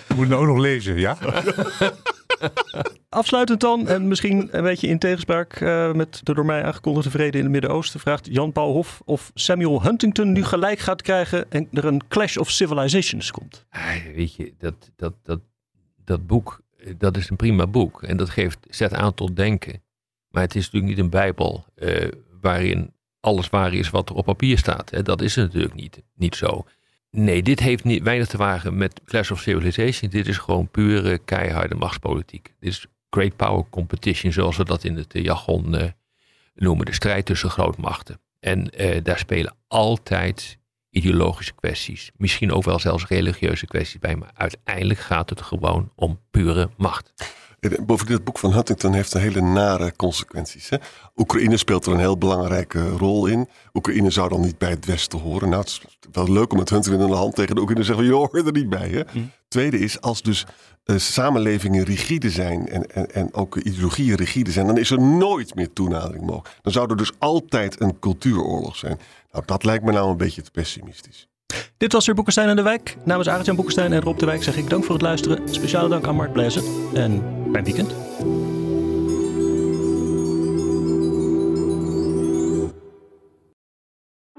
Ik 0.09 0.17
moet 0.17 0.29
het 0.29 0.39
ook 0.39 0.47
nog 0.47 0.59
lezen, 0.59 0.99
ja? 0.99 1.17
Afsluitend 3.09 3.61
dan, 3.61 3.89
en 3.89 4.09
misschien 4.09 4.49
een 4.51 4.63
beetje 4.63 4.87
in 4.87 4.99
tegenspraak 4.99 5.53
eh, 5.53 5.93
met 5.93 6.21
de 6.23 6.35
door 6.35 6.45
mij 6.45 6.65
aangekondigde 6.65 7.11
vrede 7.11 7.39
in 7.39 7.45
het 7.45 7.53
Midden-Oosten, 7.53 8.01
vraagt 8.01 8.27
Jan-Paul 8.31 8.73
Hof 8.73 9.03
of 9.05 9.31
Samuel 9.35 9.83
Huntington 9.83 10.33
nu 10.33 10.45
gelijk 10.45 10.79
gaat 10.79 11.03
krijgen 11.03 11.51
en 11.51 11.69
er 11.73 11.85
een 11.85 12.03
clash 12.09 12.37
of 12.37 12.51
civilizations 12.51 13.31
komt. 13.31 13.67
Weet 14.15 14.35
je, 14.35 14.55
dat, 14.59 14.93
dat, 14.97 15.15
dat, 15.23 15.41
dat 16.05 16.27
boek, 16.27 16.63
eh, 16.77 16.95
dat 16.99 17.17
is 17.17 17.31
een 17.31 17.37
prima 17.37 17.67
boek. 17.67 18.03
En 18.03 18.17
dat 18.17 18.31
geeft, 18.31 18.59
zet 18.71 18.95
aan 18.95 19.15
tot 19.15 19.37
denken. 19.37 19.83
Maar 20.29 20.43
het 20.43 20.55
is 20.55 20.65
natuurlijk 20.65 20.93
niet 20.93 21.05
een 21.05 21.11
bijbel 21.11 21.65
eh, 21.75 22.09
waarin 22.41 22.93
alles 23.21 23.49
waar 23.51 23.75
is 23.75 23.91
wat 23.91 24.09
er 24.09 24.15
op 24.15 24.25
papier 24.25 24.59
staat. 24.59 24.91
Hè. 24.91 25.03
Dat 25.03 25.21
is 25.21 25.35
natuurlijk 25.35 25.75
niet, 25.75 26.03
niet 26.15 26.35
zo. 26.35 26.65
Nee, 27.17 27.43
dit 27.43 27.61
heeft 27.61 27.85
niet, 27.85 28.03
weinig 28.03 28.29
te 28.29 28.37
maken 28.37 28.77
met 28.77 29.01
Clash 29.05 29.31
of 29.31 29.41
Civilization. 29.41 30.11
Dit 30.11 30.29
is 30.29 30.39
gewoon 30.39 30.71
pure 30.71 31.19
keiharde 31.19 31.75
machtspolitiek. 31.75 32.55
Dit 32.61 32.71
is 32.71 32.87
great 33.11 33.37
power 33.37 33.65
competition, 33.71 34.33
zoals 34.33 34.57
we 34.57 34.65
dat 34.65 34.85
in 34.85 34.97
het 34.97 35.15
eh, 35.15 35.23
jargon 35.23 35.77
eh, 35.77 35.89
noemen. 36.55 36.87
De 36.87 36.93
strijd 36.93 37.27
tussen 37.27 37.51
grootmachten. 37.51 38.21
En 38.41 38.71
eh, 38.71 39.01
daar 39.03 39.19
spelen 39.19 39.57
altijd 39.67 40.59
ideologische 40.91 41.55
kwesties, 41.55 42.11
misschien 42.17 42.53
ook 42.53 42.65
wel 42.65 42.79
zelfs 42.79 43.07
religieuze 43.07 43.67
kwesties 43.67 44.01
bij, 44.01 44.17
maar 44.17 44.31
uiteindelijk 44.35 45.01
gaat 45.01 45.31
het 45.31 45.41
gewoon 45.41 45.93
om 45.95 46.21
pure 46.31 46.71
macht. 46.77 47.13
Bovendien, 47.87 48.15
het 48.15 48.25
boek 48.25 48.39
van 48.39 48.53
Huntington 48.53 48.93
heeft 48.93 49.15
een 49.15 49.21
hele 49.21 49.41
nare 49.41 49.97
consequenties. 49.97 50.69
Hè? 50.69 50.77
Oekraïne 51.17 51.57
speelt 51.57 51.87
er 51.87 51.93
een 51.93 51.99
heel 51.99 52.19
belangrijke 52.19 52.89
rol 52.89 53.27
in. 53.27 53.49
Oekraïne 53.73 54.11
zou 54.11 54.29
dan 54.29 54.41
niet 54.41 54.59
bij 54.59 54.71
het 54.71 54.87
Westen 54.87 55.19
horen. 55.19 55.49
Nou, 55.49 55.61
het 55.61 55.71
is 55.71 55.83
wel 56.13 56.33
leuk 56.33 56.53
om 56.53 56.59
met 56.59 56.71
Huntington 56.71 57.03
in 57.03 57.11
de 57.11 57.17
hand 57.17 57.35
tegen 57.35 57.55
de 57.55 57.61
Oekraïne 57.61 57.85
te 57.85 57.93
zeggen: 57.93 58.07
je 58.07 58.13
hoort 58.13 58.47
er 58.47 58.53
niet 58.53 58.69
bij. 58.69 58.89
Hè? 58.89 59.03
Hm. 59.13 59.19
Tweede 59.49 59.79
is, 59.79 60.01
als 60.01 60.23
dus 60.23 60.47
uh, 60.85 60.99
samenlevingen 60.99 61.85
rigide 61.85 62.31
zijn 62.31 62.69
en, 62.69 62.87
en, 62.87 63.11
en 63.11 63.35
ook 63.35 63.57
ideologieën 63.57 64.17
rigide 64.17 64.51
zijn, 64.51 64.67
dan 64.67 64.79
is 64.79 64.91
er 64.91 65.01
nooit 65.01 65.55
meer 65.55 65.73
toenadering 65.73 66.27
mogelijk. 66.27 66.59
Dan 66.63 66.73
zou 66.73 66.91
er 66.91 66.97
dus 66.97 67.13
altijd 67.19 67.81
een 67.81 67.99
cultuuroorlog 67.99 68.77
zijn. 68.77 68.99
Nou, 69.33 69.45
dat 69.47 69.65
lijkt 69.65 69.85
me 69.85 69.93
nou 69.93 70.11
een 70.11 70.17
beetje 70.17 70.43
te 70.43 70.51
pessimistisch. 70.51 71.29
Dit 71.77 71.93
was 71.93 72.07
weer 72.07 72.15
Boekenstein 72.15 72.49
en 72.49 72.57
de 72.57 72.63
Wijk. 72.63 72.97
Namens 73.05 73.29
Arend-Jan 73.29 73.57
Boekenstein 73.57 73.93
en 73.93 74.01
Rob 74.01 74.19
de 74.19 74.27
Wijk 74.27 74.43
zeg 74.43 74.57
ik 74.57 74.71
dank 74.71 74.85
voor 74.85 74.95
het 74.95 75.03
luisteren. 75.03 75.49
Speciale 75.49 75.89
dank 75.89 76.07
aan 76.07 76.17
Mark 76.17 76.33
Blazen 76.33 76.63
en 76.95 77.23
fijn 77.53 77.65
weekend. 77.65 77.95